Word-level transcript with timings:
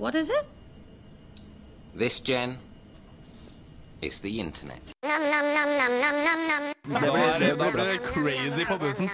What 0.00 0.14
is 0.14 0.30
it? 0.30 0.46
This, 1.94 2.20
Jen, 2.20 2.56
is 4.00 4.20
the 4.20 4.40
internet. 4.40 4.80
Da 5.02 5.18
blir, 7.00 7.56
da 7.56 7.70
blir 7.70 7.84
det 7.84 7.98
crazy 7.98 8.64
på 8.64 8.78
bussen. 8.78 9.10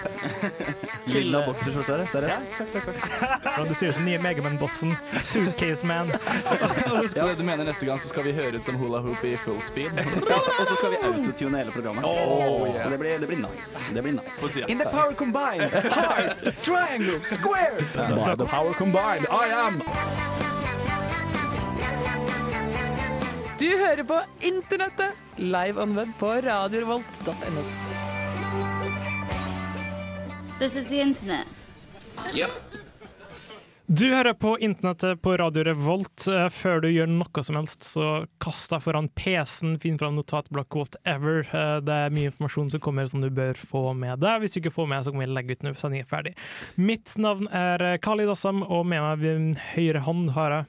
Lilla 1.05 1.41
bokserskjorte 1.45 2.07
seriøst. 2.07 2.45
Ja, 3.43 3.63
du 3.67 3.75
ser 3.75 3.87
ut 3.89 3.95
som 3.95 4.05
nye 4.05 4.19
Megaman-bossen. 4.23 4.95
Suitcase 5.23 5.85
Man. 5.85 6.13
Så 7.15 7.33
du 7.35 7.43
mener 7.43 7.67
neste 7.67 7.85
gang 7.85 7.99
så 7.99 8.07
skal 8.07 8.23
vi 8.23 8.31
høre 8.39 8.55
ut 8.55 8.63
som 8.63 8.79
hula 8.79 9.03
hoop 9.03 9.27
i 9.27 9.35
full 9.43 9.59
speed? 9.61 9.91
Og 10.59 10.63
så 10.69 10.79
skal 10.79 10.95
vi 10.95 11.01
autotune 11.03 11.57
hele 11.57 11.71
programmet. 11.75 12.07
Oh, 12.07 12.63
yeah. 12.63 12.83
Så 12.83 12.89
det 12.89 12.99
blir, 13.03 13.19
det 13.19 13.27
blir 13.27 13.43
nice. 13.43 13.83
Det 13.93 14.03
blir 14.03 14.15
nice. 14.21 14.39
Det. 14.55 14.69
In 14.71 14.79
the 14.79 14.87
power 14.87 15.11
combined, 15.11 15.67
hard, 15.91 16.55
triangle, 16.63 17.19
square. 17.25 17.75
By 18.15 18.35
the 18.39 18.47
power 18.47 18.73
combined, 18.73 19.27
I 19.27 19.51
am 19.51 19.83
Du 23.59 23.67
hører 23.77 24.03
på 24.03 24.19
Internettet, 24.45 25.13
live 25.37 25.81
on 25.81 25.95
web 25.97 26.09
på 26.19 26.27
radiorevolt.no. 26.41 27.63
This 30.59 30.75
is 30.75 30.87
the 30.89 31.01
internet. 31.01 31.47
Yep. 32.33 32.49
Du 33.85 34.09
hører 34.13 34.33
på 34.33 34.57
internettet 34.59 35.21
på 35.21 35.37
Radio 35.37 35.63
Revolt. 35.63 36.27
Eh, 36.27 36.49
Før 36.51 36.81
du 36.83 36.89
gjør 36.91 37.07
noe 37.07 37.43
som 37.45 37.55
helst, 37.55 37.85
så 37.87 38.25
kast 38.43 38.73
deg 38.73 38.81
foran 38.83 39.07
PC-en, 39.15 39.77
finn 39.79 39.97
fram 40.01 40.17
notatblokk, 40.19 40.75
whatever. 40.75 41.45
Eh, 41.47 41.77
Det 41.87 41.93
er 41.95 42.13
mye 42.13 42.27
informasjon 42.29 42.73
som 42.73 42.83
kommer 42.83 43.07
som 43.07 43.23
du 43.23 43.29
bør 43.31 43.55
få 43.57 43.93
med 43.95 44.19
deg. 44.19 44.41
Hvis 44.43 44.57
du 44.57 44.59
ikke 44.61 44.75
får 44.75 44.89
med, 44.91 45.05
så 45.05 45.13
kan 45.15 45.23
vi 45.23 45.29
legge 45.31 45.55
ut 45.55 45.63
når 45.63 45.79
sendingen 45.79 46.05
er 46.05 46.11
ferdig. 46.11 46.35
Mitt 46.75 47.15
navn 47.17 47.47
er 47.47 47.79
Kali 47.97 48.25
Khalid 48.27 48.33
Assam, 48.35 48.61
og 48.67 48.85
med 48.85 49.01
meg 49.01 49.23
ved 49.23 49.39
min 49.39 49.61
høyre 49.73 50.03
hånd 50.03 50.33
har 50.35 50.51
jeg 50.59 50.65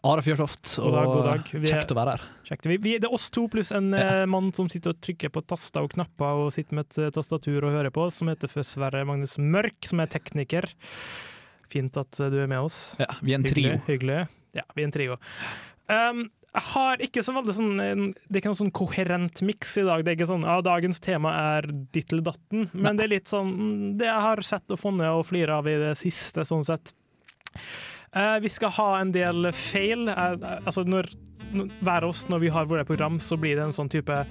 Are 0.00 0.22
Fjørtoft, 0.24 0.78
God 0.80 0.94
dag, 0.96 1.06
god 1.10 1.26
dag. 1.26 1.48
Vi 1.52 1.68
er- 1.68 1.74
kjekt 1.76 1.90
å 1.92 1.96
være 1.98 2.12
her. 2.14 2.22
Kjekt. 2.48 2.66
Vi, 2.70 2.76
vi, 2.80 2.92
det 2.96 3.08
er 3.10 3.12
oss 3.12 3.26
to 3.34 3.42
pluss 3.52 3.68
en 3.76 3.92
eh, 3.92 4.24
mann 4.24 4.48
som 4.56 4.68
sitter 4.72 4.94
og 4.94 5.00
trykker 5.04 5.28
på 5.34 5.42
taster 5.44 5.84
og 5.84 5.92
knapper 5.92 6.46
og 6.46 6.54
sitter 6.56 6.78
med 6.78 6.88
et 6.88 7.00
eh, 7.04 7.10
tastatur 7.12 7.66
og 7.68 7.74
hører 7.74 7.92
på 7.92 8.06
oss, 8.06 8.16
som 8.22 8.30
heter 8.32 8.48
Sverre 8.64 9.04
Magnus 9.04 9.36
Mørk, 9.36 9.76
som 9.84 10.00
er 10.00 10.08
tekniker. 10.08 10.70
Fint 11.68 12.00
at 12.00 12.16
eh, 12.16 12.30
du 12.32 12.38
er 12.40 12.48
med 12.48 12.64
oss. 12.64 12.94
Ja, 13.02 13.10
vi 13.20 13.34
er 13.36 13.42
en 13.42 13.44
trio. 13.44 13.74
Hyggelig. 13.74 13.84
hyggelig. 13.90 14.22
Ja, 14.56 14.64
vi 14.72 14.86
er 14.86 14.88
en 14.88 14.96
trio. 14.96 15.18
Um, 15.92 16.24
jeg 16.50 16.64
har 16.70 17.04
ikke 17.04 17.22
så 17.22 17.32
veldig 17.34 17.52
sånn 17.54 17.76
Det 17.78 18.32
er 18.32 18.40
ikke 18.40 18.50
noen 18.50 18.58
sånn 18.58 18.72
koherent 18.74 19.44
miks 19.46 19.76
i 19.78 19.84
dag. 19.86 20.00
Det 20.02 20.14
er 20.14 20.16
ikke 20.18 20.30
sånn 20.32 20.48
ja, 20.48 20.56
dagens 20.64 21.04
tema 21.04 21.36
er 21.58 21.68
ditt 21.92 22.10
eller 22.14 22.30
datten, 22.32 22.70
men 22.72 22.96
det 22.96 23.04
er 23.04 23.12
litt 23.18 23.30
sånn 23.30 23.52
mm, 23.52 23.86
det 24.00 24.08
jeg 24.08 24.24
har 24.30 24.42
sett 24.48 24.72
og 24.72 24.80
funnet 24.80 25.12
og 25.12 25.28
flira 25.28 25.60
av 25.60 25.68
i 25.70 25.76
det 25.78 25.92
siste, 26.00 26.48
sånn 26.48 26.64
sett. 26.66 26.94
Eh, 28.16 28.38
vi 28.42 28.48
skal 28.48 28.70
ha 28.70 28.90
en 29.00 29.12
del 29.14 29.52
feil. 29.54 30.08
Eh, 30.08 30.36
altså 30.64 30.84
når, 30.84 31.10
hver 31.80 32.06
oss, 32.08 32.26
når 32.28 32.38
vi 32.46 32.48
har 32.54 32.70
våre 32.70 32.84
program, 32.84 33.20
så 33.22 33.38
blir 33.38 33.56
det 33.58 33.68
en 33.68 33.76
sånn 33.76 33.90
type 33.92 34.24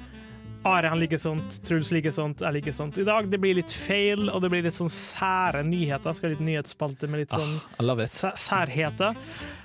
Are 0.68 0.90
han 0.92 1.00
liker 1.00 1.16
sånt, 1.24 1.62
Truls 1.64 1.88
liker 1.96 2.12
sånt, 2.12 2.42
jeg 2.44 2.52
liker 2.58 2.74
sånt. 2.76 2.98
I 3.00 3.06
dag 3.08 3.30
det 3.32 3.38
blir 3.40 3.56
litt 3.56 3.72
feil, 3.72 4.26
og 4.28 4.42
det 4.44 4.50
blir 4.52 4.66
litt 4.66 4.76
sånn 4.76 4.92
sære 4.92 5.62
nyheter. 5.64 6.12
Skal 6.18 6.28
ha 6.28 6.34
litt 6.34 6.44
nyhetsspalte 6.44 7.08
med 7.08 7.22
litt 7.22 7.32
sånn 7.32 7.54
I 7.80 7.86
love 7.88 8.04
it. 8.04 8.12
sæ- 8.12 8.34
særheter. 8.36 9.16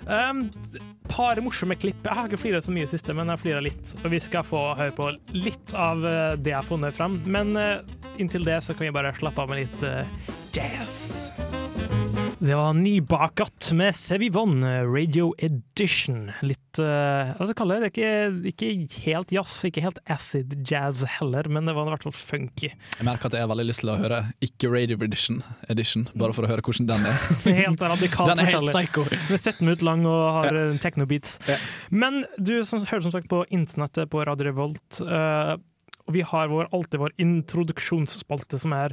Um, 0.07 0.45
par 1.11 1.43
morsomme 1.43 1.75
klipp. 1.75 1.99
Jeg 2.07 2.15
har 2.15 2.31
ikke 2.31 2.39
flira 2.45 2.63
så 2.63 2.71
mye 2.71 2.87
i 2.87 2.93
siste, 2.95 3.11
men 3.11 3.27
jeg 3.27 3.43
flira 3.43 3.65
litt. 3.67 3.91
Og 4.05 4.11
vi 4.15 4.23
skal 4.23 4.47
få 4.47 4.63
høre 4.79 4.95
på 4.95 5.11
litt 5.35 5.75
av 5.75 6.07
eh, 6.07 6.37
det 6.39 6.55
jeg 6.55 6.61
har 6.61 6.71
funnet 6.71 6.95
fram. 6.95 7.19
Men 7.27 7.57
uh, 7.59 7.83
inntil 8.23 8.47
det 8.47 8.63
så 8.63 8.79
kan 8.79 8.87
vi 8.87 8.95
bare 8.95 9.11
slappe 9.19 9.43
av 9.43 9.51
med 9.51 9.65
litt 9.65 9.83
uh, 9.83 10.07
jazz. 10.55 11.33
Det 12.45 12.55
var 12.55 12.75
Nybakat 12.75 13.71
med 13.73 13.97
Sevivon, 13.97 14.65
Radio 14.95 15.31
Edition. 15.39 16.27
Litt 16.45 16.77
uh, 16.77 17.31
Hva 17.33 17.39
skal 17.39 17.53
jeg 17.55 17.57
kalle 17.57 17.79
det? 17.81 17.89
Det 17.95 18.05
er 18.05 18.37
ikke, 18.51 18.69
ikke 18.83 19.01
helt 19.07 19.33
jazz, 19.33 19.55
ikke 19.65 19.85
helt 19.87 20.03
acid 20.13 20.53
jazz 20.69 21.07
heller, 21.15 21.49
men 21.49 21.65
det 21.65 21.73
var 21.73 21.89
i 21.89 21.95
hvert 21.95 22.05
fall 22.05 22.17
funky. 22.19 22.69
Jeg 22.99 23.09
merker 23.09 23.33
at 23.33 23.39
jeg 23.39 23.47
har 23.47 23.51
veldig 23.55 23.67
lyst 23.71 23.81
til 23.81 23.95
å 23.95 23.97
høre 23.97 24.21
ikke 24.45 24.75
Radio 24.75 25.01
Edition, 25.09 25.41
edition 25.73 26.05
bare 26.13 26.37
for 26.37 26.45
å 26.45 26.53
høre 26.53 26.69
hvordan 26.69 26.93
den 26.93 27.09
er. 27.15 27.27
Helt 27.63 27.89
radikalt 27.97 28.35
Den 28.35 28.45
er 28.45 28.53
helt 28.53 28.69
psycho. 28.75 29.09
Den 29.09 29.39
er 29.39 29.41
17 29.41 29.65
minutter 29.65 29.89
lang 29.89 30.05
og 30.05 30.25
har 30.43 30.61
ja. 30.61 30.71
techno-beats. 30.85 31.39
Ja. 31.49 31.57
Men 31.97 32.27
du 32.37 32.59
som 32.69 32.85
hører 32.85 33.09
som 33.09 33.17
sagt 33.17 33.33
på 33.33 33.47
internettet 33.49 34.13
på 34.13 34.21
Radio 34.21 34.53
Revolt, 34.53 35.01
Uh, 35.01 35.57
og 36.05 36.13
vi 36.13 36.21
har 36.21 36.51
vår, 36.53 36.67
alltid 36.77 37.01
vår 37.01 37.15
introduksjonsspalte 37.25 38.59
som 38.61 38.75
er 38.77 38.93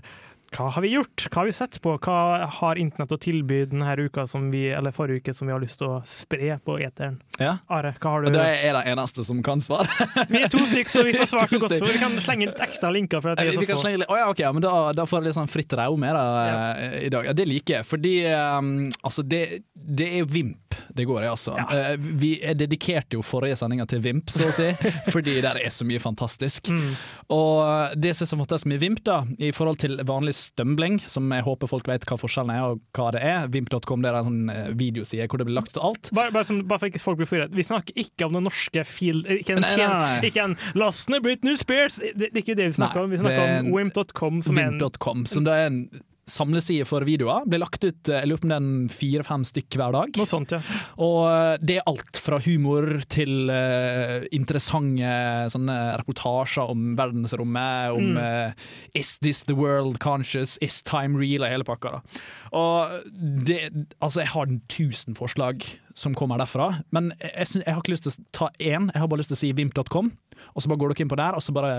hva 0.51 0.67
har 0.75 0.83
vi 0.83 0.89
gjort? 0.91 1.27
Hva 1.31 1.41
har 1.41 1.47
vi 1.47 1.53
sett 1.55 1.77
på? 1.81 1.93
Hva 2.03 2.45
har 2.59 2.79
internett 2.79 3.13
å 3.15 3.17
tilby 3.21 3.61
denne 3.71 3.93
uka 3.95 4.25
som 4.27 4.49
vi, 4.51 4.65
eller 4.75 4.91
forrige 4.91 5.23
uke 5.23 5.35
som 5.35 5.47
vi 5.47 5.53
har 5.55 5.61
lyst 5.63 5.79
til 5.79 5.87
å 5.87 5.99
spre 6.07 6.57
på 6.65 6.75
eteren? 6.83 7.21
Ja. 7.39 7.53
Are, 7.71 7.93
hva 7.95 8.11
har 8.17 8.27
Og 8.27 8.33
du? 8.33 8.35
det 8.35 8.47
er 8.59 8.75
den 8.75 8.89
eneste 8.91 9.23
som 9.23 9.39
kan 9.45 9.63
svare. 9.63 9.87
Vi 10.27 10.41
er 10.43 10.51
to 10.51 10.59
stykker, 10.67 10.91
så 10.91 11.05
vi 11.07 11.15
får 11.15 11.31
svart 11.31 11.49
så 11.55 11.61
godt. 11.63 11.77
Så 11.79 11.87
vi 11.87 12.01
kan 12.01 12.17
slenge 12.19 12.49
litt 12.49 12.59
ekstra 12.67 12.91
linker. 12.91 13.23
For 13.23 13.31
at 13.31 13.39
Vi, 13.39 13.53
det 13.53 13.63
vi 13.63 13.69
kan 13.69 13.79
slenge 13.79 14.03
litt, 14.03 14.11
Oh, 14.11 14.19
ja, 14.19 14.27
ok, 14.27 14.43
ja, 14.43 14.51
men 14.51 14.65
da, 14.65 14.73
da 14.97 15.07
får 15.07 15.21
jeg 15.21 15.29
litt 15.29 15.39
sånn 15.39 15.51
fritt 15.51 15.77
raume 15.79 16.11
da, 16.17 16.25
ja. 16.49 16.59
i 16.99 17.13
dag. 17.13 17.31
Ja, 17.31 17.37
det 17.37 17.47
liker 17.47 17.79
jeg, 17.79 17.87
fordi 17.87 18.15
um, 18.35 18.73
altså 19.07 19.23
det, 19.23 19.43
det 19.71 20.11
er 20.19 20.27
Vimp 20.27 20.71
det 20.95 21.05
går 21.07 21.23
i, 21.23 21.27
altså. 21.31 21.55
Eh, 21.55 21.95
vi 21.97 22.33
er 22.43 22.55
dedikerte 22.59 23.15
jo 23.15 23.23
forrige 23.25 23.55
sendinga 23.59 23.85
til 23.89 24.01
Vimp, 24.03 24.31
så 24.31 24.49
å 24.49 24.55
si, 24.55 24.69
fordi 25.13 25.37
der 25.43 25.59
er 25.61 25.71
så 25.73 25.87
mye 25.87 26.01
fantastisk. 26.03 26.67
Mm. 26.71 26.93
Og 27.35 27.95
det 28.01 28.13
som 28.17 28.27
er 28.27 28.43
fantastisk 28.43 28.71
med 28.73 28.81
Vimp, 28.83 29.03
da, 29.07 29.21
i 29.39 29.53
forhold 29.55 29.81
til 29.83 30.01
vanlig 30.07 30.35
stømbling, 30.41 30.99
som 31.11 31.31
jeg 31.33 31.45
håper 31.45 31.69
folk 31.71 31.89
vet 31.89 32.05
hva 32.09 32.17
forskjellen 32.19 32.53
er 32.53 32.65
og 32.65 32.81
hva 32.97 33.09
det 33.15 33.23
er, 33.25 33.47
vimp.com 33.53 34.03
det 34.03 34.11
er 34.11 34.19
en 34.19 34.29
sånn 34.29 34.53
eh, 34.53 34.69
videoside 34.77 35.27
hvor 35.31 35.41
det 35.41 35.47
blir 35.49 35.57
lagt 35.59 35.75
ut 35.75 35.81
alt. 35.91 36.11
Bare, 36.17 36.33
bare, 36.35 36.47
som, 36.49 36.61
bare 36.67 36.83
for 36.83 36.91
ikke 36.91 37.03
folk 37.03 37.21
blir 37.21 37.29
forvirret. 37.29 37.55
Vi 37.57 37.67
snakker 37.67 37.97
ikke 38.05 38.27
om 38.27 38.37
den 38.39 38.47
norske 38.49 38.85
fil... 38.87 39.23
Ikke 39.39 39.57
en, 39.57 39.65
Nei, 39.65 39.73
nei, 39.77 39.89
nei. 39.91 40.29
Ikke 40.31 40.45
en 40.45 40.57
'Last 40.77 41.11
ned 41.11 41.23
Britney 41.25 41.57
Spears'! 41.59 41.99
Det, 42.01 42.31
det 42.31 42.31
er 42.33 42.45
ikke 42.45 42.57
det 42.59 42.71
vi 42.71 42.79
snakker 42.79 43.05
om. 43.05 43.11
Vi 43.13 43.21
snakker 43.21 43.43
er 43.43 43.59
om 43.61 43.73
wimp.com, 43.75 44.41
som 44.45 44.57
er 44.57 44.71
en 44.73 45.27
som 45.29 45.45
da 45.45 45.59
er 45.61 45.69
en 45.69 45.83
samleside 46.31 46.85
for 46.87 47.03
videoer. 47.07 47.45
Blir 47.49 47.61
lagt 47.61 47.83
ut 47.83 48.09
eh, 48.09 48.21
jeg 48.21 48.29
lurer 48.31 48.41
på 48.41 48.47
om 48.47 48.53
er 48.55 48.69
fire-fem 48.93 49.43
stykk 49.47 49.77
hver 49.79 49.95
dag. 49.95 50.17
Noe 50.19 50.29
sånt, 50.29 50.55
ja. 50.55 50.61
Og 51.03 51.19
eh, 51.27 51.55
det 51.61 51.77
er 51.79 51.87
alt 51.91 52.21
fra 52.21 52.39
humor 52.45 52.87
til 53.11 53.51
uh, 53.51 54.21
interessante 54.35 55.11
sånne 55.51 55.77
reportasjer 56.01 56.71
om 56.71 56.91
verdensrommet, 56.99 57.91
om 57.97 58.11
Mm. 58.11 58.17
uh, 58.17 58.51
Is 58.97 59.17
this 59.21 59.43
the 59.47 59.53
world 59.55 59.99
conscious? 60.03 60.57
Is 60.61 60.81
time 60.81 61.17
real? 61.19 61.45
Og 61.45 61.51
hele 61.53 61.67
pakka. 61.67 61.91
da. 61.97 62.21
Og 62.57 63.05
det, 63.47 63.59
altså, 64.01 64.21
jeg 64.23 64.31
har 64.33 64.51
tusen 64.71 65.15
forslag 65.15 65.63
som 66.01 66.15
kommer 66.17 66.41
derfra, 66.41 66.71
men 66.95 67.11
jeg, 67.19 67.31
jeg, 67.35 67.63
jeg 67.63 67.75
har 67.75 67.81
ikke 67.83 67.95
lyst 67.95 68.07
til 68.07 68.13
å 68.15 68.27
ta 68.35 68.49
én, 68.57 68.89
jeg 68.91 69.03
har 69.03 69.09
bare 69.11 69.21
lyst 69.23 69.33
til 69.33 69.39
å 69.39 69.43
si 69.43 69.53
vimp.com. 69.57 70.11
Og 70.55 70.63
så 70.63 70.71
bare 70.71 70.81
går 70.81 70.93
dere 70.93 71.05
inn 71.05 71.11
på 71.11 71.17
der, 71.19 71.37
og 71.37 71.43
så 71.45 71.53
bare 71.55 71.73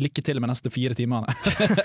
lykke 0.00 0.24
til 0.24 0.40
med 0.42 0.50
neste 0.50 0.70
fire 0.72 0.96
timene. 0.96 1.34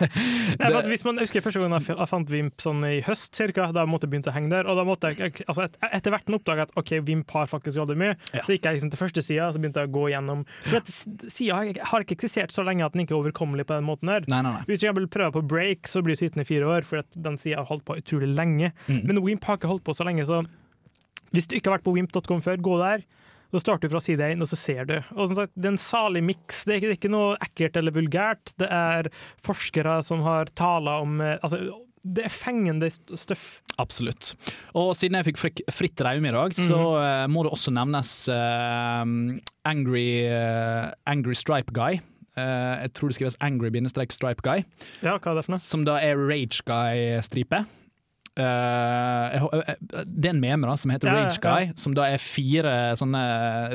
det... 0.60 0.70
hvis 0.90 1.06
man 1.08 1.20
husker 1.22 1.44
Første 1.44 1.62
gang 1.62 1.74
jeg 1.76 2.08
fant 2.10 2.30
Vimp 2.32 2.64
sånn 2.64 2.84
i 2.88 3.00
høst, 3.06 3.32
cirka, 3.38 3.70
da 3.76 3.86
måtte 3.90 4.08
jeg 4.08 4.14
begynne 4.14 4.32
å 4.32 4.36
henge 4.36 4.52
der. 4.54 4.70
Og 4.70 4.78
da 4.80 4.86
måtte 4.88 5.12
jeg, 5.14 5.42
altså 5.46 5.66
et, 5.66 5.78
Etter 6.00 6.14
hvert 6.14 6.32
oppdaga 6.40 6.64
jeg 6.64 6.70
at 6.70 6.80
ok, 6.80 6.94
Vimp 7.08 7.34
har 7.36 7.50
faktisk 7.50 7.80
veldig 7.80 7.98
mye. 8.00 8.16
Ja. 8.34 8.44
Så 8.46 8.56
gikk 8.56 8.68
jeg 8.68 8.80
liksom 8.80 8.94
til 8.94 9.02
første 9.02 9.24
sida, 9.26 9.50
så 9.54 9.62
begynte 9.62 9.84
jeg 9.84 9.92
å 9.92 9.96
gå 9.96 10.06
gjennom 10.14 10.46
For 10.66 10.94
Sida 11.30 11.60
har 11.60 12.06
ikke- 12.06 12.18
eksistert 12.20 12.54
så 12.54 12.66
lenge 12.66 12.86
at 12.86 12.96
den 12.96 13.06
ikke 13.06 13.16
er 13.16 13.22
overkommelig 13.22 13.68
på 13.70 13.78
den 13.78 13.88
måten 13.88 14.12
her. 14.12 14.26
Nei, 14.32 14.42
nei, 14.46 14.56
nei. 14.56 14.64
Hvis 14.70 14.86
jeg 14.86 14.96
vil 14.98 15.10
prøve 15.12 15.36
på 15.38 15.46
break, 15.52 15.90
så 15.90 16.04
blir 16.06 16.18
du 16.18 16.24
sittende 16.24 16.46
i 16.46 16.50
fire 16.50 16.70
år, 16.70 16.88
for 16.88 17.06
den 17.16 17.38
sida 17.42 17.62
har 17.62 17.70
holdt 17.70 17.86
på 17.88 17.98
utrolig 18.00 18.32
lenge. 18.34 18.74
Mm. 18.88 19.04
Men 19.08 19.24
Wimp 19.26 19.46
har 19.50 19.60
ikke 19.60 19.72
holdt 19.72 19.86
på 19.88 19.96
så 19.98 20.08
lenge, 20.08 20.26
så 20.30 20.44
hvis 21.34 21.48
du 21.50 21.56
ikke 21.58 21.70
har 21.72 21.78
vært 21.80 21.88
på 21.88 21.94
wimp.com 21.96 22.42
før, 22.46 22.58
gå 22.62 22.78
der. 22.82 23.04
Så 23.50 23.64
starter 23.64 23.88
du 23.90 23.94
fra 23.96 24.02
side 24.06 24.22
1, 24.22 24.42
og 24.46 24.48
så 24.52 24.58
ser 24.62 24.86
du. 24.86 24.96
Og 25.16 25.30
som 25.32 25.36
sagt, 25.40 25.54
Det 25.58 25.66
er 25.66 25.72
en 25.74 25.78
salig 25.82 26.22
miks. 26.24 26.66
Det, 26.66 26.76
er 26.84 26.92
ikke- 26.94 27.10
noe 27.10 27.36
ekkelt 27.42 27.76
eller 27.78 27.92
vulgært. 27.92 28.54
Det 28.62 28.68
er 28.70 29.10
forskere 29.42 30.04
som 30.06 30.22
har 30.22 30.46
taler 30.54 31.02
om 31.02 31.20
eh, 31.22 31.38
altså, 31.42 31.58
Det 32.06 32.26
er 32.26 32.30
fengende 32.30 32.92
støff. 33.18 33.62
Absolutt. 33.80 34.36
Og 34.76 34.94
siden 34.96 35.18
jeg 35.18 35.26
fikk 35.34 35.64
fritt 35.72 36.00
raume 36.06 36.30
i 36.30 36.32
dag, 36.32 36.54
så 36.54 36.78
eh, 37.02 37.26
må 37.28 37.42
det 37.44 37.52
også 37.52 37.74
nevnes 37.74 38.30
uh, 38.30 39.04
Angry, 39.66 40.28
uh, 40.30 40.92
Angry 41.08 41.34
Stripe 41.34 41.74
Guy. 41.74 42.00
Uh, 42.38 42.86
jeg 42.86 42.94
tror 42.94 43.10
det 43.10 43.16
skrives 43.18 43.38
Angry-Stripe 43.42 44.42
Guy, 44.46 44.64
Ja, 45.02 45.18
hva 45.18 45.32
er 45.32 45.36
det 45.36 45.46
for 45.46 45.52
noe? 45.52 45.60
som 45.60 45.84
da 45.84 45.98
er 46.00 46.16
Rage 46.16 46.62
Guy-stripe. 46.70 47.66
Det 48.40 50.30
er 50.30 50.34
en 50.34 50.42
meme 50.42 50.68
da, 50.70 50.76
som 50.80 50.92
heter 50.94 51.10
Ja, 51.10 51.16
ja, 51.18 51.26
Rage 51.28 51.42
Guy, 51.44 51.72
som 51.80 51.96
da 51.98 52.06
er 52.14 52.22
fire 52.22 52.74
sånne 53.00 53.24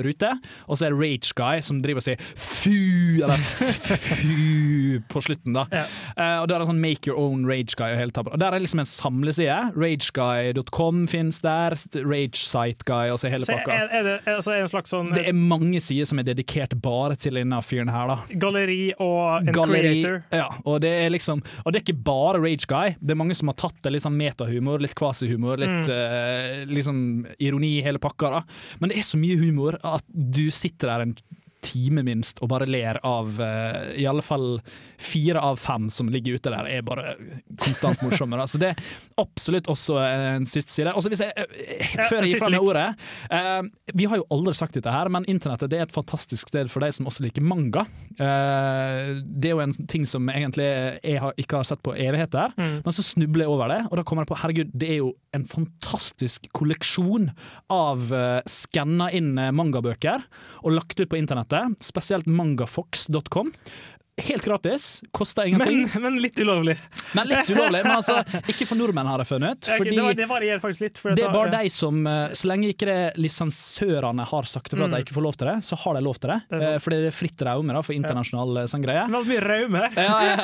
ruter. 0.04 0.38
Og 0.68 0.78
så 0.78 0.88
er 0.88 0.94
det 0.94 1.00
Rage 1.00 1.34
Guy 1.38 1.62
som 1.64 1.80
driver 1.84 2.02
og 2.02 2.06
sier 2.06 2.20
fu, 2.34 3.22
eller 3.24 3.38
fu 3.38 5.00
på 5.10 5.22
slutten. 5.24 5.54
da. 5.56 5.64
Ja. 5.74 5.84
Uh, 6.16 6.36
og 6.42 6.48
da 6.50 6.56
er 6.56 6.64
det 6.64 6.68
sånn 6.70 6.80
Make 6.84 7.08
your 7.10 7.18
own 7.20 7.44
Rage 7.48 7.76
Guy. 7.78 7.92
Og 7.94 8.00
hele 8.00 8.14
tabben. 8.14 8.34
Og 8.34 8.40
Der 8.42 8.54
er 8.56 8.62
liksom 8.62 8.82
en 8.82 8.88
samleside. 8.90 9.58
Rageguy.com 9.76 11.04
finnes 11.10 11.40
der. 11.44 11.76
Rage 12.04 12.40
Site 12.44 12.84
Guy 12.88 13.10
og 13.12 13.18
så 13.20 13.30
hele 13.32 13.46
pakka. 13.48 13.72
er, 13.74 13.88
er 13.92 14.02
det 14.08 14.14
altså, 14.30 14.50
er 14.54 14.62
det 14.62 14.68
en 14.68 14.72
slags 14.74 14.92
sånn 14.94 15.12
Det 15.14 15.26
er 15.30 15.36
mange 15.36 15.80
sider 15.84 16.08
som 16.08 16.20
er 16.22 16.26
dedikert 16.28 16.74
bare 16.84 17.16
til 17.20 17.36
denne 17.38 17.60
fyren 17.64 17.90
her, 17.92 18.10
da. 18.10 18.38
galleri 18.40 18.92
og 19.02 19.42
en 19.48 19.52
Galleri, 19.54 19.94
creator? 20.02 20.22
ja, 20.34 20.48
og 20.64 20.80
det 20.84 20.90
er 21.04 21.12
liksom 21.14 21.42
Og 21.64 21.72
det 21.72 21.80
er 21.80 21.84
ikke 21.86 22.02
bare 22.06 22.40
Rage 22.42 22.68
Guy. 22.70 22.94
Det 23.00 23.14
er 23.14 23.18
mange 23.20 23.34
som 23.38 23.48
har 23.50 23.58
tatt 23.60 23.76
det 23.84 23.92
litt 23.94 24.04
sånn 24.06 24.16
metahumor 24.18 24.53
metahumor, 24.54 24.82
litt 24.82 24.94
kvasihumor, 24.94 25.58
litt 25.60 25.88
eh, 25.90 26.64
liksom 26.70 27.24
ironi 27.38 27.78
i 27.78 27.84
hele 27.84 27.98
pakka. 27.98 28.30
da 28.30 28.42
Men 28.80 28.90
det 28.90 28.98
er 28.98 29.06
så 29.06 29.18
mye 29.18 29.38
humor 29.38 29.78
at 29.82 30.04
du 30.08 30.50
sitter 30.50 30.88
der 30.88 31.04
en 31.04 31.16
time 31.64 32.04
minst 32.06 32.38
og 32.44 32.50
bare 32.52 32.68
ler 32.68 32.98
av 33.06 33.38
uh, 33.40 33.90
i 33.96 34.04
alle 34.10 34.22
fall 34.24 34.58
fire 35.00 35.40
av 35.42 35.56
fem 35.60 35.88
som 35.92 36.08
ligger 36.12 36.38
ute 36.38 36.52
der, 36.52 36.68
er 36.78 36.84
bare 36.86 37.16
konstant 37.60 38.00
morsomme. 38.04 38.38
Så 38.48 38.60
det 38.62 38.70
er 38.74 38.82
absolutt 39.20 39.68
også 39.72 39.96
en 40.04 40.46
siste 40.48 40.72
side. 40.72 40.92
Og 40.94 41.04
så 41.04 41.12
hvis 41.12 41.24
jeg, 41.24 41.32
uh, 41.34 42.04
før 42.08 42.22
jeg 42.24 42.34
gir 42.34 42.42
fra 42.44 42.50
meg 42.52 42.64
ordet 42.64 42.86
uh, 43.32 43.62
Vi 43.96 44.06
har 44.10 44.20
jo 44.20 44.26
aldri 44.34 44.54
sagt 44.58 44.76
dette 44.78 44.92
her, 44.92 45.10
men 45.12 45.26
internettet 45.30 45.72
det 45.72 45.80
er 45.80 45.86
et 45.88 45.94
fantastisk 45.96 46.52
sted 46.52 46.70
for 46.72 46.84
de 46.84 46.92
som 46.94 47.08
også 47.10 47.24
liker 47.26 47.44
manga. 47.44 47.86
Det 48.14 49.48
er 49.48 49.54
jo 49.54 49.62
en 49.62 49.74
ting 49.90 50.04
som 50.08 50.28
egentlig 50.30 50.66
jeg 51.02 51.18
har, 51.22 51.34
ikke 51.40 51.58
har 51.60 51.66
sett 51.68 51.82
på 51.84 51.94
evigheter, 51.96 52.52
Mm. 52.54 52.80
men 52.84 52.92
så 52.94 53.02
snubler 53.02 53.44
jeg 53.44 53.50
over 53.50 53.70
det, 53.72 53.78
og 53.90 53.96
da 53.98 54.02
kommer 54.06 54.22
jeg 54.24 54.30
på 54.30 54.36
herregud, 54.40 54.70
det 54.78 54.88
er 54.92 54.98
jo 55.00 55.08
en 55.34 55.44
fantastisk 55.48 56.46
kolleksjon 56.54 57.30
av 57.72 58.04
uh, 58.14 58.40
skanna 58.50 59.08
inn 59.14 59.32
mangabøker 59.34 60.22
og 60.62 60.74
lagt 60.76 60.98
ut 61.00 61.10
på 61.10 61.18
internettet, 61.18 61.53
spesielt 61.82 62.26
mangafox.com. 62.30 63.52
Helt 64.16 64.44
gratis, 64.44 65.02
koster 65.10 65.48
ingenting, 65.50 65.88
Men, 65.94 66.02
men 66.02 66.18
litt 66.22 66.38
ulovlig. 66.38 66.76
men, 67.18 67.26
litt 67.26 67.48
ulovlig. 67.50 67.80
Men 67.82 67.96
altså, 67.96 68.20
ikke 68.46 68.62
for 68.70 68.78
nordmenn, 68.78 69.08
har 69.10 69.18
jeg 69.24 69.26
funnet 69.26 69.66
Fordi 69.80 69.90
det, 69.90 70.04
var, 70.06 70.14
det 70.14 70.28
varierer 70.30 70.60
faktisk 70.62 70.84
litt. 70.84 71.00
for 71.02 71.16
det 71.18 71.24
er 71.26 71.32
bare 71.34 71.50
de 71.50 71.72
som 71.74 71.98
eh, 72.06 72.30
Så 72.38 72.46
lenge 72.46 72.68
ikke 72.70 72.86
det 72.86 72.98
lisensørene 73.18 74.22
har 74.30 74.46
sagt 74.46 74.70
ifra 74.70 74.86
at 74.86 74.94
de 74.94 75.00
ikke 75.02 75.16
får 75.16 75.24
lov 75.26 75.34
til 75.40 75.50
det, 75.50 75.56
så 75.66 75.78
har 75.82 75.98
de 75.98 76.04
lov 76.06 76.20
til 76.22 76.30
det. 76.30 76.38
Det. 76.52 76.60
Eh, 76.68 76.76
Fordi 76.84 77.00
det 77.02 77.10
er 77.10 77.16
fritt 77.16 77.42
raume 77.48 77.74
da, 77.74 77.82
for 77.82 77.96
internasjonal 77.96 78.60
ja. 78.60 78.64
sånn 78.70 78.86
greie. 78.86 79.02
Var 79.16 79.28
mye 79.32 79.42
raume. 79.48 79.84
Ja, 80.04 80.16
ja. 80.28 80.38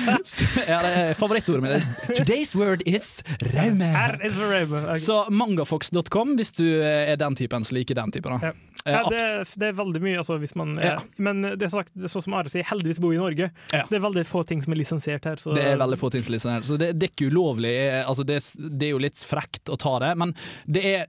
Ja, 0.70 0.80
det 0.80 0.90
er 0.96 1.14
favorittordet 1.18 1.64
mitt. 1.66 2.10
Today's 2.16 2.54
word 2.56 2.86
is 2.88 3.18
raume. 3.52 3.92
Is 4.24 4.40
raume. 4.40 4.80
Ok. 4.94 5.00
Så 5.04 5.20
mangafox.com 5.28 6.38
hvis 6.40 6.56
du 6.56 6.64
er 6.80 7.20
den 7.20 7.36
typen 7.36 7.68
som 7.68 7.76
liker 7.76 8.00
den 8.00 8.16
typen. 8.16 8.38
Da. 8.38 8.48
Ja. 8.54 8.69
Eh, 8.86 8.92
Ja, 8.92 9.02
det, 9.10 9.22
det 9.60 9.66
er 9.68 9.72
veldig 9.76 10.00
mye, 10.02 10.18
altså, 10.22 10.38
hvis 10.40 10.54
man 10.56 10.76
Ja. 10.80 10.98
Men 11.18 11.42
det 11.42 11.62
er, 11.62 11.68
sagt, 11.72 11.90
det 11.94 12.04
er 12.08 12.12
sånn 12.14 12.22
som 12.24 12.34
Are 12.38 12.48
sier, 12.48 12.64
heldigvis 12.64 13.00
bor 13.00 13.12
i 13.12 13.18
Norge. 13.20 13.50
Ja. 13.74 13.82
Det 13.90 13.98
er 13.98 14.04
veldig 14.06 14.24
få 14.26 14.44
ting 14.48 14.62
som 14.64 14.72
er 14.72 14.80
lisensiert 14.80 15.24
her. 15.28 15.36
Så 15.36 15.54
Det 15.54 15.64
er 15.64 15.76
veldig 15.76 15.98
få 16.00 16.10
ting 16.14 16.22
som 16.24 16.32
er 16.32 16.38
lisensiert. 16.38 16.64
Så 16.70 16.78
det, 16.80 16.92
det 16.98 17.08
er 17.10 17.12
ikke 17.12 17.30
ulovlig. 17.30 17.74
eh, 17.90 18.04
Altså 18.08 18.24
det, 18.24 18.38
det 18.78 18.86
er 18.88 18.94
jo 18.96 19.02
litt 19.04 19.18
frekt 19.20 19.68
å 19.68 19.76
ta 19.76 19.98
det, 20.00 20.14
men 20.16 20.32
det 20.66 20.84
er 20.94 21.06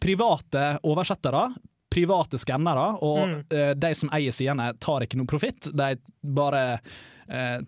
private 0.00 0.78
oversettere. 0.84 1.54
Private 1.96 2.36
skannere, 2.42 2.98
og 3.00 3.28
Mm. 3.28 3.44
eh, 3.50 3.74
de 3.74 3.94
som 3.94 4.10
eier 4.12 4.32
sidene, 4.34 4.72
tar 4.78 5.00
ikke 5.06 5.16
noe 5.16 5.26
profitt. 5.26 5.70
De 5.72 5.96
bare 6.22 6.80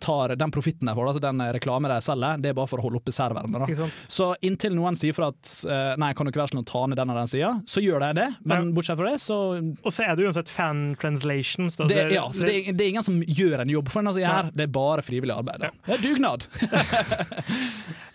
tar 0.01 0.35
den 0.39 0.53
profitten 0.55 0.89
de 0.89 0.95
får, 0.95 1.11
altså 1.11 1.23
den 1.23 1.43
reklame 1.55 1.91
de 1.91 1.99
selger, 2.05 2.39
det 2.43 2.53
er 2.53 2.57
bare 2.59 2.71
for 2.71 2.81
å 2.81 2.87
holde 2.87 3.01
oppe 3.01 3.15
serverne. 3.15 3.67
Så 4.09 4.31
inntil 4.45 4.77
noen 4.77 4.97
sier 4.99 5.17
fra 5.17 5.31
at 5.33 5.53
eh, 5.67 5.95
nei, 6.01 6.13
kan 6.17 6.29
dere 6.29 6.43
være 6.43 6.53
sånn 6.55 6.63
å 6.63 6.69
ta 6.69 6.85
ned 6.87 7.01
den 7.01 7.13
og 7.13 7.19
den 7.19 7.33
sida, 7.33 7.53
så 7.69 7.83
gjør 7.83 8.05
de 8.07 8.11
det. 8.21 8.29
Men 8.49 8.73
bortsett 8.77 9.01
fra 9.01 9.13
det, 9.13 9.23
så 9.23 9.39
Og 9.59 9.91
så 9.95 10.07
er 10.07 10.19
det 10.19 10.29
uansett 10.29 10.53
fan 10.53 10.83
translations. 11.01 11.79
Da. 11.79 11.89
det, 11.91 12.09
ja, 12.15 12.27
det, 12.35 12.57
det 12.73 12.85
er 12.85 12.93
ingen 12.95 13.07
som 13.07 13.21
gjør 13.23 13.65
en 13.65 13.73
jobb 13.73 13.93
for 13.93 14.03
en, 14.03 14.13
altså, 14.13 14.25
her, 14.25 14.53
det 14.55 14.69
er 14.69 14.75
bare 14.79 15.05
frivillig 15.07 15.35
arbeid. 15.35 15.67
Da. 15.67 15.73
Det 15.87 15.99
er 15.99 16.05
dugnad. 16.07 16.49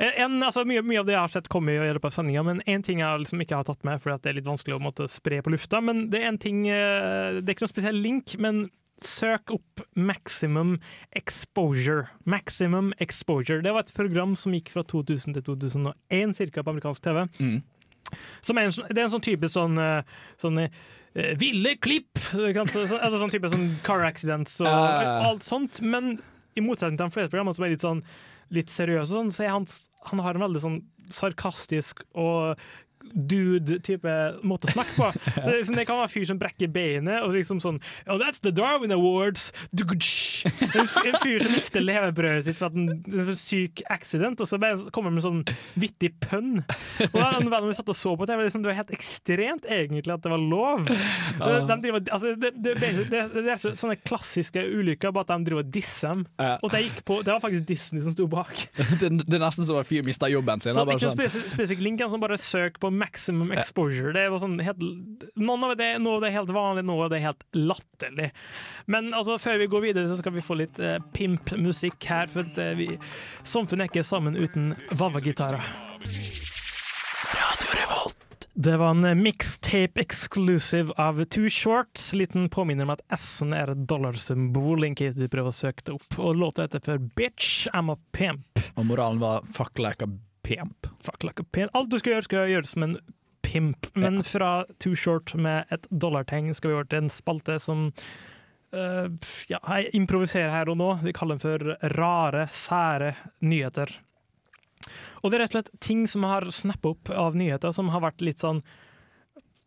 En, 0.04 0.42
altså, 0.44 0.64
mye, 0.68 0.82
mye 0.84 1.00
av 1.00 1.08
det 1.08 1.14
jeg 1.14 1.22
har 1.22 1.32
sett 1.32 1.50
komme 1.52 1.72
i 1.72 1.80
løpet 1.80 2.10
av 2.10 2.16
sendinga, 2.18 2.44
men 2.44 2.62
én 2.68 2.84
ting 2.84 3.00
jeg 3.00 3.24
liksom 3.24 3.44
ikke 3.44 3.60
har 3.60 3.68
tatt 3.68 3.86
med, 3.88 4.02
fordi 4.04 4.18
det 4.24 4.32
er 4.32 4.38
litt 4.40 4.50
vanskelig 4.50 4.76
å 4.76 4.82
måtte 4.84 5.08
spre 5.12 5.40
på 5.46 5.54
lufta. 5.54 5.80
Men 5.86 6.08
det 6.12 6.24
er 6.24 6.32
en 6.32 6.40
ting 6.42 6.66
eh, 6.68 7.40
Det 7.40 7.46
er 7.46 7.56
ikke 7.56 7.68
noen 7.68 7.76
spesiell 7.76 8.02
link, 8.04 8.34
men 8.42 8.66
søk 9.08 9.54
opp 9.56 9.84
Maximum 9.96 10.78
Exposure. 11.16 12.08
Maximum 12.26 12.92
Exposure. 13.04 13.62
Det 13.66 13.74
var 13.76 13.86
et 13.86 13.94
program 13.96 14.36
som 14.40 14.56
gikk 14.56 14.74
fra 14.74 14.84
2000 14.88 15.38
til 15.38 15.46
2001 15.48 16.36
cirka 16.40 16.64
på 16.64 16.74
amerikansk 16.74 17.06
TV. 17.06 17.24
Mm. 17.40 17.62
Som 18.44 18.60
er 18.60 18.68
en, 18.68 18.76
sånn- 18.76 18.90
det 18.92 19.00
er 19.00 19.08
en 19.08 19.16
sånn 19.16 19.26
type 19.26 19.50
sånn, 19.50 19.80
eh, 19.80 20.04
sånn 20.42 20.60
eh, 20.66 21.34
ville 21.40 21.76
klipp! 21.82 22.20
Altså 22.34 23.20
sånn 23.22 23.34
type 23.34 23.50
sånn 23.54 23.68
car 23.86 24.06
accidents 24.06 24.60
og 24.64 24.70
uh. 24.70 25.28
alt 25.30 25.46
sånt. 25.48 25.82
Men 25.82 26.18
i 26.58 26.64
motsetning 26.64 27.00
til 27.00 27.08
de 27.08 27.16
fleste 27.16 27.34
programmer 27.34 27.58
som 27.58 27.66
er 27.68 27.76
litt 27.76 27.86
sånn 27.86 28.04
litt 28.54 28.70
seriøse, 28.70 29.10
sånn, 29.10 29.32
så 29.34 29.48
han, 29.50 29.64
han 30.12 30.22
har 30.22 30.38
en 30.38 30.44
veldig 30.46 30.62
sånn 30.62 30.82
sarkastisk 31.14 32.04
og 32.14 32.60
dude-type 33.14 34.14
måte 34.48 34.70
å 34.70 34.74
snakke 34.74 34.96
på. 34.98 35.10
Så 35.44 35.46
det, 35.50 35.58
liksom, 35.62 35.78
det 35.78 35.86
kan 35.90 36.00
være 36.00 36.10
en 36.10 36.14
fyr 36.14 36.28
som 36.30 36.40
brekker 36.42 36.72
beinet, 36.74 37.20
og 37.26 37.36
liksom 37.36 37.62
sånn 37.64 37.80
Oh, 38.08 38.18
that's 38.20 38.42
the 38.44 38.52
Darwin 38.54 38.94
Awards! 38.96 39.52
En, 39.74 41.20
fyr 41.22 41.44
som 41.44 41.54
mister 41.54 41.84
levebrødet 41.84 42.48
sitt 42.48 42.60
for 42.60 42.72
at 42.72 42.78
en, 42.78 43.36
syk 43.38 43.84
accident, 43.94 44.42
og 44.42 44.50
så 44.50 44.60
kommer 44.94 45.12
han 45.12 45.18
med 45.18 45.26
sånn 45.26 45.42
vittig 45.80 46.14
pønn. 46.24 46.64
Og 47.10 47.18
da 47.18 47.30
en 47.38 47.52
venn 47.52 47.70
vi 47.70 47.78
satt 47.78 47.92
og 47.92 47.98
så 47.98 48.16
på 48.20 48.28
TV, 48.30 48.46
liksom, 48.46 48.64
det 48.64 48.72
var 48.72 48.80
helt 48.82 48.94
ekstremt 48.96 49.68
egentlig 49.70 50.16
at 50.16 50.26
det 50.26 50.34
var 50.34 50.42
lov. 50.42 50.88
De, 50.88 51.52
de 51.70 51.78
driver, 51.86 52.06
altså, 52.16 52.34
det, 52.40 52.54
det, 52.64 52.76
det, 53.12 53.44
er 53.46 53.62
så, 53.62 53.74
sånne 53.78 53.98
klassiske 54.02 54.64
ulykker, 54.64 55.14
bare 55.16 55.28
at 55.28 55.34
de 55.36 55.50
driver 55.50 55.66
og 55.66 55.74
disser 55.74 56.14
dem. 56.14 56.26
Ja. 56.42 56.56
Og 56.62 56.74
det, 56.74 56.84
gikk 56.88 57.04
på, 57.08 57.20
det 57.26 57.36
var 57.36 57.44
faktisk 57.44 57.68
Disney 57.70 58.04
som 58.06 58.16
sto 58.16 58.28
bak. 58.32 58.66
Det, 59.04 59.10
er 59.10 59.42
nesten 59.42 59.66
som 59.68 59.78
en 59.80 59.88
fyr 59.88 60.04
mista 60.06 60.30
jobben 60.32 60.62
sin. 60.64 60.76
Så 60.76 60.84
ikke 60.88 61.10
sånn. 61.10 61.16
spesi 61.18 61.42
spesifikk 61.52 61.82
link, 61.84 62.02
han 62.04 62.12
som 62.12 62.22
bare 62.22 62.38
søker 62.40 62.80
på 62.82 62.92
maximum 63.00 63.52
exposure. 63.56 64.14
Det 64.16 64.28
var 64.32 64.42
sånn 64.44 64.58
helt, 64.64 64.84
noen 65.40 65.68
av 65.68 65.76
det, 65.80 65.90
noe 66.04 66.18
av 66.18 66.24
det 66.24 66.32
er 66.32 66.38
helt 66.40 66.54
vanlig, 66.56 66.86
noe 66.88 67.08
av 67.08 67.14
det 67.14 67.20
er 67.20 67.28
helt 67.30 67.46
latterlig. 67.58 68.30
Men 68.86 69.12
altså, 69.14 69.40
før 69.42 69.62
vi 69.64 69.70
går 69.72 69.86
videre, 69.90 70.10
så 70.12 70.20
skal 70.20 70.36
vi 70.38 70.46
få 70.46 70.58
litt 70.60 70.80
eh, 70.80 71.00
pimp-musikk 71.16 72.10
her, 72.10 72.32
for 72.34 72.48
at, 72.48 72.62
eh, 72.62 72.76
vi, 72.80 72.90
samfunnet 73.44 73.88
er 73.88 73.94
ikke 73.94 74.08
sammen 74.08 74.40
uten 74.40 74.74
vava-gitarer. 75.00 75.74
Det 78.56 78.78
var 78.78 78.90
en 78.94 79.24
mixtape 79.24 80.02
exclusive 80.02 80.94
av 81.02 81.26
Too 81.26 81.50
Short. 81.50 82.14
Liten 82.14 82.50
påminner 82.50 82.86
om 82.86 82.92
at 82.94 83.02
S-en 83.18 83.54
er 83.58 83.72
et 83.74 83.88
dollarsymbol, 83.90 84.86
in 84.86 84.94
case 84.96 85.18
du 85.18 85.26
prøver 85.26 85.50
å 85.50 85.58
søke 85.58 85.88
det 85.88 85.96
opp. 85.96 86.20
Og 86.22 86.38
låta 86.38 86.68
heter 86.68 86.84
for 86.86 87.02
Bitch 87.18 87.66
I'm 87.74 87.90
a 87.90 87.98
Pimp. 88.14 88.62
Og 88.78 88.86
moralen 88.86 89.20
var 89.20 89.42
'fuck 89.42 89.80
like 89.80 90.06
a 90.06 90.10
pimp'. 90.44 90.90
Fuck 91.04 91.24
like 91.24 91.42
a 91.42 91.48
pimp. 91.52 91.72
Alt 91.74 91.92
du 91.92 92.00
skal 92.00 92.16
gjøre, 92.16 92.28
skal 92.28 92.52
gjøres 92.52 92.76
som 92.76 92.88
en 92.88 92.98
pimp. 93.44 93.88
Men 93.94 94.24
fra 94.24 94.66
Too 94.80 94.96
Short 94.96 95.36
med 95.36 95.66
et 95.72 95.88
dollartegn 95.90 96.54
skal 96.56 96.72
vi 96.72 96.78
over 96.78 96.88
til 96.90 97.04
en 97.04 97.12
spalte 97.14 97.60
som 97.62 97.90
uh, 98.74 99.08
ja, 99.52 99.60
jeg 99.60 99.92
improviserer 100.00 100.52
her 100.54 100.72
og 100.72 100.80
nå. 100.80 100.90
Vi 101.04 101.14
kaller 101.16 101.38
den 101.38 101.44
for 101.44 101.94
rare, 101.98 102.48
sære 102.52 103.14
nyheter. 103.42 103.94
Og 105.24 105.32
det 105.32 105.38
er 105.38 105.46
rett 105.46 105.54
og 105.54 105.60
slett 105.60 105.84
ting 105.84 106.08
som 106.10 106.26
har 106.28 106.48
snappa 106.52 106.96
opp 106.96 107.12
av 107.14 107.38
nyheter, 107.40 107.72
som 107.76 107.92
har 107.94 108.04
vært 108.04 108.24
litt 108.26 108.44
sånn 108.44 108.64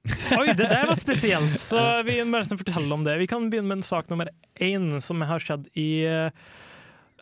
Oi, 0.06 0.52
det 0.54 0.68
der 0.70 0.86
var 0.86 0.94
spesielt! 0.98 1.56
Så 1.70 1.80
vi 2.06 2.20
må 2.22 2.38
fortelle 2.46 2.94
om 2.94 3.02
det. 3.02 3.16
Vi 3.18 3.26
kan 3.26 3.48
begynne 3.50 3.72
med 3.72 3.80
en 3.80 3.88
sak 3.88 4.10
nummer 4.12 4.30
én 4.62 5.00
som 5.02 5.24
har 5.26 5.42
skjedd 5.42 5.66
i 5.74 6.04
eh, 6.06 6.30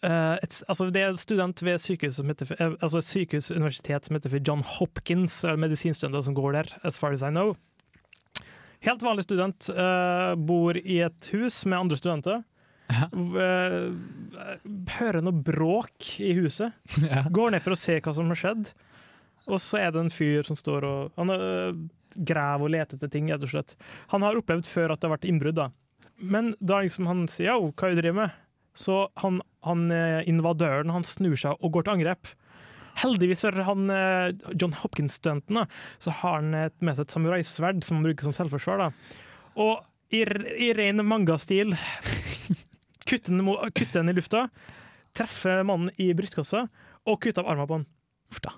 et, 0.06 0.56
altså 0.68 0.88
det 0.92 1.02
er 1.02 1.12
en 1.12 1.20
student 1.20 1.62
ved 1.64 1.80
sykehus 1.80 2.18
som 2.18 2.28
heter, 2.28 2.50
eh, 2.58 2.74
altså 2.80 3.00
et 3.00 3.08
sykehusuniversitet 3.08 4.08
som 4.08 4.18
heter 4.18 4.32
for 4.32 4.44
John 4.44 4.64
Hopkins, 4.76 5.38
eh, 5.44 5.56
medisinstudenter 5.56 6.26
som 6.26 6.36
går 6.36 6.58
der, 6.58 6.72
as 6.84 6.98
far 7.00 7.16
as 7.16 7.22
I 7.22 7.30
know. 7.32 7.54
Helt 8.84 9.00
vanlig 9.00 9.24
student, 9.24 9.70
uh, 9.72 10.34
bor 10.36 10.76
i 10.76 10.98
et 11.06 11.28
hus 11.32 11.62
med 11.64 11.78
andre 11.78 11.96
studenter. 11.96 12.42
Ja. 12.92 13.06
Eh, 13.08 13.86
hører 14.98 15.24
noe 15.24 15.40
bråk 15.40 16.18
i 16.20 16.34
huset. 16.36 16.76
Ja. 17.08 17.24
Går 17.32 17.54
ned 17.54 17.64
for 17.64 17.72
å 17.72 17.80
se 17.80 17.96
hva 18.04 18.12
som 18.12 18.28
har 18.28 18.40
skjedd. 18.40 18.74
Og 19.48 19.60
så 19.60 19.80
er 19.80 19.94
det 19.94 20.02
en 20.02 20.12
fyr 20.12 20.44
som 20.44 20.56
står 20.56 20.84
og 20.88 21.16
Han 21.20 21.32
uh, 21.32 21.72
graver 22.14 22.68
og 22.68 22.74
leter 22.76 22.98
etter 22.98 23.12
ting, 23.12 23.32
rett 23.32 23.44
og 23.44 23.54
slett. 23.54 23.74
Han 24.12 24.24
har 24.24 24.36
opplevd 24.36 24.68
før 24.68 24.92
at 24.92 25.00
det 25.00 25.08
har 25.08 25.16
vært 25.16 25.28
innbrudd, 25.32 25.58
da. 25.58 25.70
Men 26.20 26.52
da 26.60 26.84
liksom 26.84 27.08
han 27.10 27.24
sier 27.28 27.56
'yo, 27.56 27.72
hva 27.72 27.88
er 27.88 27.94
det 27.94 27.96
du 27.96 28.02
driver 28.04 28.20
med?' 28.20 28.43
Så 28.78 29.04
han, 29.22 29.40
han 29.66 29.86
eh, 29.94 30.22
invadøren 30.30 30.92
han 30.94 31.06
snur 31.06 31.36
seg 31.38 31.60
og 31.60 31.76
går 31.76 31.86
til 31.86 31.94
angrep. 31.96 32.30
Heldigvis 33.02 33.42
for 33.42 33.64
han 33.66 33.90
eh, 33.90 34.32
John 34.54 34.74
Hopkins-studenten, 34.80 35.64
så 36.02 36.14
har 36.22 36.40
han 36.40 36.52
med 36.54 36.94
seg 36.94 37.04
et 37.06 37.16
samuraisverd 37.16 37.82
som 37.86 37.98
han 37.98 38.08
bruker 38.08 38.28
som 38.28 38.36
selvforsvar. 38.36 38.86
da. 38.86 39.20
Og 39.62 39.84
i, 40.14 40.22
i 40.22 40.72
ren 40.76 41.02
mangastil 41.06 41.74
kutter 43.08 43.98
han 44.00 44.10
i 44.12 44.16
lufta, 44.16 44.48
treffer 45.14 45.62
mannen 45.66 45.94
i 46.00 46.10
brystkassa 46.16 46.66
og 47.04 47.20
kutter 47.22 47.44
av 47.44 47.54
armen 47.54 47.70
på 47.70 47.80
han. 47.80 47.88
Uff 48.32 48.42
da. 48.42 48.54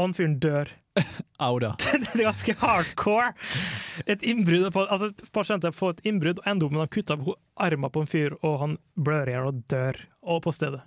Og 0.00 0.06
han 0.08 0.14
fyren 0.16 0.38
dør. 0.40 0.70
Au 1.44 1.58
da. 1.60 1.74
Det 1.92 2.14
er 2.14 2.24
ganske 2.24 2.54
hardcore. 2.62 3.32
Et 4.08 4.22
innbrudd 4.24 4.70
på, 4.72 4.84
altså 4.88 5.10
Pasienter 5.34 5.74
får 5.76 5.98
et 5.98 6.06
innbrudd 6.10 6.40
og 6.40 6.48
ender 6.48 6.68
opp 6.68 6.76
med 6.78 6.86
å 6.86 6.92
kutte 6.96 7.16
av 7.18 7.28
armen 7.60 7.92
på 7.92 8.04
en 8.04 8.10
fyr, 8.10 8.38
og 8.40 8.56
han 8.62 8.78
blør 8.96 9.28
i 9.28 9.34
hjel 9.36 9.50
og 9.50 9.60
dør. 9.72 10.00
Og 10.32 10.40
på 10.44 10.52
stedet. 10.56 10.80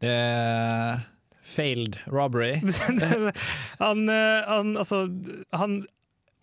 Det 0.00 0.12
er 0.12 1.04
failed 1.44 1.98
robbery. 2.08 2.56
han, 3.84 4.08
eh, 4.08 4.40
han, 4.48 4.74
altså, 4.80 5.04
han 5.52 5.82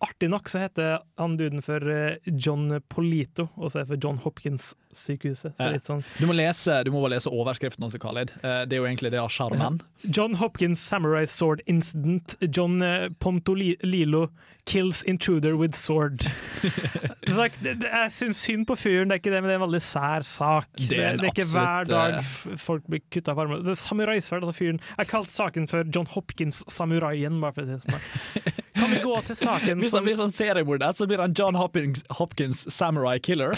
artig 0.02 0.28
nok 0.32 0.48
så 0.50 0.60
heter 0.64 0.98
han 1.20 1.36
duden 1.38 1.62
for 1.64 1.84
eh, 1.92 2.16
John 2.34 2.68
Polito, 2.90 3.48
og 3.56 3.70
så 3.72 3.80
er 3.80 3.84
det 3.86 3.92
for 3.94 4.02
John 4.02 4.18
Hopkins-sykehuset. 4.24 5.54
Så 5.56 5.82
sånn 5.86 6.02
Du 6.18 6.26
må 6.26 6.34
lese, 6.36 6.80
du 6.86 6.90
må 6.94 7.02
bare 7.04 7.14
lese 7.16 7.30
overskriften 7.32 7.86
også, 7.86 8.00
Khalid. 8.02 8.34
Eh, 8.42 8.62
Det 8.66 8.76
er 8.78 8.82
jo 8.82 8.88
egentlig 8.90 9.12
det 9.14 9.20
av 9.22 9.30
sjarmen. 9.32 9.80
John 10.02 10.34
Hopkins 10.40 10.82
Samurai 10.82 11.24
Sword 11.30 11.62
Incident. 11.70 12.34
John 12.50 12.82
eh, 12.82 13.08
Pontolilo 13.22 14.28
kills 14.66 15.02
intruder 15.10 15.56
with 15.58 15.74
sword. 15.78 16.26
Jeg 17.26 18.10
syns 18.14 18.38
synd 18.42 18.66
på 18.68 18.76
fyren, 18.78 19.10
det 19.10 19.16
er 19.16 19.22
ikke 19.22 19.32
det, 19.32 19.40
men 19.42 19.50
det 19.50 19.54
er 19.56 19.60
en 19.60 19.64
veldig 19.66 19.82
sær 19.82 20.26
sak. 20.26 20.68
Det, 20.78 20.98
er 20.98 21.18
det 21.18 21.28
er 21.30 21.32
ikke 21.32 21.48
hver 21.50 21.88
dag 21.88 22.18
folk 22.62 22.86
blir 22.90 23.02
kutta 23.10 23.34
på 23.34 23.44
armene. 23.46 23.62
Er 23.74 23.78
samuraisverd, 23.78 24.44
altså 24.46 24.58
fyren. 24.58 24.82
Jeg 24.98 25.10
kalte 25.10 25.34
saken 25.34 25.66
for 25.70 25.86
John 25.94 26.06
Hopkins 26.14 26.62
Samuraien, 26.70 27.40
bare 27.42 27.56
for 27.56 27.64
å 27.64 27.70
si 27.70 27.78
det 27.78 27.86
sånn. 27.86 28.58
Kan 28.76 28.90
vi 28.90 29.00
gå 29.02 29.14
til 29.26 29.36
saken 29.36 29.82
Hvis 29.82 29.92
han 29.92 30.00
som 30.00 30.06
blir 30.06 30.16
sånn 30.18 30.34
seriemorder, 30.34 30.94
så 30.96 31.06
blir 31.08 31.20
han 31.20 31.34
John 31.36 31.56
Hopkins, 31.58 32.04
Hopkins 32.18 32.64
Samurai 32.72 33.18
Killer. 33.22 33.52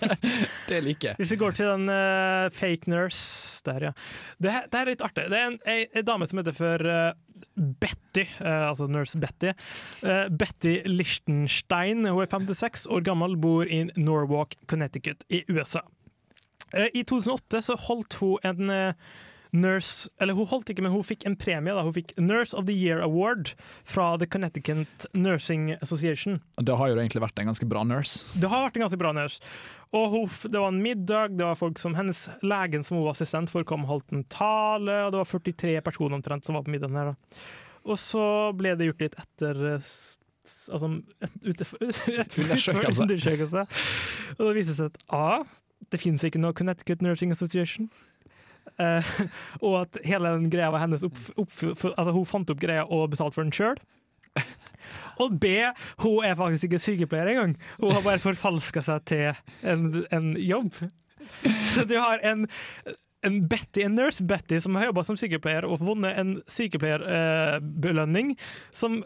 det 0.70 0.80
liker 0.84 1.12
jeg. 1.12 1.20
Hvis 1.20 1.34
vi 1.34 1.40
går 1.40 1.56
til 1.58 1.70
den 1.70 1.86
uh, 1.92 2.50
fake 2.54 2.90
nurse 2.90 3.62
Der, 3.66 3.90
ja. 3.90 3.92
Det, 4.42 4.54
det 4.72 4.80
er 4.80 4.90
litt 4.90 5.04
artig. 5.06 5.28
Det 5.30 5.38
er 5.38 5.50
en, 5.52 5.58
ei, 5.70 5.84
ei 5.94 6.04
dame 6.06 6.26
som 6.26 6.40
heter 6.40 6.56
for 6.56 6.86
uh, 6.86 7.12
Betty, 7.54 8.26
uh, 8.40 8.70
altså 8.70 8.88
nurse 8.90 9.18
Betty. 9.20 9.52
Eh, 10.02 10.26
Betty 10.28 10.80
Lichtenstein. 10.88 12.04
Hun 12.08 12.22
er 12.22 12.30
56 12.30 12.86
år 12.90 13.04
gammel, 13.06 13.36
bor 13.40 13.68
i 13.68 13.84
Norwalk, 13.96 14.56
Connecticut 14.70 15.24
i 15.28 15.42
USA. 15.50 15.82
Eh, 16.72 16.88
I 16.94 17.04
2008 17.04 17.62
så 17.68 17.76
holdt 17.88 18.18
hun 18.20 18.38
en 18.44 18.72
Nurse 19.52 20.08
Eller 20.22 20.36
hun 20.38 20.46
holdt 20.46 20.70
ikke, 20.70 20.82
men 20.84 20.92
hun 20.94 21.02
fikk 21.06 21.24
en 21.26 21.36
premie. 21.38 21.74
da 21.74 21.82
Hun 21.82 21.94
fikk 21.96 22.14
Nurse 22.18 22.54
of 22.56 22.66
the 22.68 22.74
Year 22.76 23.02
Award 23.02 23.54
fra 23.84 24.12
The 24.20 24.26
Connecticut 24.30 25.06
Nursing 25.14 25.72
Association. 25.80 26.40
Da 26.60 26.76
har 26.78 26.90
jo 26.90 26.98
det 26.98 27.06
egentlig 27.06 27.24
vært 27.24 27.42
en 27.42 27.50
ganske 27.50 27.68
bra 27.70 27.82
nurse. 27.84 28.24
Det 28.38 28.50
har 28.50 28.66
vært 28.68 28.78
en 28.78 28.86
ganske 28.86 29.00
bra 29.00 29.12
nurse. 29.16 29.40
Og 29.96 30.12
hun, 30.14 30.28
det 30.46 30.60
var 30.62 30.70
en 30.70 30.82
middag, 30.84 31.34
det 31.34 31.48
var 31.48 31.58
folk 31.58 31.80
som 31.82 31.96
hennes 31.98 32.28
legen 32.46 32.84
som 32.86 33.00
hun 33.00 33.08
var 33.08 33.16
assistent 33.18 33.50
for, 33.50 33.66
kom 33.66 33.82
og 33.88 33.90
holdt 33.96 34.14
en 34.14 34.22
tale, 34.30 35.00
og 35.08 35.10
det 35.16 35.18
var 35.24 35.32
43 35.32 35.80
personer 35.82 36.20
omtrent 36.20 36.46
som 36.46 36.54
var 36.54 36.62
på 36.62 36.70
middagen 36.70 36.94
her. 37.00 37.10
da. 37.10 37.40
Og 37.90 37.98
så 37.98 38.22
ble 38.54 38.76
det 38.78 38.86
gjort 38.90 39.02
litt 39.06 39.18
etter 39.18 39.66
eh, 39.74 39.92
Altså 40.72 40.88
Undersøkelse. 43.02 43.64
Og 44.38 44.44
det 44.46 44.54
viste 44.56 44.74
seg 44.76 44.90
at 44.90 45.02
A. 45.14 45.42
Det 45.90 46.00
finnes 46.00 46.24
ikke 46.26 46.40
noe 46.42 46.56
Connecticut 46.56 47.02
Nursing 47.04 47.32
Association. 47.34 47.88
Eh, 48.78 49.10
og 49.66 49.80
at 49.82 50.00
hele 50.06 50.34
den 50.36 50.50
greia 50.52 50.70
var 50.72 50.84
hennes 50.84 51.04
Altså 51.04 52.14
hun 52.14 52.28
fant 52.28 52.52
opp 52.52 52.60
greia 52.62 52.86
og 52.86 53.10
betalte 53.14 53.38
for 53.38 53.46
den 53.46 53.54
sjøl. 53.54 53.80
Og 55.20 55.36
B, 55.40 55.44
hun 56.00 56.24
er 56.24 56.38
faktisk 56.38 56.68
ikke 56.68 56.78
sykepleier 56.78 57.34
engang. 57.34 57.54
Hun 57.80 57.92
har 57.92 58.04
bare 58.04 58.22
forfalska 58.22 58.82
seg 58.86 59.04
til 59.10 59.40
en, 59.66 60.04
en 60.14 60.32
jobb. 60.38 60.74
Så 61.74 61.84
du 61.84 61.96
har 61.98 62.22
en, 62.26 62.46
en 63.26 63.40
Betty, 63.48 63.84
en 63.84 63.98
nurse 63.98 64.24
Betty 64.24 64.60
som 64.62 64.78
har 64.78 64.88
jobba 64.90 65.04
som 65.06 65.18
sykepleier 65.20 65.66
og 65.68 65.82
vunnet 65.84 66.18
en 66.18 66.36
sykepleierbelønning 66.50 68.32
som 68.72 69.02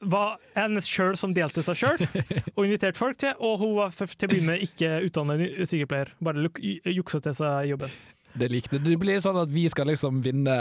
var 0.00 0.36
hennes 0.56 0.88
sjøl 0.88 1.16
som 1.18 1.32
delte 1.36 1.62
seg 1.64 1.78
sjøl, 1.80 2.02
og 2.54 2.66
inviterte 2.66 2.98
folk 2.98 3.20
til. 3.22 3.36
Og 3.40 3.60
hun 3.62 3.76
var 3.78 3.94
til 3.96 4.28
å 4.28 4.32
begynne 4.32 4.54
med 4.54 4.66
ikke 4.66 4.98
utdannet 5.08 5.64
sykepleier, 5.68 6.12
bare 6.20 6.50
juksa 6.92 7.22
til 7.24 7.36
seg 7.38 7.72
jobben. 7.72 7.96
Det 8.36 8.50
liker 8.52 8.78
det. 8.78 8.96
Blir 9.00 9.20
sånn 9.24 9.38
at 9.40 9.50
vi 9.52 9.66
skal 9.72 9.88
liksom 9.90 10.20
vinne 10.24 10.56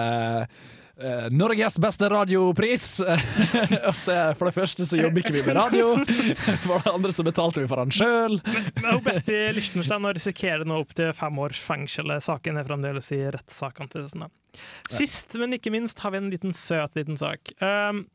uh, 0.45 1.27
Norges 1.31 1.77
beste 1.81 2.09
radiopris. 2.11 2.87
For 4.37 4.45
det 4.47 4.53
første 4.55 4.87
så 4.87 4.99
jobber 4.99 5.23
ikke 5.23 5.35
vi 5.35 5.43
med 5.47 5.57
radio, 5.57 5.91
for 6.63 6.79
det 6.83 6.93
andre 6.93 7.11
så 7.15 7.25
betalte 7.27 7.63
vi 7.63 7.69
for 7.69 7.81
han 7.83 7.91
sjøl. 7.93 8.39
Betty 9.05 9.37
Lichtenstein 9.55 10.07
risikerer 10.15 10.65
nå 10.67 10.79
opp 10.83 10.95
til 10.97 11.11
fem 11.17 11.39
års 11.43 11.59
fengsel. 11.63 12.15
Saken 12.23 12.59
er 12.61 12.67
fremdeles 12.67 13.11
i 13.15 13.21
rettssakene. 13.35 13.91
til 13.91 14.07
sånn. 14.11 14.29
Sist, 14.91 15.35
men 15.41 15.57
ikke 15.57 15.73
minst, 15.73 15.99
har 16.03 16.15
vi 16.15 16.21
en 16.21 16.31
liten 16.31 16.55
søt 16.55 16.95
liten 16.95 17.19
sak. 17.19 17.51
Um, 17.59 18.05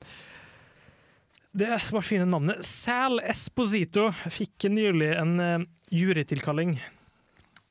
det 1.53 1.67
er 1.67 1.83
bare 1.91 2.07
fine 2.07 2.29
navnet. 2.31 2.63
Sal 2.67 3.21
Esposito 3.27 4.09
fikk 4.31 4.71
nylig 4.71 5.11
en 5.19 5.37
uh, 5.43 5.69
jurytilkalling. 5.91 6.79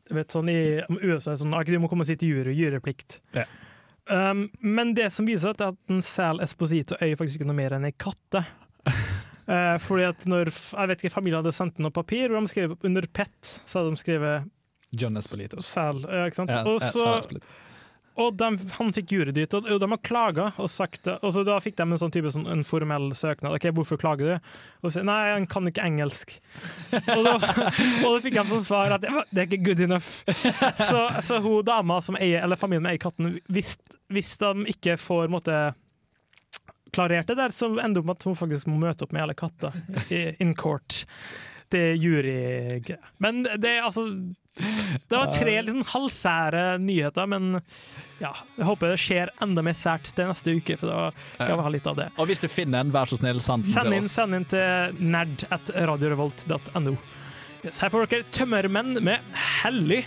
Vet, 0.10 0.34
sånn 0.34 0.50
i 0.50 0.60
USA 1.04 1.34
er 1.34 1.42
sånn, 1.42 1.54
at 1.54 1.70
du 1.70 1.80
må 1.82 1.90
komme 1.92 2.06
og 2.06 2.10
si 2.10 2.18
til 2.20 2.34
jury, 2.34 2.56
juryplikt. 2.58 3.20
Ja. 3.38 3.46
Um, 4.10 4.48
men 4.66 4.96
det 4.98 5.12
som 5.14 5.28
viser 5.30 5.54
er 5.54 5.68
at 5.70 5.94
en 5.94 6.02
Sal 6.06 6.42
Esposito 6.42 6.98
er 6.98 7.14
faktisk 7.20 7.38
ikke 7.38 7.50
noe 7.50 7.60
mer 7.60 7.76
enn 7.78 7.86
ei 7.86 7.94
katte. 7.94 8.42
uh, 8.90 9.76
fordi 9.86 10.08
at 10.08 10.26
når 10.30 10.50
jeg 10.50 10.92
vet 10.92 11.04
ikke, 11.04 11.14
familien 11.14 11.44
hadde 11.44 11.54
sendt 11.54 11.82
noe 11.84 11.94
papir, 11.94 12.34
og 12.34 12.42
de 12.42 12.54
skrev 12.54 12.74
under 12.82 13.06
PET, 13.06 13.60
så 13.70 13.82
hadde 13.82 13.94
de 13.94 14.02
skrevet 14.02 14.50
John 14.98 15.18
Espolito. 15.22 15.62
Sal. 15.62 16.02
Ja, 16.08 16.26
ikke 16.26 16.42
sant? 16.42 16.54
Ja, 16.54 16.64
og 16.66 16.82
ja, 16.82 16.90
så, 16.90 17.06
Espolito. 17.20 17.58
Og 18.20 18.36
de, 18.40 18.50
han 18.76 18.92
fikk 18.96 19.14
jurydytt, 19.16 19.54
og, 19.56 19.68
og 19.72 19.80
de 19.82 19.88
har 19.94 20.02
klaga 20.04 20.48
og 20.60 20.70
sagt 20.72 21.06
det. 21.08 21.16
Og 21.24 21.32
så 21.36 21.44
da 21.48 21.56
fikk 21.64 21.78
de 21.80 21.86
en 21.86 22.00
sånn 22.02 22.14
type 22.14 22.32
sånn, 22.34 22.48
en 22.52 22.66
formell 22.68 23.10
søknad. 23.16 23.56
Ok, 23.56 23.70
Hvorfor 23.76 24.00
klager 24.02 24.34
du? 24.34 24.50
Og 24.84 24.94
så, 24.94 25.04
Nei, 25.08 25.20
han 25.32 25.48
kan 25.50 25.70
ikke 25.70 25.86
engelsk. 25.88 26.36
og, 26.92 27.22
da, 27.26 27.36
og 28.04 28.08
da 28.08 28.16
fikk 28.26 28.40
de 28.40 28.46
som 28.52 28.66
svar 28.68 28.98
at 28.98 29.06
det, 29.06 29.14
er 29.38 29.46
ikke 29.48 29.62
good 29.70 29.84
enough. 29.88 30.10
så, 30.90 31.06
så 31.24 31.40
hun 31.44 31.64
dama 31.68 32.02
som 32.04 32.20
eier, 32.20 32.44
eller 32.44 32.60
familien 32.60 32.84
med 32.86 32.98
eier 32.98 33.06
katten, 33.06 33.38
hvis, 33.48 33.78
hvis 34.12 34.36
de 34.42 34.68
ikke 34.76 34.98
får 35.00 35.32
måtte, 35.32 35.62
klarert 36.92 37.30
det 37.30 37.38
der, 37.38 37.54
så 37.54 37.70
ender 37.72 38.00
det 38.00 38.04
opp 38.04 38.10
med 38.10 38.18
at 38.18 38.28
hun 38.28 38.38
faktisk 38.40 38.68
må 38.68 38.80
møte 38.82 39.06
opp 39.06 39.16
med 39.16 39.24
alle 39.24 39.38
katter 39.38 39.76
in 40.42 40.56
court. 40.58 41.04
Det 41.70 41.82
er 41.92 42.00
jurygreier. 42.02 43.12
Men 43.22 43.44
det 43.46 43.76
er 43.78 43.86
altså 43.86 44.08
Det 44.60 45.16
var 45.18 45.32
tre 45.34 45.56
litt 45.62 45.72
sånn 45.72 45.88
halvsære 45.94 46.64
nyheter, 46.84 47.30
men 47.32 47.62
ja, 48.20 48.34
jeg 48.58 48.68
håper 48.68 48.92
det 48.94 49.00
skjer 49.00 49.32
enda 49.46 49.64
mer 49.64 49.78
sært 49.80 50.10
til 50.16 50.28
neste 50.30 50.54
uke, 50.58 50.76
for 50.82 50.92
da 50.92 51.00
skal 51.38 51.56
vi 51.62 51.66
ha 51.68 51.72
litt 51.78 51.88
av 51.88 51.96
det. 52.02 52.10
Og 52.20 52.28
hvis 52.30 52.44
du 52.44 52.50
finner 52.52 52.84
en, 52.84 52.92
vær 52.94 53.08
så 53.10 53.20
snill, 53.22 53.40
send 53.44 53.64
den 53.66 53.74
Send 53.78 53.94
til 53.96 54.04
oss. 54.04 54.12
send 54.20 54.36
inn 54.40 54.48
til 54.52 55.00
nerd 55.16 55.46
at 55.56 55.72
radiorevolt.no. 55.90 56.98
Yes, 57.64 57.80
her 57.84 57.92
får 57.92 58.08
dere 58.12 58.28
Tømmermenn 58.36 59.00
med 59.04 59.24
Hellig. 59.62 60.04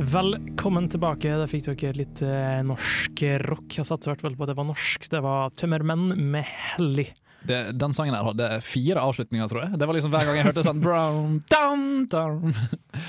Velkommen 0.00 0.88
tilbake. 0.88 1.32
Da 1.36 1.46
fikk 1.50 1.66
dere 1.76 1.96
litt 1.98 2.22
eh, 2.24 2.60
norsk 2.64 3.20
rock. 3.44 3.66
Jeg 3.76 3.84
satser 3.88 4.08
i 4.08 4.14
hvert 4.14 4.24
fall 4.24 4.36
på 4.38 4.46
at 4.46 4.52
det 4.52 4.56
var 4.60 4.68
norsk. 4.70 5.08
Det 5.12 5.20
var 5.24 5.52
Tømmermenn 5.60 6.14
med 6.32 6.48
Hellig. 6.48 7.10
Det, 7.48 7.60
den 7.80 7.94
sangen 7.96 8.16
her 8.16 8.26
hadde 8.26 8.48
fire 8.64 9.00
avslutninger, 9.00 9.48
tror 9.50 9.64
jeg. 9.64 9.78
Det 9.80 9.88
var 9.88 9.96
liksom 9.96 10.12
Hver 10.12 10.26
gang 10.28 10.40
jeg 10.40 10.48
hørte 10.50 10.64
sånn 10.66 10.82
brown, 10.84 11.38
down, 11.52 11.86
down. 12.12 12.56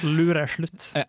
Lureslutt. 0.07 0.91
Ja. 0.95 1.07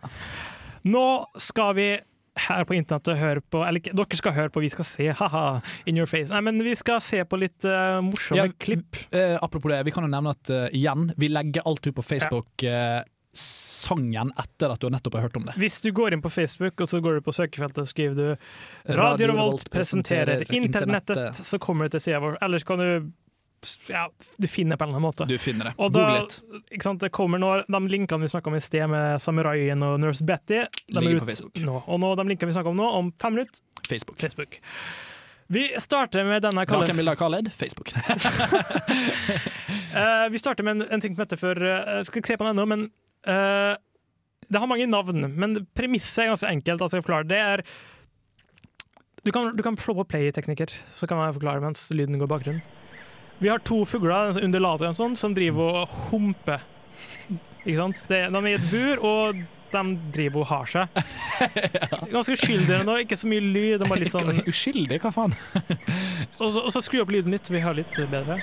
Nå 0.82 1.04
skal 1.38 1.76
vi 1.78 1.90
her 2.38 2.64
på 2.64 2.76
internettet 2.76 3.18
høre 3.20 3.42
på 3.52 3.60
Eller 3.66 3.82
dere 3.84 4.18
skal 4.18 4.34
høre 4.36 4.52
på, 4.52 4.62
vi 4.64 4.70
skal 4.72 4.86
se, 4.88 5.08
haha, 5.18 5.60
in 5.86 5.98
your 6.00 6.08
face. 6.08 6.32
Nei, 6.32 6.40
men 6.48 6.60
vi 6.64 6.74
skal 6.78 7.02
se 7.04 7.20
på 7.28 7.38
litt 7.40 7.66
uh, 7.68 8.00
morsomme 8.04 8.40
Ja, 8.40 8.48
klipp. 8.64 8.98
Uh, 9.12 9.36
apropos 9.42 9.72
det, 9.72 9.82
vi 9.88 9.94
kan 9.94 10.06
jo 10.06 10.12
nevne 10.12 10.32
at 10.32 10.52
uh, 10.52 10.66
igjen, 10.72 11.10
vi 11.20 11.28
legger 11.32 11.66
alt 11.68 11.84
ut 11.86 11.94
på 11.96 12.04
Facebook 12.04 12.64
eh, 12.64 13.02
sangen 13.32 14.32
etter 14.36 14.74
at 14.74 14.80
du 14.80 14.90
nettopp 14.92 15.14
har 15.16 15.26
hørt 15.26 15.36
om 15.40 15.46
det. 15.48 15.54
Hvis 15.60 15.80
du 15.80 15.88
går 15.96 16.12
inn 16.12 16.22
på 16.24 16.30
Facebook 16.30 16.80
og 16.84 16.90
så 16.90 17.00
går 17.00 17.18
du 17.18 17.24
på 17.24 17.32
søkefeltet 17.32 17.86
og 17.86 17.88
skriver 17.88 18.14
du 18.18 18.92
Radio 18.98 19.30
Revolt 19.32 19.70
presenterer 19.72 20.44
internettet, 20.52 21.40
så 21.40 21.60
kommer 21.62 21.88
du 21.88 21.96
til 21.96 22.06
sida 22.08 22.20
vår. 22.20 22.36
Ellers 22.44 22.66
kan 22.68 22.82
du 22.82 23.10
ja, 23.86 24.10
du 24.36 24.48
finner 24.50 24.76
på 24.76 24.84
en 24.84 24.90
eller 24.90 24.96
annen 24.96 25.06
måte. 25.06 25.24
Du 25.24 25.38
finner 25.38 25.70
det. 25.70 25.72
Og 25.78 25.92
da, 25.94 26.26
sant, 26.82 27.00
det 27.00 27.12
kommer 27.14 27.38
nå, 27.38 27.50
De 27.68 27.80
linkene 27.88 28.26
vi 28.26 28.30
snakka 28.32 28.50
om 28.50 28.56
i 28.58 28.60
sted 28.64 28.90
med 28.90 29.22
Samuraien 29.22 29.84
og 29.86 30.00
Nurse 30.02 30.26
Betty, 30.26 30.64
de 30.64 30.98
er 30.98 31.06
Ligger 31.06 31.22
på 31.22 31.30
Facebook. 31.30 31.62
nå. 31.62 31.76
Og 31.86 32.02
nå, 32.02 32.10
de 32.18 32.26
linkene 32.32 32.50
vi 32.50 32.56
snakker 32.56 32.74
om 32.74 32.80
nå, 32.82 32.88
om 32.98 33.12
fem 33.22 33.36
minutter, 33.38 33.62
Facebook. 33.86 34.18
Facebook. 34.18 34.58
Vi 35.52 35.66
starter 35.78 36.24
med 36.24 36.42
denne 36.42 36.62
Hva 36.62 36.66
kan 36.66 36.80
vi 36.80 36.86
Nakenbilde 36.86 37.14
kalle 37.20 37.38
Khaled, 37.42 37.52
Facebook. 37.52 37.92
uh, 39.94 40.26
vi 40.32 40.38
starter 40.40 40.64
med 40.64 40.80
en, 40.80 40.86
en 40.96 41.00
ting 41.04 41.14
som 41.14 41.22
heter 41.22 41.40
for 41.40 41.54
uh, 41.62 42.02
skal 42.08 42.22
ikke 42.22 42.32
se 42.32 42.38
på 42.40 42.46
den 42.46 42.56
ennå, 42.56 42.66
men 42.66 42.88
eh, 43.28 43.74
Det 44.48 44.60
har 44.60 44.68
mange 44.70 44.86
navn, 44.90 45.26
men 45.36 45.66
premisset 45.76 46.24
er 46.24 46.32
ganske 46.32 46.50
enkelt. 46.50 46.82
Altså, 46.82 47.00
jeg. 47.00 47.28
Det 47.28 47.38
er 47.38 47.64
Du 49.24 49.30
kan, 49.30 49.54
du 49.56 49.62
kan 49.62 49.76
slå 49.78 49.94
på 50.00 50.08
play-tekniker, 50.16 50.72
så 50.98 51.06
kan 51.06 51.18
jeg 51.22 51.38
forklare 51.38 51.62
mens 51.62 51.90
lyden 51.94 52.18
går 52.18 52.26
i 52.26 52.34
bakgrunnen. 52.34 52.62
Vi 53.42 53.48
har 53.48 53.58
to 53.58 53.84
fugler, 53.86 54.28
en 54.28 54.34
sånn 54.36 54.48
undulater 54.50 54.86
og 54.86 54.92
en 54.92 54.98
sånn, 54.98 55.16
som 55.18 55.34
driver 55.34 55.82
og 55.82 55.94
humper. 56.10 56.62
Ikke 57.64 57.78
sant? 57.78 58.02
Det, 58.10 58.20
de 58.34 58.38
er 58.42 58.48
i 58.50 58.58
et 58.58 58.68
bur, 58.70 59.02
og 59.06 59.40
de 59.72 59.82
driver 60.14 60.42
og 60.42 60.50
har 60.50 60.68
seg. 60.70 61.00
Ganske 62.14 62.36
uskyldige 62.36 62.82
nå, 62.86 62.98
ikke 63.02 63.18
så 63.18 63.30
mye 63.30 63.42
lyd. 63.42 63.78
De 63.82 63.88
har 63.90 64.02
litt 64.02 64.14
sånn 64.14 64.42
Uskyldig, 64.52 65.00
hva 65.02 65.12
faen? 65.14 65.34
og 66.38 66.52
så, 66.52 66.62
og 66.62 66.70
så 66.74 66.84
skru 66.84 67.00
opp 67.02 67.14
lyden 67.14 67.34
litt, 67.34 67.50
vi 67.50 67.62
har 67.64 67.78
litt 67.78 67.98
bedre. 68.12 68.38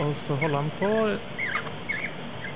Og 0.00 0.14
så 0.16 0.38
holder 0.40 0.58
han 0.62 0.72
på. 0.78 0.90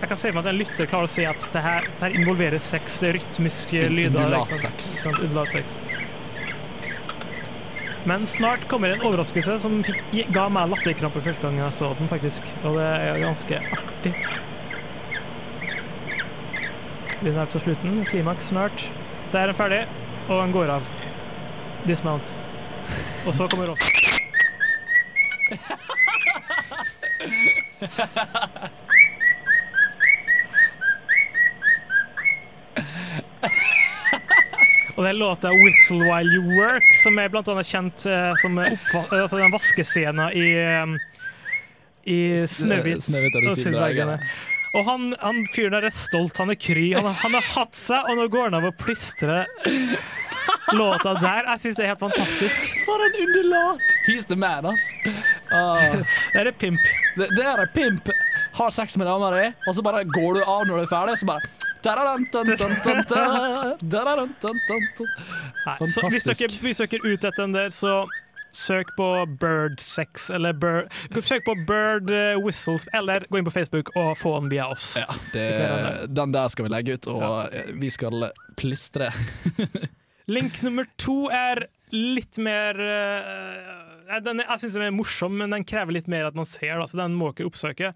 Jeg 0.01 0.09
kan 0.11 0.19
se 0.21 0.29
for 0.29 0.37
meg 0.37 0.45
at 0.45 0.51
en 0.51 0.59
lytter 0.61 0.89
klarer 0.91 1.09
å 1.09 1.11
se 1.11 1.25
at 1.25 1.45
det 1.55 1.61
her, 1.65 1.87
det 1.97 2.05
her 2.05 2.17
involverer 2.19 2.61
sex, 2.61 2.99
det 3.01 3.09
er 3.09 3.15
rytmiske 3.17 3.87
lyder. 3.89 4.37
Undulat-sex. 5.17 5.77
Men 8.07 8.27
snart 8.29 8.69
kommer 8.71 8.93
en 8.93 9.03
overraskelse 9.09 9.57
som 9.65 9.81
ga 10.37 10.45
meg 10.53 10.69
latterkrampe 10.71 11.23
første 11.25 11.43
gang 11.43 11.57
jeg 11.59 11.75
så 11.75 11.89
den, 11.99 12.09
faktisk. 12.13 12.43
Og 12.63 12.77
det 12.79 12.87
er 12.87 13.19
ganske 13.25 13.63
artig. 13.79 14.13
Vi 17.23 17.33
nærmer 17.33 17.49
oss 17.49 17.65
slutten. 17.65 18.05
Klimaks 18.07 18.53
snart. 18.53 18.79
Der 19.33 19.41
er 19.41 19.47
den 19.51 19.59
ferdig, 19.59 19.83
og 20.29 20.43
den 20.43 20.53
går 20.55 20.69
av. 20.77 20.85
Dismount. 21.89 22.37
Og 23.27 23.35
så 23.35 23.49
kommer 23.51 23.67
Ross. 23.73 23.85
Og 34.97 35.05
det 35.05 35.11
er 35.11 35.19
låta 35.21 35.51
'Whistle 35.53 36.07
While 36.09 36.31
You 36.33 36.45
Work', 36.57 36.93
som 37.03 37.19
er 37.21 37.29
blant 37.29 37.49
annet 37.53 37.69
kjent 37.69 38.07
eh, 38.09 38.33
som 38.41 38.57
altså 38.59 39.37
den 39.37 39.53
vaskescenen 39.53 40.31
i, 40.33 40.47
eh, 40.57 40.87
i 42.09 42.21
Snøhvit 42.41 43.37
og 43.37 43.43
de 43.43 44.07
og. 44.07 44.21
Og 44.77 44.85
han, 44.85 45.05
han 45.21 45.43
fyren 45.55 45.73
der 45.77 45.87
er 45.89 45.93
stolt, 45.95 46.37
han 46.39 46.51
er 46.53 46.59
kry. 46.61 46.95
Han, 46.95 47.05
har- 47.05 47.19
han 47.23 47.35
har 47.39 47.45
hatt 47.55 47.77
seg, 47.77 48.09
og 48.11 48.17
nå 48.19 48.27
går 48.33 48.49
han 48.51 48.57
av 48.59 48.67
å 48.69 48.73
plystre 48.77 49.45
låta 50.77 51.15
der. 51.21 51.45
Jeg 51.53 51.61
syns 51.63 51.77
det 51.79 51.85
er 51.85 51.93
helt 51.95 52.03
fantastisk. 52.03 52.67
For 52.85 53.05
en 53.07 53.17
undulat! 53.25 53.95
He's 54.09 54.25
the 54.29 54.37
man, 54.37 54.67
ass. 54.73 54.85
Uh, 55.53 56.03
Det 56.35 56.43
er 56.47 56.53
pimp. 56.53 56.81
det, 57.17 57.29
det 57.37 57.45
er 57.47 57.67
pimp. 57.75 58.11
Har 58.57 58.71
sex 58.73 58.97
med 58.97 59.07
dama 59.09 59.31
di, 59.37 59.47
og 59.69 59.75
så 59.77 59.83
bare 59.85 60.05
går 60.09 60.41
du 60.41 60.43
av 60.45 60.65
når 60.67 60.77
du 60.77 60.83
er 60.87 60.93
ferdig, 60.93 61.19
så 61.21 61.29
bare 61.29 61.53
så 65.91 66.09
hvis 66.13 66.27
dere, 66.27 66.49
hvis 66.63 66.83
dere 66.83 66.99
er 66.99 67.07
ute 67.07 67.29
etter 67.31 67.43
den 67.45 67.55
der, 67.57 67.75
så 67.75 68.05
søk 68.57 68.91
på 68.97 69.09
Bird 69.41 69.81
Sex, 69.81 70.31
eller 70.31 70.53
bird, 70.57 70.89
Søk 71.23 71.45
på 71.45 71.55
Bird 71.69 72.11
eh, 72.11 72.39
Whistles, 72.41 72.87
eller 72.97 73.27
gå 73.29 73.41
inn 73.41 73.49
på 73.49 73.53
Facebook 73.55 73.93
og 73.97 74.15
få 74.19 74.37
den 74.41 74.51
via 74.53 74.69
oss. 74.73 74.95
Ja, 75.01 75.19
det, 75.35 75.47
den 76.17 76.33
der 76.35 76.49
skal 76.53 76.69
vi 76.69 76.73
legge 76.73 76.97
ut, 76.97 77.09
og 77.13 77.27
ja. 77.53 77.67
vi 77.77 77.93
skal 77.93 78.31
plystre. 78.57 79.13
Link 80.37 80.59
nummer 80.65 80.89
to 80.99 81.27
er 81.31 81.67
litt 81.95 82.35
mer 82.43 82.81
uh, 82.83 84.17
den 84.25 84.43
Jeg 84.43 84.59
syns 84.59 84.75
den 84.75 84.89
er 84.89 84.95
morsom, 84.95 85.37
men 85.39 85.55
den 85.55 85.67
krever 85.69 85.95
litt 85.95 86.09
mer 86.11 86.27
at 86.27 86.39
man 86.39 86.49
ser, 86.49 86.81
da, 86.81 86.89
så 86.91 86.99
den 87.05 87.15
må 87.19 87.31
ikke 87.31 87.47
oppsøke. 87.47 87.93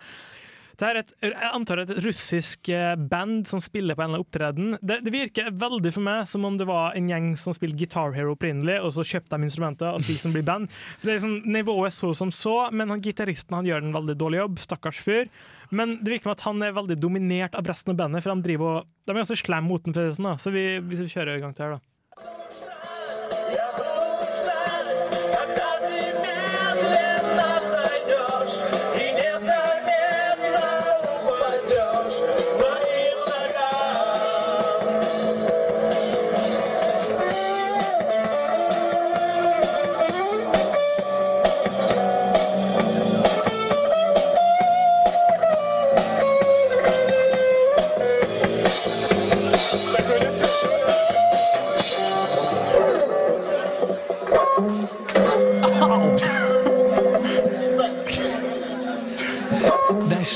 Det 0.80 0.88
er 0.88 0.98
et, 1.02 1.10
jeg 1.26 1.50
antar 1.52 1.82
et 1.82 1.90
russisk 2.00 2.70
eh, 2.72 2.94
band 2.96 3.44
som 3.50 3.60
spiller 3.60 3.96
på 3.96 4.00
en 4.00 4.10
eller 4.10 4.20
annen 4.20 4.24
opptreden. 4.24 4.70
Det, 4.80 5.00
det 5.04 5.12
virker 5.12 5.50
veldig 5.52 5.92
for 5.92 6.06
meg 6.06 6.22
som 6.30 6.46
om 6.48 6.56
det 6.56 6.66
var 6.70 6.96
en 6.96 7.10
gjeng 7.10 7.26
som 7.40 7.56
spilte 7.56 7.76
Guitar 7.82 8.14
Hero 8.16 8.32
opprinnelig, 8.32 8.78
og 8.80 8.94
så 8.96 9.04
kjøpte 9.04 9.36
de 9.36 9.48
instrumenter 9.48 9.92
og 9.92 10.06
spilte 10.06 10.24
som 10.24 10.36
blir 10.36 10.46
band. 10.46 10.70
Det 11.02 11.10
er 11.10 11.18
liksom, 11.18 11.36
Nivået 11.50 11.96
så 11.96 12.14
som 12.16 12.32
så, 12.32 12.56
men 12.72 12.94
han 12.94 13.04
gitaristen 13.04 13.58
han 13.58 13.68
gjør 13.68 13.84
en 13.84 13.96
veldig 13.98 14.16
dårlig 14.22 14.40
jobb. 14.40 14.64
Stakkars 14.64 15.02
fyr. 15.04 15.28
Men 15.70 15.98
det 16.00 16.14
virker 16.14 16.30
som 16.30 16.36
at 16.38 16.48
han 16.48 16.64
er 16.64 16.74
veldig 16.80 16.96
dominert 17.02 17.58
av 17.58 17.68
resten 17.68 17.92
av 17.92 18.00
bandet, 18.00 18.24
for 18.24 18.32
de 18.32 18.48
driver 18.48 18.80
og, 18.80 18.90
de 19.04 19.14
er 19.14 19.22
også 19.26 19.38
slemme 19.38 19.68
mot 19.68 19.84
den, 19.84 19.96
sånn, 20.16 20.32
da. 20.32 20.36
Så 20.40 20.54
vi, 20.54 20.64
vi 20.80 21.04
kjører 21.04 21.36
i 21.36 21.44
gang 21.44 21.54
til 21.56 21.68
her, 21.68 21.78
da. 21.78 22.69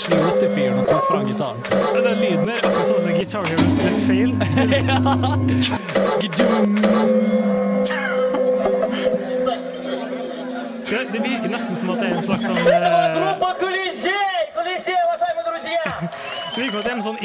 87-fyren 0.04 0.78
og 0.78 0.86
tok 0.88 1.04
fra 1.08 1.18
gitaren. 1.24 1.58
Den 1.94 2.18
lyden 2.20 2.48
er 2.52 2.58
akkurat 2.60 2.86
sånn 2.90 3.02
som 3.04 3.12
Guitar 3.16 3.44
Hero 3.48 3.64
spiller 3.72 3.98
feil. 4.08 4.30
det, 10.90 10.98
det 11.12 11.20
virker 11.24 11.48
nesten 11.48 11.76
som 11.80 11.90
at 11.94 11.98
det 12.00 12.06
er 12.10 12.14
en 12.18 12.24
slags 12.28 12.44
sånn 12.50 12.58
eh, 12.74 13.13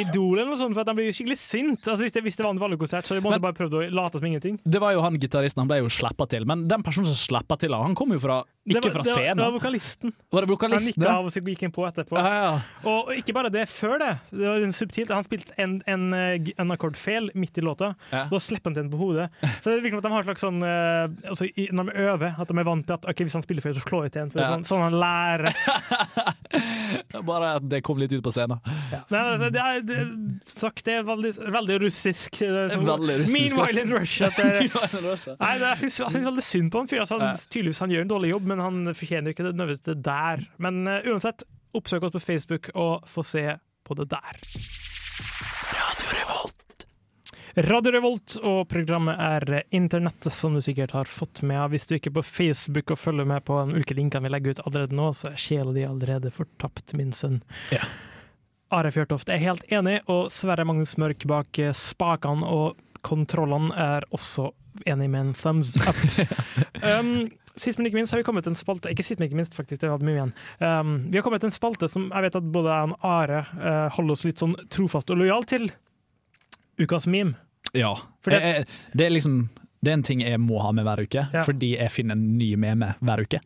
idol 0.04 0.40
eller 0.40 0.50
noe 0.52 0.60
sånt, 0.60 0.76
for 0.78 0.84
at 0.84 0.92
han 0.92 0.98
blir 1.00 1.12
skikkelig 1.16 1.38
sint. 1.40 1.82
Altså, 1.88 2.04
hvis, 2.06 2.16
det, 2.16 2.24
hvis 2.26 2.38
det 2.40 2.46
var 2.46 2.54
en 2.56 2.62
valgkonsert 2.62 3.08
så 3.10 3.18
de 3.18 3.24
måtte 3.26 3.40
Men- 3.40 3.46
bare 3.48 3.58
prøvd 3.58 3.78
å 3.80 3.84
late 4.00 4.20
som 4.20 4.28
ingenting. 4.30 4.60
Det 4.64 4.82
var 4.82 4.94
jo 4.96 5.02
han 5.06 5.20
gitaristen, 5.20 5.62
han 5.64 5.70
ble 5.72 5.82
jo 5.84 5.90
slappa 5.94 6.28
til. 6.30 6.46
Men 6.50 6.68
den 6.68 6.84
personen 6.86 7.10
som 7.12 7.20
slappa 7.20 7.58
til 7.60 7.74
han, 7.76 7.92
han 7.92 7.96
kom 8.00 8.12
jo 8.16 8.20
fra, 8.24 8.42
ikke 8.70 8.84
var, 8.86 8.92
fra 9.00 9.04
det 9.08 9.16
var, 9.16 9.36
det 9.36 9.46
var 9.46 9.54
vokalisten. 9.56 10.14
Var 10.30 10.42
det 10.42 10.48
Han 10.50 10.54
vokalisten? 10.56 11.00
nikka 11.00 11.10
ja? 11.10 11.18
av 11.18 11.26
og 11.26 11.34
så 11.34 11.42
gikk 11.42 11.62
han 11.66 11.72
på 11.76 11.86
etterpå. 11.88 12.20
Ja, 12.20 12.34
ja. 12.44 12.52
Og 12.92 13.14
ikke 13.18 13.34
bare 13.34 13.50
det, 13.54 13.66
før 13.72 13.98
det. 14.02 14.12
Det 14.32 14.46
var 14.46 14.66
en 14.68 14.76
subtilt. 14.76 15.10
Han 15.16 15.26
spilte 15.26 15.56
en, 15.58 15.80
en, 15.90 16.06
eh, 16.14 16.52
en 16.62 16.72
akkord 16.76 16.98
feil 17.00 17.32
midt 17.34 17.58
i 17.58 17.64
låta. 17.66 17.96
Ja. 18.14 18.26
Da 18.30 18.40
slipper 18.44 18.70
han 18.70 18.78
til 18.78 18.84
den 18.86 18.92
på 18.94 19.00
hodet. 19.02 19.30
Så 19.64 19.72
det 19.74 19.82
virker 19.84 19.98
som 19.98 20.04
at 20.04 20.10
de 20.10 20.14
har 20.14 20.28
slags 20.28 20.46
sånn 20.46 20.62
eh, 20.64 21.30
altså, 21.32 21.50
Når 21.74 21.90
de 21.90 22.06
øver, 22.06 22.36
at 22.40 22.48
de 22.52 22.58
er 22.60 22.68
vant 22.70 22.86
til 22.86 22.94
at 23.00 23.10
okay, 23.10 23.26
hvis 23.26 23.34
han 23.40 23.46
spiller 23.46 23.66
feil, 23.66 23.76
så 23.80 23.86
slår 23.88 24.08
jeg 24.08 24.16
til 24.16 24.22
en. 24.28 24.32
Ja. 24.38 24.52
sånn, 24.54 24.68
sånn 24.70 24.86
han 24.86 25.00
lærer. 25.02 25.54
Bare 27.30 27.56
at 27.58 27.66
det 27.70 27.82
kom 27.86 28.00
litt 28.02 28.14
ut 28.14 28.24
på 28.26 28.32
scenen. 28.34 28.60
Nei, 29.10 29.22
det, 29.42 29.50
det, 29.56 29.62
er, 29.64 29.82
det, 29.90 30.04
sagt, 30.50 30.84
det 30.88 30.96
er 31.00 31.06
veldig, 31.08 31.32
veldig 31.56 31.78
russisk. 31.84 32.40
Det 32.42 32.50
er 32.66 32.74
sånn- 32.74 32.86
Veldig 32.88 33.18
russisk, 33.24 33.36
Meanwhile 33.38 33.84
in 33.84 33.94
Russia. 33.98 34.30
Nei, 35.40 35.54
det, 35.62 35.72
jeg 35.84 35.94
syns 35.98 36.20
veldig 36.30 36.46
synd 36.50 36.72
på 36.74 36.84
han 36.84 36.92
fyren. 36.92 37.06
Altså, 37.06 37.20
han, 37.22 37.42
tydeligvis 37.50 37.84
han 37.86 37.96
gjør 37.96 38.06
en 38.08 38.14
dårlig 38.14 38.34
jobb, 38.34 38.50
men 38.54 38.64
han 38.66 38.82
fortjener 38.94 39.36
ikke 39.36 39.48
det 39.50 39.56
nødvendigvis 39.56 39.86
det 39.90 39.98
der. 40.08 40.46
Men 40.62 40.82
uh, 40.88 41.00
uansett, 41.12 41.46
oppsøk 41.78 42.08
oss 42.08 42.16
på 42.18 42.24
Facebook 42.24 42.72
og 42.76 43.10
få 43.10 43.26
se 43.28 43.46
på 43.86 43.98
det 44.00 44.10
der. 44.14 44.42
Radio 45.76 46.16
Revolt. 46.16 46.56
Radio 47.58 47.92
Revolt, 47.92 48.36
og 48.46 48.60
programmet 48.72 49.20
er 49.20 49.64
Internettet, 49.76 50.32
som 50.34 50.54
du 50.56 50.62
sikkert 50.64 50.94
har 50.96 51.10
fått 51.10 51.42
med. 51.42 51.72
Hvis 51.74 51.88
du 51.90 51.96
ikke 51.98 52.12
er 52.14 52.20
på 52.20 52.26
Facebook 52.28 52.94
og 52.94 53.00
følger 53.02 53.28
med 53.28 53.44
på 53.48 53.58
de 53.66 53.76
ulike 53.80 53.98
linkene 53.98 54.28
vi 54.28 54.32
legger 54.36 54.56
ut 54.56 54.62
allerede 54.70 54.96
nå, 54.98 55.10
så 55.18 55.32
er 55.34 55.42
sjela 55.42 55.74
di 55.76 55.84
allerede 55.88 56.32
fortapt, 56.34 56.94
min 56.98 57.12
sønn. 57.16 57.42
Ja. 57.74 57.82
Are 58.72 58.92
Fjørtoft 58.94 59.30
er 59.34 59.42
helt 59.42 59.64
enig, 59.74 60.00
og 60.08 60.30
Sverre 60.34 60.66
Magnus 60.68 60.96
Mørk 61.02 61.26
bak 61.30 61.60
eh, 61.60 61.72
spakene 61.74 62.46
og 62.46 62.78
kontrollene 63.02 63.72
er 63.80 64.06
også 64.14 64.52
enig 64.86 65.10
med 65.10 65.20
en 65.30 65.34
thumbs 65.34 65.76
up. 65.88 65.98
um, 67.00 67.30
sist, 67.56 67.80
men 67.80 67.88
ikke 67.90 67.98
minst, 68.00 68.14
har 68.14 68.22
vi 68.22 68.28
kommet 68.28 68.46
til 68.46 68.54
en 68.54 68.60
spalte 68.60 68.92
Ikke 68.94 69.04
sist, 69.04 69.20
men 69.20 69.28
ikke 69.30 69.40
minst, 69.40 69.56
faktisk, 69.58 69.82
det 69.82 69.90
hadde 69.92 70.06
mye 70.08 70.18
igjen. 70.20 70.34
Um, 70.62 70.92
vi 71.10 71.18
har 71.20 71.26
kommet 71.26 71.42
til 71.44 71.50
en 71.50 71.56
spalte 71.56 71.90
som 71.92 72.10
jeg 72.14 72.28
vet 72.28 72.38
at 72.40 72.52
både 72.54 72.76
jeg 72.78 72.94
og 72.94 73.08
Are 73.10 73.42
uh, 73.58 73.88
holder 73.98 74.16
oss 74.18 74.26
litt 74.28 74.44
sånn 74.44 74.56
trofast 74.72 75.10
og 75.12 75.20
lojal 75.24 75.48
til. 75.50 75.70
Ukas 76.80 77.08
meme. 77.12 77.36
Ja. 77.74 77.96
Det- 78.24 78.38
Jeg- 78.38 78.54
jeg- 78.56 78.68
det 78.96 79.06
er 79.06 79.10
liksom 79.18 79.50
det 79.82 79.92
er 79.92 79.94
en 79.94 80.04
ting 80.04 80.22
jeg 80.22 80.40
må 80.44 80.60
ha 80.62 80.72
med 80.76 80.84
hver 80.84 81.00
uke, 81.08 81.28
Ja. 81.34 81.44
fordi 81.48 81.78
jeg 81.78 81.92
finner 81.92 82.12
en 82.18 82.38
ny 82.38 82.56
meme 82.56 82.96
hver 83.00 83.22
uke. 83.24 83.40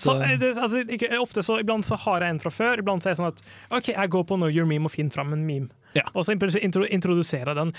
Så, 0.00 0.16
eh, 0.22 0.36
det, 0.40 0.52
altså, 0.56 0.82
ikke, 0.84 1.10
ofte 1.20 1.44
så, 1.46 1.58
Iblant 1.62 1.86
så 1.88 1.98
har 2.06 2.24
jeg 2.24 2.36
en 2.36 2.42
fra 2.42 2.52
før. 2.52 2.82
Iblant 2.82 3.04
så 3.04 3.10
er 3.10 3.16
det 3.16 3.22
sånn 3.22 3.32
at 3.32 3.42
OK, 3.78 3.92
jeg 3.94 4.12
går 4.12 4.28
på 4.28 4.38
Know 4.38 4.52
Your 4.52 4.68
Meme 4.68 4.90
og 4.90 4.94
finner 4.94 5.14
fram 5.14 5.32
en 5.36 5.46
meme. 5.48 5.72
Ja. 5.96 6.04
Og 6.12 6.26
så 6.26 6.34
intro, 6.36 6.50
intro, 6.60 6.84
introduserer 6.92 7.52
jeg 7.52 7.56
den. 7.56 7.72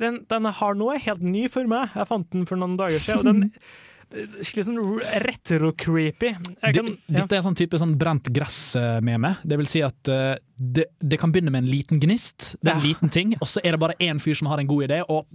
Den. 0.00 0.20
Den 0.30 0.50
jeg 0.50 0.58
har 0.58 0.78
nå, 0.78 0.90
er 0.90 1.04
helt 1.06 1.22
ny 1.22 1.46
for 1.52 1.68
meg. 1.70 1.94
Jeg 1.94 2.10
fant 2.10 2.28
den 2.34 2.48
for 2.48 2.58
noen 2.58 2.74
dager 2.80 3.02
siden. 3.04 3.22
Og 3.22 3.28
den 3.30 3.44
Skikkelig 4.12 4.64
sånn 4.66 4.80
retro-creepy. 5.24 6.30
Kan- 6.60 6.74
ja. 7.08 7.22
Dette 7.22 7.36
er 7.38 7.44
sånn 7.44 7.56
type 7.56 7.78
sånn 7.80 7.94
brent 7.98 8.28
gress-meme. 8.34 9.36
Det 9.44 9.56
vil 9.60 9.68
si 9.70 9.82
at 9.84 10.10
uh, 10.12 10.34
det, 10.58 10.84
det 11.00 11.18
kan 11.20 11.32
begynne 11.32 11.50
med 11.54 11.64
en 11.64 11.70
liten 11.70 12.00
gnist, 12.02 12.52
det 12.62 12.70
er 12.70 12.76
en 12.76 12.82
Ja. 12.82 12.88
liten 12.92 13.10
ting, 13.10 13.34
og 13.40 13.48
så 13.48 13.60
er 13.64 13.72
det 13.72 13.80
bare 13.80 13.96
én 14.00 14.20
fyr 14.20 14.34
som 14.38 14.48
har 14.52 14.60
en 14.60 14.66
god 14.68 14.84
idé, 14.90 15.00
og 15.08 15.26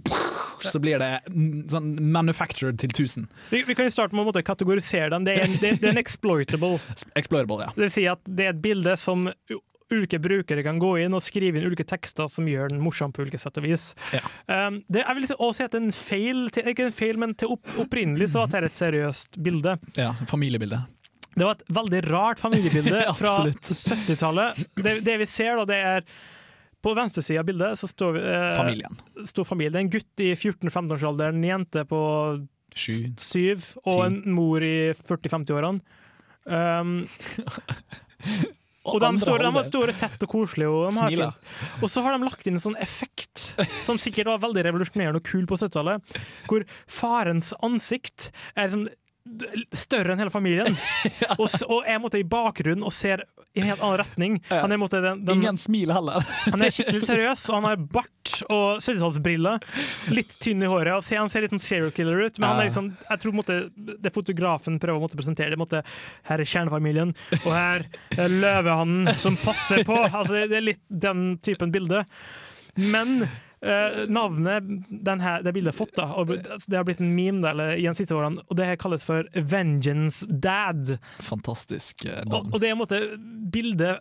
så 0.62 0.80
blir 0.82 0.98
det 0.98 1.10
sånn 1.70 1.90
manufactured 2.12 2.78
til 2.78 2.90
1000. 2.90 3.28
Vi, 3.50 3.62
vi 3.66 3.74
kan 3.74 3.86
jo 3.86 3.90
starte 3.94 4.14
med 4.14 4.26
å 4.26 4.42
kategorisere 4.42 5.10
den. 5.10 5.24
Det 5.26 5.36
er, 5.36 5.44
en, 5.46 5.58
det, 5.60 5.74
det 5.82 5.88
er 5.90 5.94
en 5.96 6.02
exploitable. 6.02 6.78
Exploitable, 7.18 7.60
ja. 7.66 7.72
Det 7.74 7.84
vil 7.88 7.94
si 7.94 8.06
at 8.10 8.22
det 8.26 8.46
er 8.48 8.54
et 8.56 8.62
bilde 8.62 8.96
som 8.98 9.28
ulike 9.92 10.18
brukere 10.20 10.62
kan 10.66 10.78
gå 10.80 10.90
inn 11.04 11.16
og 11.16 11.22
skrive 11.24 11.60
inn 11.60 11.68
ulike 11.70 11.86
tekster 11.88 12.28
som 12.32 12.48
gjør 12.48 12.72
den 12.74 12.82
morsom 12.84 13.12
på 13.14 13.24
ulike 13.24 13.40
sett 13.40 13.56
og 13.60 13.64
vis. 13.66 13.90
Ja. 14.14 14.22
Um, 14.68 14.82
det, 14.88 15.04
jeg 15.04 15.18
vil 15.18 15.28
også 15.38 15.50
si 15.58 15.66
at 15.66 15.76
en 15.78 15.90
feil, 15.96 16.44
til, 16.54 16.70
ikke 16.72 16.88
en 16.90 16.96
feil, 16.96 17.20
men 17.20 17.34
til 17.38 17.54
opp, 17.56 17.74
opprinnelig 17.80 18.30
så 18.32 18.44
var 18.44 18.52
dette 18.52 18.72
et 18.72 18.80
seriøst 18.82 19.40
bilde. 19.44 19.78
ja 19.98 20.12
familiebilde. 20.28 20.82
Det 21.38 21.46
var 21.46 21.54
et 21.54 21.68
veldig 21.70 22.02
rart 22.08 22.40
familiebilde 22.42 23.04
fra 23.20 23.36
70-tallet. 23.46 24.58
Det, 24.76 24.98
det 25.06 25.16
vi 25.22 25.28
ser, 25.30 25.54
da, 25.60 25.68
det 25.68 25.78
er 25.92 26.10
på 26.82 26.94
venstresida 26.94 27.42
av 27.42 27.48
bildet 27.48 27.78
så 27.78 27.88
står, 27.90 28.18
eh, 28.22 28.56
Familien. 28.56 29.00
står 29.26 29.46
familien. 29.46 29.80
En 29.80 29.90
gutt 29.90 30.22
i 30.22 30.32
14-15-årsalderen, 30.34 31.40
en 31.40 31.48
jente 31.48 31.84
på 31.90 32.00
Sju. 32.78 32.92
syv, 33.18 33.72
og 33.84 34.04
en 34.06 34.20
mor 34.34 34.62
i 34.62 34.92
40-50-årene. 34.94 35.80
Um, 36.48 37.02
og 38.94 39.00
de 39.02 39.10
står, 39.22 39.44
de 39.46 39.64
står 39.68 39.92
tett 40.00 40.24
og 40.26 40.30
koselige. 40.32 40.68
Og, 40.68 40.92
og 41.82 41.90
så 41.92 42.04
har 42.04 42.16
de 42.16 42.26
lagt 42.28 42.46
inn 42.48 42.58
en 42.58 42.64
sånn 42.64 42.78
effekt 42.82 43.50
som 43.84 44.00
sikkert 44.00 44.32
var 44.32 44.42
veldig 44.46 44.64
revolusjonerende 44.68 45.22
og 45.22 45.28
kul 45.28 45.44
på 45.50 45.58
70-tallet, 45.60 46.18
hvor 46.50 46.64
farens 46.90 47.52
ansikt 47.66 48.30
er 48.58 48.72
sånn 48.74 48.88
større 49.76 50.14
enn 50.14 50.22
hele 50.22 50.32
familien. 50.32 50.76
og, 51.40 51.46
og 51.68 51.88
er 51.88 52.00
måtte, 52.02 52.20
i 52.20 52.26
bakgrunnen 52.28 52.86
og 52.86 52.94
ser 52.94 53.24
i 53.54 53.62
en 53.62 53.68
helt 53.70 53.82
annen 53.82 53.98
retning. 54.00 54.36
Ja. 54.48 54.60
Han 54.62 54.72
er, 54.72 54.80
måtte, 54.80 55.00
den, 55.02 55.24
den, 55.26 55.40
Ingen 55.42 55.58
smiler 55.60 55.98
heller. 55.98 56.26
han 56.52 56.62
er 56.62 56.74
skikkelig 56.74 57.02
seriøs, 57.08 57.44
og 57.50 57.58
han 57.58 57.68
har 57.70 57.80
bart 57.96 58.34
og 58.46 58.82
70-tallsbriller. 58.84 59.64
Litt 60.14 60.36
tynn 60.42 60.62
i 60.62 60.70
håret. 60.70 61.06
Ser, 61.06 61.22
han 61.22 61.32
ser 61.32 61.44
litt 61.44 61.54
sånn 61.54 61.62
serial 61.62 61.94
killer 61.96 62.20
ut, 62.26 62.38
men 62.38 62.48
han 62.50 62.62
er 62.62 62.70
liksom, 62.70 62.92
jeg 63.08 63.24
tror 63.24 63.36
måtte, 63.38 63.58
det 63.74 64.14
fotografen 64.14 64.78
prøver 64.82 65.00
å 65.00 65.06
måtte 65.06 65.18
presentere 65.18 65.54
det 65.54 65.60
måtte, 65.60 65.82
Her 66.28 66.42
er 66.42 66.48
kjernefamilien, 66.48 67.14
og 67.40 67.50
her 67.54 67.88
er 68.18 68.38
løvehannen 68.44 69.18
som 69.22 69.38
passer 69.42 69.84
på. 69.88 69.96
Altså, 70.08 70.44
det 70.50 70.60
er 70.60 70.70
litt 70.72 70.84
den 70.88 71.30
typen 71.44 71.74
bilde. 71.74 72.04
Men 72.78 73.26
eh, 73.62 74.04
navnet 74.08 74.66
denne, 74.88 75.36
det 75.42 75.52
bildet 75.56 75.72
har 75.74 75.78
fått, 75.78 75.94
da, 75.96 76.06
og 76.18 76.30
det 76.34 76.76
har 76.76 76.84
blitt 76.88 77.00
en 77.04 77.14
meme 77.16 77.42
da, 77.42 77.50
eller, 77.54 77.72
i 77.78 77.86
de 77.88 77.94
siste 77.98 78.14
årene, 78.16 78.42
og 78.48 78.56
det 78.58 78.68
kalles 78.82 79.04
for 79.06 79.26
Vengeance 79.34 80.26
Dad. 80.28 80.96
Fantastisk 81.26 82.04
eh, 82.06 82.22
Og, 82.26 82.32
navn. 82.32 82.52
og 82.54 82.60
det 82.60 82.68
er 82.70 82.76
en 82.76 82.82
måte 82.84 83.00
bildet 83.52 83.98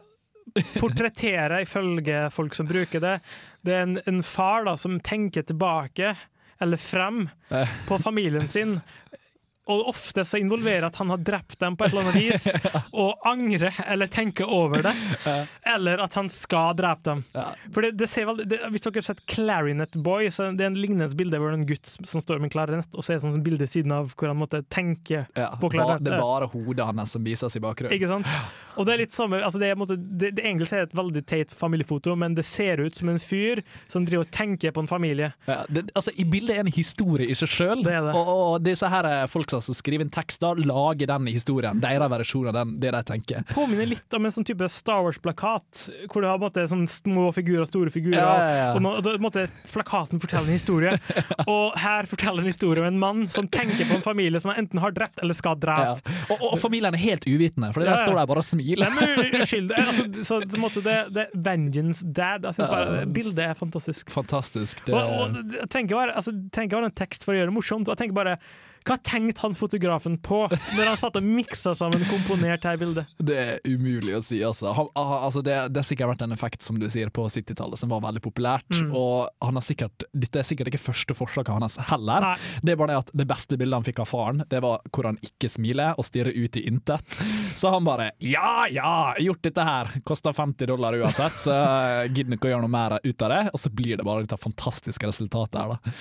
portretterer, 0.79 1.61
ifølge 1.65 2.29
folk 2.33 2.55
som 2.55 2.67
bruker 2.69 3.01
det. 3.03 3.17
Det 3.65 3.73
er 3.75 3.85
en, 3.87 3.97
en 4.07 4.23
far 4.23 4.65
da, 4.67 4.77
som 4.79 4.99
tenker 5.03 5.43
tilbake, 5.47 6.15
eller 6.63 6.77
frem, 6.81 7.27
Eh. 7.53 7.69
på 7.87 7.95
familien 8.01 8.47
sin. 8.49 8.79
Og 9.67 9.89
ofte 9.91 10.23
så 10.25 10.39
involverer 10.39 10.87
at 10.87 10.95
han 11.01 11.11
har 11.11 11.21
drept 11.21 11.59
dem 11.59 11.75
på 11.77 11.85
et 11.85 11.93
eller 11.93 12.07
annet 12.07 12.17
vis, 12.21 12.47
og 13.03 13.27
angrer 13.27 13.75
eller 13.87 14.07
tenker 14.11 14.47
over 14.47 14.85
det. 14.85 14.93
Eller 15.67 16.03
at 16.03 16.15
han 16.19 16.29
skal 16.31 16.75
drepe 16.77 17.03
dem. 17.09 17.23
Ja. 17.35 17.49
For 17.73 17.85
det, 17.85 17.93
det 17.99 18.09
ser 18.11 18.29
veldig, 18.29 18.47
det, 18.49 18.61
Hvis 18.73 18.85
dere 18.85 19.01
har 19.01 19.07
sett 19.09 19.25
Clarinet 19.29 19.97
Boy, 20.03 20.29
så 20.33 20.49
det 20.55 20.65
er 20.65 20.71
en 20.71 20.79
lignende 20.79 21.09
bilde 21.17 21.39
hvor 21.41 21.51
det 21.51 21.57
er 21.57 21.61
en 21.61 21.67
gutt 21.69 21.93
som 22.13 22.23
står 22.23 22.41
med 22.41 22.49
en 22.49 22.55
klarinett, 22.55 22.93
og 22.93 23.03
så 23.03 23.13
er 23.13 23.19
det 23.19 23.27
sånn 23.27 23.43
bilde 23.43 23.67
siden 23.69 23.93
av 23.95 24.13
hvor 24.15 24.31
han 24.31 24.39
måtte 24.39 24.63
tenke 24.71 25.25
på 25.33 25.71
klarinett. 25.73 26.05
det 26.05 26.15
er 26.15 26.23
bare 26.23 26.49
hodet 26.53 26.87
hans 26.87 27.17
som 27.17 27.25
vises 27.25 27.59
i 27.59 27.63
bakgrunnen. 27.63 27.95
Ikke 27.95 28.09
sant? 28.11 28.31
Og 28.77 28.85
det 28.85 28.93
er 28.93 29.01
litt 29.01 29.13
samme 29.15 29.39
altså 29.41 29.59
det, 29.61 29.71
er, 29.71 29.77
måte, 29.79 29.97
det, 29.97 30.31
det 30.37 30.43
Egentlig 30.45 30.69
er 30.75 30.85
et 30.85 30.95
veldig 30.95 31.23
teit 31.27 31.53
familiefoto, 31.55 32.13
men 32.19 32.35
det 32.37 32.45
ser 32.47 32.81
ut 32.83 32.95
som 32.95 33.09
en 33.11 33.19
fyr 33.21 33.63
som 33.91 34.05
driver 34.05 34.27
og 34.27 34.33
tenker 34.33 34.73
på 34.75 34.83
en 34.83 34.89
familie. 34.89 35.31
Altså, 35.47 36.13
I 36.15 36.25
bildet 36.29 36.55
er 36.55 36.63
en 36.63 36.71
historie 36.73 37.27
i 37.27 37.35
seg 37.37 37.51
sjøl, 37.51 37.83
og, 37.87 38.19
og 38.21 38.55
disse 38.65 38.87
her 38.91 39.07
er 39.09 39.31
folk 39.31 39.49
som 39.51 39.56
skriver 39.61 40.05
inn 40.05 40.11
tekster, 40.13 40.59
lager 40.67 41.07
den 41.11 41.27
historien. 41.31 41.81
Deres 41.83 42.11
versjon 42.11 42.47
av 42.51 42.53
den, 42.59 42.75
det 42.81 42.91
de 42.95 43.01
tenker. 43.07 43.43
Påminner 43.53 43.89
litt 43.89 44.13
om 44.17 44.25
en 44.27 44.31
sånn 44.35 44.45
type 44.47 44.67
Star 44.71 45.03
Wars-plakat, 45.05 45.83
hvor 46.11 46.23
du 46.23 46.27
har 46.29 46.39
måte, 46.41 46.65
sånn 46.69 46.85
små 46.89 47.29
figurer 47.35 47.67
store 47.69 47.91
figurer. 47.93 48.19
Ja, 48.19 48.35
ja, 48.37 48.55
ja. 48.57 48.69
Og 48.77 48.83
nå, 48.85 48.93
da, 49.05 49.15
måte, 49.23 49.47
plakaten 49.71 50.21
forteller 50.23 50.49
en 50.51 50.57
historie, 50.57 50.95
og 51.47 51.77
her 51.81 52.07
forteller 52.09 52.43
en 52.45 52.51
historie 52.51 52.83
om 52.83 52.89
en 52.91 52.99
mann 53.01 53.25
som 53.33 53.47
tenker 53.47 53.87
på 53.89 53.97
en 53.99 54.05
familie 54.05 54.41
som 54.43 54.51
han 54.53 54.63
enten 54.65 54.81
har 54.83 54.95
drept 54.95 55.21
eller 55.23 55.37
skal 55.37 55.57
Ja. 55.57 55.63
drepe. 55.67 56.15
Og, 56.33 56.41
og 56.53 56.59
familien 56.61 56.93
er 56.95 57.01
helt 57.01 57.25
uvitende, 57.27 57.71
for 57.73 57.85
der 57.85 58.01
står 58.01 58.17
de 58.19 58.25
bare 58.29 58.43
og 58.43 58.47
smiler. 58.47 58.91
Men 58.93 59.21
det 59.33 59.43
er 59.43 59.85
Altså, 59.87 60.05
så, 60.27 60.39
måte, 60.59 60.81
det, 60.83 60.95
det 61.15 61.23
er 61.27 61.41
Vengeance 61.47 62.05
Dad. 62.05 62.43
Jeg 62.47 62.57
synes 62.57 62.69
bare, 62.71 63.05
Bildet 63.15 63.43
er 63.45 63.53
fantastisk. 63.57 64.09
Fantastisk. 64.13 64.81
Det, 64.85 64.93
Og, 64.93 65.13
og 65.21 65.37
det 65.51 65.67
trenger 65.71 65.87
ikke 65.91 66.01
være, 66.01 66.15
altså, 66.19 66.33
en 66.87 66.95
tekst 66.97 67.25
for 67.25 67.33
å 67.33 67.39
gjøre 67.39 67.51
det 67.51 67.55
morsomt. 67.57 67.87
Jeg 67.91 68.01
tenker 68.01 68.17
bare, 68.17 68.37
Hva 68.87 68.97
tenkte 69.03 69.43
han 69.43 69.55
fotografen 69.57 70.17
på 70.23 70.43
når 70.77 70.91
han 70.93 70.99
satt 71.01 71.17
og 71.19 71.25
miksa 71.27 71.73
sammen 71.77 72.05
komponert 72.09 72.63
her 72.67 72.79
bildet? 72.79 73.09
det 73.27 73.37
er 73.37 73.57
umulig 73.67 74.13
å 74.17 74.21
si, 74.23 74.39
altså. 74.45 74.71
Han, 74.77 74.87
ah, 74.95 75.25
altså 75.27 75.41
det, 75.45 75.55
det 75.73 75.81
har 75.81 75.87
sikkert 75.87 76.13
vært 76.13 76.23
en 76.27 76.35
effekt, 76.35 76.63
som 76.63 76.77
du 76.79 76.87
sier, 76.91 77.09
på 77.13 77.25
70-tallet 77.27 77.79
som 77.79 77.91
var 77.91 78.03
veldig 78.05 78.21
populært. 78.23 78.67
Mm. 78.77 78.93
Og 78.95 79.27
han 79.43 79.59
har 79.59 79.65
sikkert, 79.65 80.05
dette 80.13 80.39
er 80.41 80.47
sikkert 80.47 80.71
ikke 80.71 80.81
første 80.85 81.15
forslaget 81.17 81.51
hans 81.53 81.77
heller. 81.89 82.23
Nei. 82.23 82.35
Det 82.63 82.73
er 82.73 82.79
bare 82.79 82.93
det 82.93 82.99
at 83.03 83.11
det 83.21 83.27
beste 83.29 83.59
bildet 83.59 83.79
han 83.79 83.87
fikk 83.87 84.01
av 84.03 84.09
faren, 84.11 84.43
det 84.49 84.61
var 84.63 84.85
hvor 84.93 85.09
han 85.09 85.19
ikke 85.25 85.49
smiler 85.51 85.97
og 85.99 86.07
stirrer 86.07 86.35
ut 86.37 86.57
i 86.59 86.65
intet. 86.69 87.17
Så 87.57 87.71
han 87.73 87.85
bare 87.87 88.11
ja, 88.23 88.65
ja, 88.71 88.93
gjort 89.23 89.43
dette 89.45 89.65
her. 89.67 89.91
Kosta 90.07 90.33
50 90.35 90.69
dollar 90.71 90.95
uansett, 90.97 91.37
så 91.41 91.55
gidder 92.13 92.37
ikke 92.37 92.49
å 92.49 92.53
gjøre 92.55 92.65
noe 92.65 92.73
mer 92.73 92.97
ut 93.03 93.25
av 93.27 93.33
det. 93.33 93.41
Og 93.53 93.61
så 93.61 93.71
blir 93.73 93.97
det 93.99 94.05
bare 94.07 94.23
dette 94.25 94.39
fantastiske 94.41 95.09
resultatet 95.09 95.59
her, 95.59 95.75
da. 95.75 95.95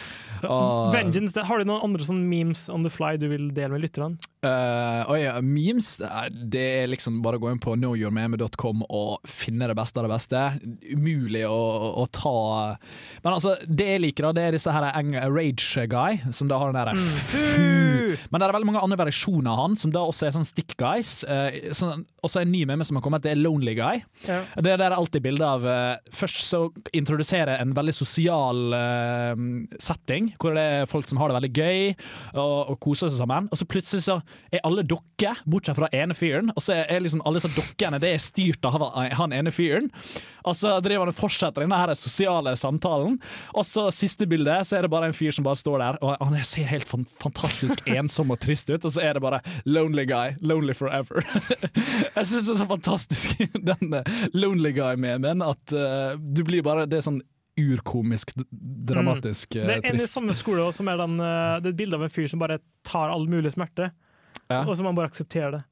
Og- 0.52 0.92
Vengeance 0.94 1.34
det, 1.34 1.46
Har 1.48 1.58
du 1.58 1.64
noen 1.68 1.82
andre 1.86 2.04
sånne 2.06 2.26
memes 2.28 2.66
on 2.76 2.86
the 2.86 2.92
fly 2.92 3.16
du 3.20 3.28
vil 3.32 3.50
dele 3.56 3.74
med 3.74 3.86
lytterne? 3.86 4.20
Uh, 4.46 5.02
oh 5.10 5.16
ja, 5.18 5.32
memes, 5.42 5.96
eh, 6.04 6.26
det 6.30 6.62
er 6.82 6.90
liksom 6.92 7.18
bare 7.24 7.40
å 7.40 7.42
gå 7.42 7.50
inn 7.50 7.60
på 7.62 7.72
knowyourmeme.com 7.74 8.84
og 8.84 9.24
finne 9.26 9.66
det 9.66 9.74
beste 9.78 9.98
av 9.98 10.06
det 10.06 10.12
beste. 10.12 10.42
Umulig 10.92 11.42
å, 11.48 11.56
å 11.98 12.04
ta 12.14 12.34
Men 13.24 13.32
altså, 13.32 13.56
det 13.66 13.88
jeg 13.88 14.02
liker, 14.04 14.28
da, 14.28 14.34
det 14.36 14.44
er 14.44 14.58
disse 14.58 14.74
her 14.74 14.86
Rage 15.32 15.86
Guy, 15.90 16.20
som 16.36 16.50
da 16.52 16.60
har 16.60 16.70
den 16.70 16.78
derre 16.78 16.94
fu. 17.00 18.14
Men 18.30 18.38
det 18.38 18.46
er 18.46 18.54
veldig 18.54 18.70
mange 18.70 18.84
andre 18.84 19.00
versjoner 19.08 19.50
av 19.50 19.62
han, 19.64 19.78
som 19.80 19.94
da 19.94 20.04
også 20.06 20.28
er 20.28 20.36
sånn 20.36 20.46
Stick 20.46 20.76
Guys. 20.78 21.18
Uh, 21.26 21.72
sånn, 21.74 22.06
også 22.26 22.42
en 22.42 22.52
ny 22.52 22.62
meme 22.68 22.86
som 22.86 23.00
har 23.00 23.04
kommet, 23.06 23.24
det 23.26 23.34
er 23.34 23.40
Lonely 23.40 23.74
Guy. 23.78 24.04
Ja. 24.28 24.42
Det 24.54 24.76
er 24.76 24.80
der 24.80 24.92
er 24.92 24.98
alltid 24.98 25.24
bilde 25.24 25.46
av 25.46 25.66
uh, 25.66 25.74
Først 26.16 26.44
så 26.46 26.62
introduserer 26.96 27.58
en 27.60 27.72
veldig 27.76 27.92
sosial 27.94 28.74
eh, 28.76 29.40
setting, 29.82 30.30
hvor 30.40 30.54
det 30.56 30.64
er 30.76 30.88
folk 30.90 31.08
som 31.08 31.18
har 31.20 31.30
det 31.30 31.36
veldig 31.38 31.50
gøy 31.52 31.80
og, 32.36 32.55
og 32.72 32.78
koser 32.82 33.10
seg 33.10 33.20
sammen. 33.22 33.50
Og 33.52 33.60
så 33.60 33.68
plutselig 33.68 34.06
så 34.06 34.20
er 34.52 34.64
alle 34.66 34.84
dokker, 34.86 35.42
bortsett 35.48 35.78
fra 35.78 35.90
ene 35.94 36.16
fyren. 36.16 36.52
Og 36.56 36.64
så 36.64 36.80
er 36.82 37.02
liksom 37.04 37.24
alle 37.24 37.40
disse 37.40 37.52
dokkene 37.56 38.00
det 38.02 38.14
er 38.14 38.22
styrt 38.22 38.66
av 38.68 38.78
han 39.16 39.34
ene 39.36 39.52
fyren. 39.54 39.90
Og 40.46 40.54
så 40.54 40.76
driver 40.82 41.06
han 41.06 41.10
og 41.10 41.18
fortsetter 41.18 41.64
denne 41.64 41.78
her 41.80 41.92
sosiale 41.98 42.54
samtalen. 42.58 43.18
Og 43.56 43.66
så 43.66 43.88
siste 43.94 44.28
bilde, 44.30 44.54
så 44.66 44.78
er 44.78 44.86
det 44.86 44.92
bare 44.92 45.10
en 45.10 45.16
fyr 45.16 45.34
som 45.34 45.46
bare 45.46 45.58
står 45.58 45.82
der, 45.82 45.98
og 46.06 46.22
han 46.22 46.36
ser 46.46 46.68
helt 46.70 46.88
fantastisk 47.22 47.82
ensom 47.90 48.30
og 48.34 48.40
trist 48.42 48.70
ut. 48.70 48.84
Og 48.84 48.94
så 48.94 49.02
er 49.02 49.16
det 49.16 49.24
bare 49.24 49.42
'lonely 49.66 50.06
guy, 50.06 50.36
lonely 50.40 50.74
forever'. 50.74 51.24
Jeg 52.16 52.26
syns 52.26 52.46
det 52.46 52.54
er 52.54 52.62
så 52.62 52.68
fantastisk, 52.70 53.38
den 53.70 53.94
eh, 53.94 54.12
lonely 54.34 54.72
guy-memen, 54.76 55.42
at 55.42 55.72
eh, 55.72 56.18
du 56.18 56.44
blir 56.44 56.62
bare 56.62 56.86
Det 56.86 57.02
sånn 57.02 57.20
urkomisk, 57.56 58.32
dramatisk 58.52 59.54
mm. 59.56 59.66
Det 59.66 59.76
er 59.76 59.80
en 59.80 59.96
i 59.96 59.98
trist. 59.98 60.12
samme 60.12 60.34
skole 60.36 60.64
også, 60.64 60.82
som 60.82 60.88
er 60.92 61.00
den, 61.00 61.16
eh, 61.20 61.54
det 61.60 61.70
er 61.70 61.74
et 61.74 61.78
bilde 61.78 61.96
av 61.96 62.04
en 62.06 62.12
fyr 62.12 62.28
som 62.28 62.42
bare 62.42 62.58
tar 62.84 63.10
all 63.12 63.26
mulig 63.30 63.52
smerte, 63.54 63.90
Ja. 64.48 64.62
og 64.62 64.76
så 64.76 64.84
han 64.84 64.94
bare 64.94 65.08
aksepterer 65.10 65.58
det. 65.58 65.64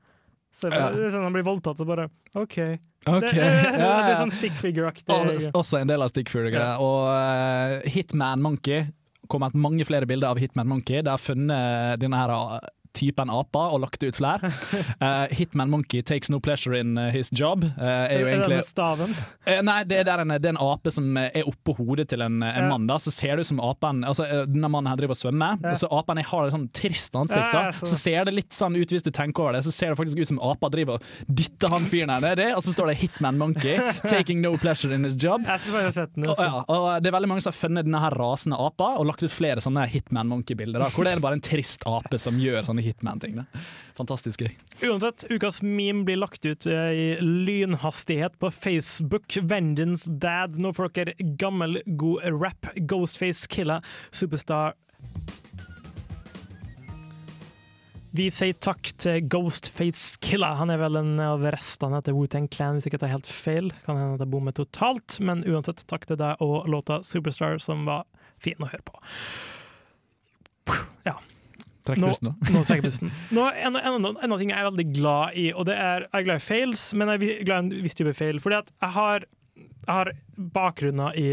Så 0.55 0.71
det 0.71 0.79
Ja. 0.79 0.91
sånn, 1.11 1.23
Han 1.23 1.33
blir 1.33 1.43
voldtatt, 1.43 1.77
så 1.77 1.87
bare 1.87 2.09
OK. 2.37 2.39
Okay. 2.39 2.79
Det, 3.05 3.33
ja, 3.33 4.07
det 4.07 4.13
er 4.15 4.21
sånn 4.23 4.33
stick 4.33 4.53
figure-aktig. 4.53 5.09
Også, 5.09 5.51
Også 5.53 5.81
en 5.81 5.87
del 5.89 6.01
av 6.01 6.09
Stickfigure. 6.09 6.79
Og 6.81 7.09
uh, 7.11 7.81
Hitman 7.91 8.41
Monkey 8.41 8.87
kommet 9.29 9.55
mange 9.55 9.85
flere 9.85 10.07
bilder 10.07 10.29
av 10.29 10.39
Hitman 10.39 10.69
Monkey. 10.69 11.03
Det 11.03 11.11
har 11.11 11.19
funnet 11.19 12.01
denne 12.01 12.17
her 12.17 12.31
eh, 12.31 12.69
typen 12.95 13.31
aper 13.31 13.75
og 13.75 13.81
lagt 13.85 14.03
ut 14.07 14.17
flere. 14.21 14.51
Uh, 15.05 15.27
Hitman 15.35 15.69
Monkey 15.71 16.01
takes 16.03 16.31
no 16.31 16.39
pleasure 16.41 16.77
in 16.79 16.97
eh, 16.99 17.11
his 17.13 17.29
job. 17.33 17.65
Uh, 17.65 17.83
er 17.83 18.21
jo 18.21 18.27
Er 18.27 18.31
det 18.31 18.33
egentlig 18.35 18.57
med 18.61 18.67
staven? 18.69 19.15
Uh, 19.47 19.59
Nei, 19.67 19.77
det 19.91 19.99
er, 20.07 20.21
en, 20.23 20.29
det 20.41 20.47
er 20.49 20.55
en 20.55 20.61
ape 20.63 20.93
som 20.95 21.17
er 21.21 21.45
oppå 21.49 21.75
hodet 21.77 22.07
til 22.13 22.23
en, 22.25 22.39
en 22.47 22.69
mann. 22.71 22.87
da 22.89 22.97
Så 23.03 23.13
ser 23.13 23.37
det 23.37 23.45
ut 23.45 23.51
som 23.51 23.61
apen 23.65 24.05
Altså, 24.07 24.25
denne 24.49 24.71
mannen 24.73 24.89
her 24.93 24.97
driver 25.01 25.17
og 25.17 25.21
svømmer, 25.21 25.59
Ja. 25.65 25.73
og 25.75 25.81
så 25.83 25.91
apen 25.99 26.21
har 26.25 26.47
et 26.47 26.55
sånn 26.55 26.67
trist 26.77 27.17
ansikt. 27.19 27.53
da 27.53 27.63
Ja, 27.67 27.73
så- 27.77 27.91
Så 27.91 27.99
ser 28.01 28.25
det 28.29 28.35
litt 28.35 28.53
sånn 28.55 28.77
ut, 28.79 28.89
hvis 28.95 29.05
du 29.05 29.11
tenker 29.11 29.43
over 29.45 29.53
det, 29.59 29.65
så 29.67 29.73
ser 29.75 29.93
det 29.93 29.99
faktisk 29.99 30.21
ut 30.23 30.29
som 30.29 30.41
apa 30.41 30.71
driver 30.73 30.95
og 31.01 31.03
dytter 31.29 31.69
han 31.75 31.85
fyren 31.91 32.11
her 32.15 32.21
nedi, 32.25 32.49
og 32.55 32.63
så 32.63 32.73
står 32.75 32.93
det 32.93 32.97
'Hitman 33.03 33.37
Monkey', 33.39 33.77
'taking 34.09 34.41
no 34.41 34.57
pleasure 34.57 34.95
in 34.95 35.05
his 35.05 35.17
job'. 35.17 35.45
Jeg 35.45 35.61
tror 35.67 35.75
jeg 35.81 35.85
har 35.85 35.91
sett 35.99 36.15
den. 36.15 36.29
Og, 36.29 36.37
ja, 36.39 36.65
og 36.69 37.03
Det 37.03 37.13
er 37.13 37.17
veldig 37.19 37.29
mange 37.29 37.43
som 37.43 37.53
har 37.53 37.59
funnet 37.69 37.85
denne 37.85 38.01
her 38.01 38.11
rasende 38.15 38.57
apa 38.59 38.97
og 38.99 39.07
lagt 39.07 39.23
ut 39.23 39.31
flere 39.33 39.61
sånne 39.61 39.87
Hitman 39.89 40.29
Monkey-bilder. 40.29 40.81
Hvor 40.95 41.05
det 41.05 41.13
er 41.17 41.21
bare 41.21 41.35
en 41.41 41.45
trist 41.45 41.83
ape 41.87 42.19
som 42.19 42.39
gjør 42.39 42.63
sånne 42.65 42.84
Hitman-ting. 42.85 43.41
Fantastisk 43.99 44.45
gøy. 44.45 44.53
Uansett, 44.85 45.27
ukas 45.31 45.63
meme 45.65 46.05
blir 46.07 46.21
lagt 46.21 46.47
ut 46.47 46.69
eh, 46.71 46.91
i 46.95 47.07
lynhastighet 47.21 48.39
på 48.43 48.51
Facebook. 48.55 49.39
Vengeance 49.43 50.11
Dad. 50.11 50.59
Nå 50.61 50.75
får 50.77 50.93
dere 50.97 51.17
gammel, 51.41 51.81
god 51.99 52.27
rap. 52.33 52.71
Ghostface 52.77 53.49
Killa, 53.51 53.81
Superstar. 54.15 54.75
Vi 58.15 58.29
sier 58.31 58.55
takk 58.63 58.93
til 59.03 59.25
Ghostface 59.27 60.21
Killa. 60.23 60.53
Han 60.61 60.71
er 60.71 60.79
vel 60.79 61.01
en 61.01 61.17
av 61.19 61.43
restene 61.51 61.99
etter 61.99 62.15
Wu-Tang 62.15 62.47
Clan, 62.47 62.77
hvis 62.77 62.87
jeg 62.87 62.93
ikke 62.93 63.01
tar 63.03 63.11
helt 63.11 63.27
feil. 63.27 63.73
Kan 63.83 63.99
hende 63.99 64.15
at 64.21 64.23
jeg 64.23 64.31
bommer 64.31 64.55
totalt, 64.55 65.17
men 65.19 65.43
uansett, 65.51 65.83
takk 65.91 66.07
til 66.07 66.21
deg 66.21 66.45
og 66.45 66.69
låta 66.71 67.01
Superstar, 67.03 67.59
som 67.59 67.83
var 67.89 68.07
fin 68.39 68.63
å 68.63 68.71
høre 68.71 68.87
på. 68.87 68.95
Trekk 71.85 72.01
Nå- 72.01 72.09
pusten, 72.15 72.31
da. 72.33 72.53
Nå 72.55 72.63
trekker 72.65 72.87
pusten. 72.89 73.11
Nå, 73.37 73.43
en, 73.61 73.77
en, 73.77 73.99
en, 74.01 74.17
en 74.25 74.33
av 74.33 74.39
ting 74.41 74.51
jeg 74.55 74.59
er 74.63 74.69
veldig 74.71 74.87
glad 74.97 75.35
i, 75.37 75.51
og 75.53 75.67
det 75.69 75.75
er 75.77 76.07
jeg 76.07 76.21
er 76.23 76.29
glad 76.31 76.41
i 76.41 76.45
fails, 76.47 76.85
men 76.97 77.13
jeg 77.13 77.21
er 77.35 77.45
glad 77.45 77.57
i 77.57 77.65
en 77.77 77.85
viss 77.85 77.99
type 77.99 78.15
feil. 78.17 78.41
Fordi 78.41 78.57
at 78.63 78.73
jeg 78.81 78.95
har, 78.97 79.27
jeg 79.59 79.93
har 79.93 80.13
bakgrunner 80.57 81.19
i 81.21 81.29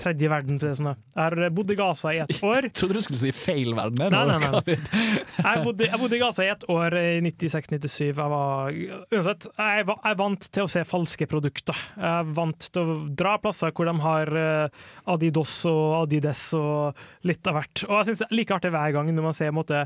tredje 0.00 0.28
verden. 0.32 0.56
Er 0.64 0.72
sånn, 0.78 0.88
jeg 0.94 1.20
har 1.20 1.50
bodd 1.52 1.70
i 1.70 1.76
Gaza 1.78 2.12
i 2.16 2.20
ett 2.22 2.38
år. 2.46 2.64
Jeg 2.68 2.72
trodde 2.78 2.96
du 2.96 3.04
skulle 3.04 3.20
si 3.20 3.32
feil 3.36 3.74
verden. 3.76 4.00
er 4.06 4.14
Nei, 4.14 4.22
nei, 4.30 4.50
nei. 4.56 4.76
Jeg 5.46 5.62
bodde, 5.66 5.86
jeg 5.90 6.00
bodde 6.00 6.16
i 6.16 6.20
Gaza 6.22 6.46
i 6.46 6.50
ett 6.54 6.64
år 6.72 6.96
i 6.96 7.04
96-97. 7.26 8.00
Jeg 8.06 8.16
var 8.16 8.72
Uansett, 9.12 9.46
jeg, 9.52 9.86
var- 9.90 10.00
jeg 10.08 10.18
vant 10.22 10.48
til 10.56 10.64
å 10.64 10.70
se 10.72 10.84
falske 10.88 11.28
produkter. 11.28 11.76
Jeg 12.00 12.32
vant 12.38 12.68
til 12.72 12.82
å 12.82 12.98
dra 13.20 13.36
plasser 13.42 13.74
hvor 13.76 13.90
de 13.90 13.96
har 14.06 14.32
Adidos 15.12 15.58
og 15.70 15.84
Adides 16.06 16.46
og 16.56 16.96
litt 17.28 17.46
av 17.52 17.60
hvert. 17.60 17.84
Og 17.90 17.98
jeg 18.00 18.08
synes 18.10 18.22
det 18.24 18.30
er 18.30 18.38
like 18.40 18.56
artig 18.56 18.72
hver 18.74 18.96
gang 18.96 19.12
når 19.12 19.28
man 19.28 19.36
ser 19.36 19.52
måte, 19.54 19.84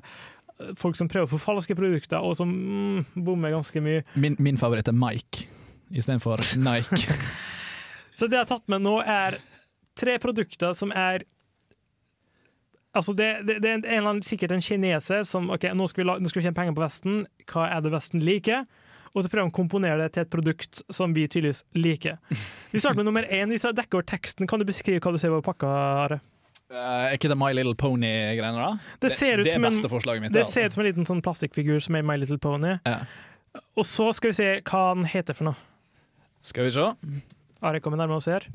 folk 0.78 0.96
som 0.98 1.08
prøver 1.10 1.26
å 1.28 1.32
få 1.34 1.38
falske 1.40 1.74
produkter, 1.78 2.20
og 2.22 2.34
som 2.38 2.50
mm, 2.52 3.04
bommer 3.26 3.54
ganske 3.54 3.80
mye. 3.84 4.02
Min, 4.20 4.38
min 4.38 4.58
favoritt 4.60 4.90
er 4.92 4.96
Mike 4.96 5.46
istedenfor 5.90 6.42
Nike. 6.62 7.00
Så 8.16 8.26
det 8.28 8.36
jeg 8.36 8.44
har 8.44 8.50
tatt 8.50 8.66
med 8.70 8.82
nå, 8.84 8.98
er 9.02 9.38
tre 9.98 10.18
produkter 10.22 10.74
som 10.78 10.94
er 10.96 11.26
Altså 12.90 13.12
det, 13.14 13.46
det, 13.46 13.60
det 13.62 13.68
er 13.70 13.76
en 13.76 13.84
eller 13.86 14.10
annen, 14.10 14.22
sikkert 14.26 14.50
en 14.50 14.62
kineser 14.64 15.22
som 15.22 15.44
OK, 15.54 15.68
nå 15.78 15.84
skal 15.86 16.02
vi, 16.02 16.06
la, 16.08 16.16
nå 16.18 16.26
skal 16.26 16.40
vi 16.40 16.46
tjene 16.48 16.56
penger 16.56 16.74
på 16.74 16.82
Vesten. 16.82 17.20
Hva 17.46 17.68
er 17.70 17.84
det 17.84 17.92
Vesten 17.94 18.24
liker? 18.26 18.64
Og 19.14 19.22
så 19.22 19.30
prøver 19.30 19.44
han 19.44 19.52
å 19.52 19.54
komponere 19.54 19.98
det 20.02 20.08
til 20.16 20.24
et 20.24 20.32
produkt 20.32 20.80
som 20.90 21.14
vi 21.14 21.28
tydeligvis 21.30 21.62
liker. 21.78 22.18
Vi 22.72 22.82
starter 22.82 22.98
med 22.98 23.06
nummer 23.06 23.26
én. 23.30 23.50
Hvis 23.54 23.62
jeg 23.66 23.78
dekker 23.78 24.00
over 24.00 24.08
teksten, 24.10 24.50
kan 24.50 24.58
du 24.58 24.66
beskrive 24.66 24.98
hva 25.02 25.14
du 25.14 25.20
ser 25.22 25.30
på 25.36 25.38
pakka? 25.52 25.70
Are? 26.02 26.18
Uh, 26.70 26.76
er 26.78 27.16
ikke 27.16 27.30
det 27.30 27.38
My 27.38 27.50
Little 27.54 27.74
Pony-greiene, 27.78 28.58
da? 28.58 28.96
Det 29.02 29.10
ser 29.14 29.42
ut 29.42 29.48
det 29.48 29.56
som 29.56 29.66
er 29.66 29.74
en- 29.74 29.90
forslaget 29.90 30.22
mitt. 30.22 30.34
Det 30.34 30.44
altså. 30.44 30.54
ser 30.54 30.66
ut 30.66 30.74
som 30.74 30.84
en 30.84 30.90
liten 30.90 31.06
sånn 31.06 31.22
plastikkfigur 31.22 31.82
som 31.82 31.98
er 31.98 32.06
My 32.06 32.18
Little 32.18 32.38
Pony. 32.38 32.76
Ja. 32.86 33.00
Og 33.78 33.86
så 33.86 34.12
skal 34.14 34.30
vi 34.30 34.38
se 34.38 34.50
hva 34.62 34.82
han 34.92 35.06
heter 35.10 35.34
for 35.34 35.50
noe. 35.50 35.58
Skal 36.42 36.66
vi 36.68 36.74
se. 36.74 36.86
Are 37.62 37.80
kommer 37.82 37.98
nærmere 37.98 38.22
oss 38.22 38.30
ser. 38.30 38.46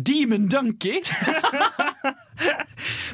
Demon 0.00 0.46
Donkey! 0.46 1.00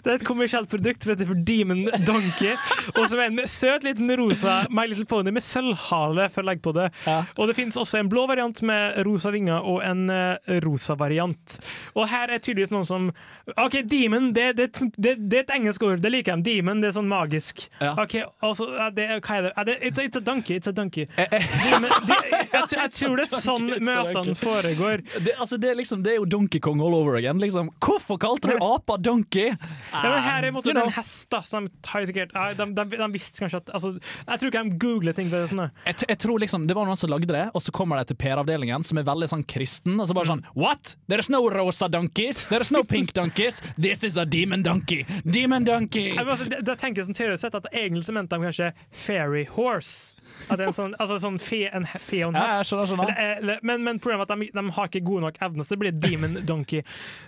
Det 0.03 0.11
er 0.11 0.17
et 0.19 0.27
kommersielt 0.27 0.71
produkt 0.71 1.05
som 1.05 1.13
heter 1.13 1.29
for 1.29 1.39
Demon 1.47 1.85
Donkey. 2.07 2.55
Og 2.97 3.07
som 3.11 3.21
er 3.23 3.31
en 3.31 3.43
søt 3.51 3.85
liten 3.87 4.11
rosa 4.19 4.63
My 4.73 4.89
Little 4.91 5.07
Pony 5.09 5.31
med 5.35 5.45
sølvhale 5.47 6.29
for 6.33 6.43
å 6.43 6.49
legge 6.51 6.65
på 6.65 6.75
det. 6.77 6.89
Ja. 7.07 7.21
Og 7.39 7.51
det 7.51 7.57
finnes 7.59 7.79
også 7.79 8.01
en 8.01 8.11
blå 8.11 8.25
variant 8.31 8.63
med 8.67 8.99
rosa 9.07 9.31
vinger 9.35 9.63
og 9.63 9.83
en 9.87 10.09
eh, 10.13 10.57
rosa 10.65 10.97
variant. 10.99 11.59
Og 11.95 12.09
her 12.11 12.33
er 12.33 12.43
tydeligvis 12.43 12.73
noen 12.75 12.89
som 12.89 13.09
OK, 13.57 13.79
Demon, 13.91 14.33
det, 14.35 14.49
det, 14.59 14.69
det, 14.97 15.17
det 15.21 15.39
er 15.39 15.47
et 15.47 15.55
engelsk 15.57 15.87
ord. 15.87 16.03
Det 16.03 16.13
liker 16.13 16.37
jeg. 16.37 16.45
Demon, 16.49 16.83
det 16.83 16.91
er 16.91 16.97
sånn 16.99 17.11
magisk. 17.11 17.65
Ja. 17.83 17.95
OK, 18.03 18.19
altså, 18.43 18.69
det, 18.97 19.09
hva 19.23 19.39
er 19.39 19.69
det? 19.69 19.79
It's, 19.83 20.03
it's 20.03 20.19
a 20.19 20.25
donkey. 20.25 20.59
It's 20.59 20.71
a 20.71 20.75
donkey. 20.75 21.07
Demon, 21.17 21.89
de, 22.09 22.19
jeg, 22.33 22.51
jeg, 22.53 22.93
tror 22.99 23.23
det 23.23 23.29
er 23.29 23.45
sånn 23.49 23.71
møtene 23.87 24.37
foregår. 24.39 25.07
Det, 25.15 25.37
altså, 25.39 25.61
det, 25.63 25.73
er 25.73 25.81
liksom, 25.81 26.03
det 26.07 26.17
er 26.17 26.21
jo 26.21 26.29
Donkey 26.29 26.63
Kong 26.63 26.83
all 26.83 26.97
over 26.99 27.19
again. 27.21 27.41
Liksom. 27.43 27.71
Hvorfor 27.83 28.19
kalte 28.23 28.53
du 28.53 28.59
apa 28.83 28.97
Donkey? 28.99 29.53
Ja, 29.93 30.03
men 30.03 30.23
her 30.27 30.43
er 30.43 30.49
en 30.51 30.55
måte 30.59 30.69
You 30.73 30.75
know. 30.75 30.89
en 30.91 30.95
hest, 30.97 31.29
da. 31.31 31.41
som 31.47 31.69
har 31.87 32.07
sikkert, 32.09 32.33
de, 32.35 32.67
de, 32.75 32.85
de 32.99 33.09
visste 33.15 33.41
kanskje 33.43 33.61
at 33.63 33.71
altså, 33.77 33.95
Jeg 34.27 34.41
tror 34.43 34.51
ikke 34.53 34.63
de 34.69 34.79
googler 34.83 35.17
ting. 35.17 35.31
Det, 35.33 35.45
sånn, 35.53 35.65
jeg, 35.87 35.97
jeg 36.09 36.19
tror 36.23 36.43
liksom 36.43 36.67
Det 36.67 36.75
var 36.77 36.89
noen 36.89 36.99
som 37.01 37.11
lagde 37.13 37.31
det, 37.33 37.45
og 37.55 37.63
så 37.63 37.73
kommer 37.75 38.01
de 38.03 38.11
til 38.13 38.19
PR-avdelingen, 38.21 38.85
som 38.89 38.99
er 39.01 39.07
veldig 39.07 39.29
sånn 39.31 39.45
kristen, 39.49 39.97
og 40.03 40.11
så 40.11 40.17
bare 40.19 40.33
sånn 40.35 40.45
What? 40.59 40.97
There's 41.09 41.31
no 41.33 41.45
rosa 41.53 41.89
donkeys! 41.93 42.45
There's 42.51 42.73
no 42.75 42.83
pink 42.85 43.15
donkeys! 43.17 43.63
This 43.79 44.03
is 44.05 44.19
a 44.21 44.27
demon 44.27 44.63
donkey! 44.67 45.05
Demon 45.25 45.65
donkey! 45.65 46.11
Jeg, 46.17 46.27
bare- 46.27 46.49
det- 46.51 46.65
det 46.67 46.79
tenker 46.81 47.03
jeg 47.03 47.11
sånn 47.13 47.19
teoretisk 47.21 47.47
sett 47.47 47.55
at 47.61 47.71
egentlig 47.73 48.05
så 48.09 48.17
mente 48.17 48.35
de 48.37 48.49
kanskje 48.51 48.73
fairy 48.91 49.45
horse. 49.55 50.17
At 50.49 50.57
det 50.59 50.65
er 50.65 50.71
en 50.71 50.75
sånn, 50.77 50.95
altså 50.99 51.19
sånn 51.21 51.37
fe, 51.43 51.67
en 51.77 51.85
fe 51.87 52.23
og 52.25 52.33
en 52.33 52.39
Ja, 52.41 52.59
jeg 52.63 52.71
skjønner, 52.71 52.89
skjønner. 52.89 53.61
Men, 53.69 53.83
men 53.85 53.99
problemet 54.03 54.31
er 54.31 54.33
at 54.33 54.41
de, 54.41 54.49
de 54.57 54.75
har 54.79 54.89
ikke 54.89 55.03
gode 55.05 55.27
nok 55.27 55.37
evner, 55.45 55.67
så 55.69 55.75
det 55.77 55.81
blir 55.83 55.93
demon 56.01 56.39
donkey. 56.49 56.81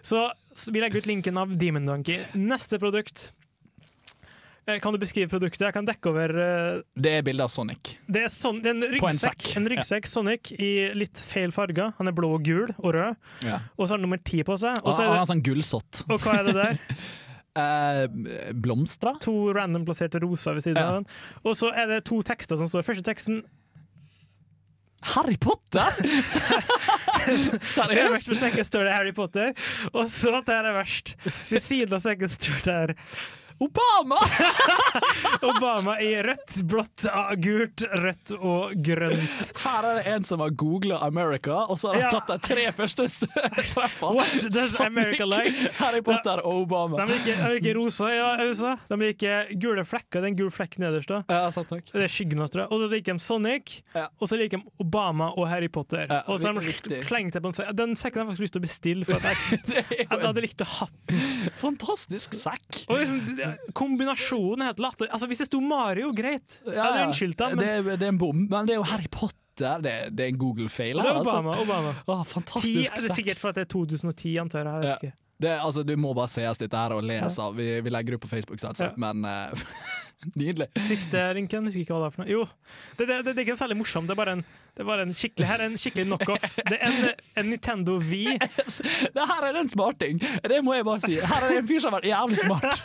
Så 0.03 0.23
vi 0.71 0.81
legger 0.83 1.03
ut 1.03 1.07
linken 1.11 1.39
av 1.41 1.57
demon 1.59 1.87
donkey. 1.87 2.21
Neste 2.35 2.79
produkt. 2.83 3.33
Eh, 4.67 4.79
Kan 4.81 4.95
du 4.95 4.99
beskrive 4.99 5.29
produktet? 5.29 5.61
Jeg 5.67 5.75
kan 5.77 5.85
dekke 5.85 6.09
over 6.09 6.33
eh, 6.41 6.79
Det 6.97 7.11
er 7.19 7.25
bilde 7.27 7.45
av 7.45 7.51
Sonic. 7.53 7.99
Det 8.09 8.23
er, 8.25 8.31
sånn, 8.33 8.63
det 8.65 8.71
er 8.73 8.79
en 8.79 8.87
ryggsekk, 8.95 9.51
en 9.59 9.63
en 9.67 9.69
ryggsekk 9.75 10.07
Sonic 10.09 10.53
i 10.57 10.71
litt 10.97 11.21
feil 11.21 11.53
farger. 11.53 11.93
Han 11.99 12.09
er 12.09 12.17
blå, 12.17 12.31
og 12.39 12.47
gul 12.47 12.71
og 12.79 12.95
rød. 12.97 13.19
Ja. 13.45 13.59
Og 13.77 13.85
så 13.85 13.93
har 13.93 13.99
han 13.99 14.07
nummer 14.07 14.23
ti 14.25 14.41
på 14.47 14.57
seg. 14.61 14.79
Og, 14.81 14.95
så 14.97 15.05
han 15.05 15.19
er 15.19 15.21
det, 15.21 15.29
sånn 15.35 15.45
gullsott. 15.45 16.05
og 16.09 16.17
hva 16.25 16.39
er 16.41 16.49
det 16.51 16.57
der? 16.63 16.81
Eh, 17.55 18.09
blomstra? 18.51 19.13
To 19.23 19.53
random 19.55 19.85
plasserte 19.87 20.19
roser 20.25 20.57
ved 20.57 20.65
siden 20.65 20.81
Ja. 20.81 20.89
av 20.89 20.95
den. 20.97 21.05
Og 21.47 21.55
så 21.55 21.69
er 21.71 21.87
det 21.87 22.01
to 22.09 22.17
tekster 22.27 22.59
som 22.59 22.67
står. 22.67 22.83
Første 22.83 23.05
teksten 23.07 23.45
Harry 25.05 25.37
Potter?! 25.37 25.93
Seriøst? 27.75 28.05
Øverst 28.05 28.29
på 28.29 28.39
sekken 28.41 28.65
står 28.65 28.89
det 28.89 28.97
Harry 28.97 29.15
Potter, 29.17 29.53
og 29.93 30.09
så 30.13 30.41
det 30.47 30.57
er 30.57 30.73
verst. 30.77 31.15
Ved 31.51 31.61
siden 31.65 31.97
av 31.97 32.05
sekken 32.05 32.33
står 32.33 32.65
det 32.65 32.77
her 32.79 32.95
Obama! 33.63 34.19
Obama 35.43 36.01
i 36.01 36.23
rødt, 36.23 36.57
blått, 36.69 37.05
ah, 37.13 37.35
gult, 37.39 37.85
rødt 37.93 38.33
og 38.39 38.73
grønt. 38.85 39.51
Her 39.63 39.87
er 39.89 39.99
det 40.01 40.05
en 40.15 40.25
som 40.27 40.43
har 40.43 40.51
googla 40.59 40.99
America, 41.07 41.61
og 41.71 41.79
så 41.81 41.93
har 41.93 42.01
han 42.01 42.05
Ja. 42.05 42.11
tatt 42.21 42.33
de 42.33 42.39
tre 42.55 42.65
første 42.73 43.07
st- 43.09 43.29
treffene. 43.75 44.15
What 44.17 44.33
does 44.53 44.75
America 44.81 45.25
like? 45.29 45.71
Harry 45.79 46.01
Potter 46.03 46.41
og 46.45 46.65
Obama. 46.67 46.99
De 47.05 47.13
liker, 47.13 47.37
de 47.43 47.53
liker 47.55 47.79
rosa 47.79 48.11
i 48.11 48.49
USA. 48.51 48.75
De 48.89 48.97
liker 49.01 49.53
gule 49.61 49.85
flekker. 49.85 50.21
Det 50.21 50.25
er 50.25 50.33
en 50.33 50.37
gul 50.43 50.51
flekk 50.51 50.79
nederst. 50.83 51.09
da 51.09 51.23
Ja, 51.29 51.51
sant 51.51 51.69
takk. 51.69 51.87
Det 51.93 52.03
er 52.05 52.09
skyggen 52.13 52.39
hans, 52.43 52.51
tror 52.55 52.65
jeg. 52.65 52.73
Og 52.73 52.81
så 52.85 52.91
liker 52.91 53.13
de 53.13 53.19
Sonic, 53.25 53.83
Ja. 53.95 54.09
og 54.21 54.29
så 54.29 54.37
liker 54.41 54.59
de 54.59 54.65
Obama 54.81 55.31
og 55.37 55.49
Harry 55.49 55.69
Potter. 55.69 56.07
Ja, 56.11 56.23
og 56.27 56.41
så 56.41 56.53
har 56.53 56.61
de 56.61 56.73
klengt 57.05 57.33
det 57.33 57.43
på 57.43 57.49
en 57.49 57.55
sekk. 57.55 57.73
Den 57.77 57.95
sekken 57.97 58.21
har 58.23 58.27
jeg 58.27 58.37
faktisk 58.37 58.45
lyst 58.49 58.53
til 58.59 58.63
å 58.63 58.67
bestille, 58.67 59.05
for 59.05 59.13
jeg, 59.21 59.61
Det 59.67 59.77
er 59.79 60.07
jeg 60.09 60.21
hadde 60.27 60.41
likt 60.45 60.61
å 60.61 60.65
ha 60.65 60.87
den. 61.09 61.51
fantastisk 61.57 62.35
sekk. 62.35 62.85
Og 62.89 62.99
liksom, 62.99 63.21
kombinasjonen 63.77 64.63
er 64.65 64.73
helt 64.73 64.83
latter. 64.85 65.09
Altså, 65.13 65.29
hvis 65.31 65.43
det 65.45 65.49
sto 65.51 65.61
Mario, 65.65 66.13
greit. 66.17 66.59
Jeg 66.67 66.79
hadde 66.81 67.07
unnskyldt 67.09 67.39
det, 67.41 67.49
men 67.55 67.65
det, 67.65 67.99
det 68.01 68.07
er 68.09 68.13
en 68.15 68.21
bom, 68.21 68.45
men 68.51 68.69
det 68.69 68.77
er 68.77 68.81
jo 68.83 68.87
Harry 68.91 69.11
Potter. 69.11 69.41
Det, 69.55 69.93
det 70.19 70.25
er 70.25 70.33
en 70.33 70.39
Google-feil. 70.41 70.99
det 70.99 71.11
er 71.13 71.21
Obama. 71.21 71.53
Altså. 71.55 71.63
Obama. 71.69 71.93
Åh, 72.11 72.23
Ti, 72.25 72.31
fantastisk 72.33 72.97
er 72.99 73.05
det 73.09 73.15
sikkert 73.21 73.39
for 73.43 73.53
at 73.53 73.61
det 73.61 73.67
er 73.69 73.71
2010, 73.77 74.33
antar 74.43 74.65
jeg. 74.67 74.89
jeg. 74.89 75.11
Ja. 75.13 75.19
Det, 75.45 75.51
altså, 75.61 75.83
du 75.87 75.93
må 75.99 76.13
bare 76.15 76.31
sees 76.31 76.59
dette 76.59 76.79
her 76.79 76.95
og 76.95 77.03
lese. 77.07 77.43
Vi, 77.55 77.69
vi 77.83 77.91
legger 77.93 78.17
ut 78.17 78.23
på 78.23 78.31
Facebook, 78.31 78.59
selvsagt, 78.63 78.95
Ja. 78.99 79.13
men 79.13 79.25
eh, 79.27 79.65
nydelig. 80.37 80.67
Siste 80.89 81.21
linken, 81.37 81.65
husker 81.69 81.81
ikke 81.85 81.95
hva 81.97 82.03
det 82.05 82.09
er 82.11 82.15
for 82.17 82.23
noe. 82.25 82.31
Jo, 82.33 82.45
det, 82.99 83.07
det, 83.09 83.17
det, 83.27 83.33
det 83.35 83.39
er 83.39 83.45
ikke 83.47 83.57
særlig 83.61 83.77
morsomt. 83.81 84.09
Det 84.09 84.15
er 84.17 84.21
bare 84.23 84.35
en, 84.39 84.45
det 84.75 84.83
er 84.83 84.89
bare 84.89 85.05
en 85.07 85.15
skikkelig 85.15 85.47
Her 85.51 85.63
er 85.63 85.71
en 85.71 85.79
skikkelig 85.79 86.07
knockoff. 86.09 86.57
Det 86.71 86.79
er 86.81 86.89
en, 86.89 87.09
en 87.43 87.51
Nintendo 87.53 87.99
Wii. 88.03 88.39
Det 89.15 89.27
her 89.31 89.47
er 89.51 89.61
en 89.61 89.69
smarting, 89.71 90.19
det 90.49 90.61
må 90.65 90.75
jeg 90.79 90.85
bare 90.89 91.03
si. 91.05 91.15
Her 91.21 91.45
er 91.47 91.53
det 91.55 91.59
en 91.63 91.69
fyr 91.69 91.81
som 91.85 91.93
har 91.95 92.01
vært 92.01 92.11
jævlig 92.11 92.39
smart. 92.43 92.83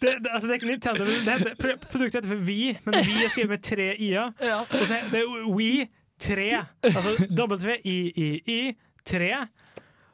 Det, 0.00 0.08
altså, 0.30 0.46
det 0.46 0.50
er 0.50 0.54
ikke 0.58 0.66
Nintendo, 0.66 1.04
det 1.04 1.32
heter, 1.32 1.54
pro- 1.60 1.78
produktet 1.90 2.18
heter 2.24 2.28
for 2.28 2.42
V, 2.44 2.56
men 2.84 2.94
V 3.06 3.12
er 3.24 3.30
skrevet 3.32 3.50
med 3.54 3.62
tre 3.64 3.86
i-er. 4.04 4.32
Ja. 4.44 4.58
Det 4.72 5.20
er 5.20 5.46
We 5.56 5.86
3. 6.20 6.46
Altså 6.82 7.14
W-I-I-I 7.38 8.74
3. 9.06 9.30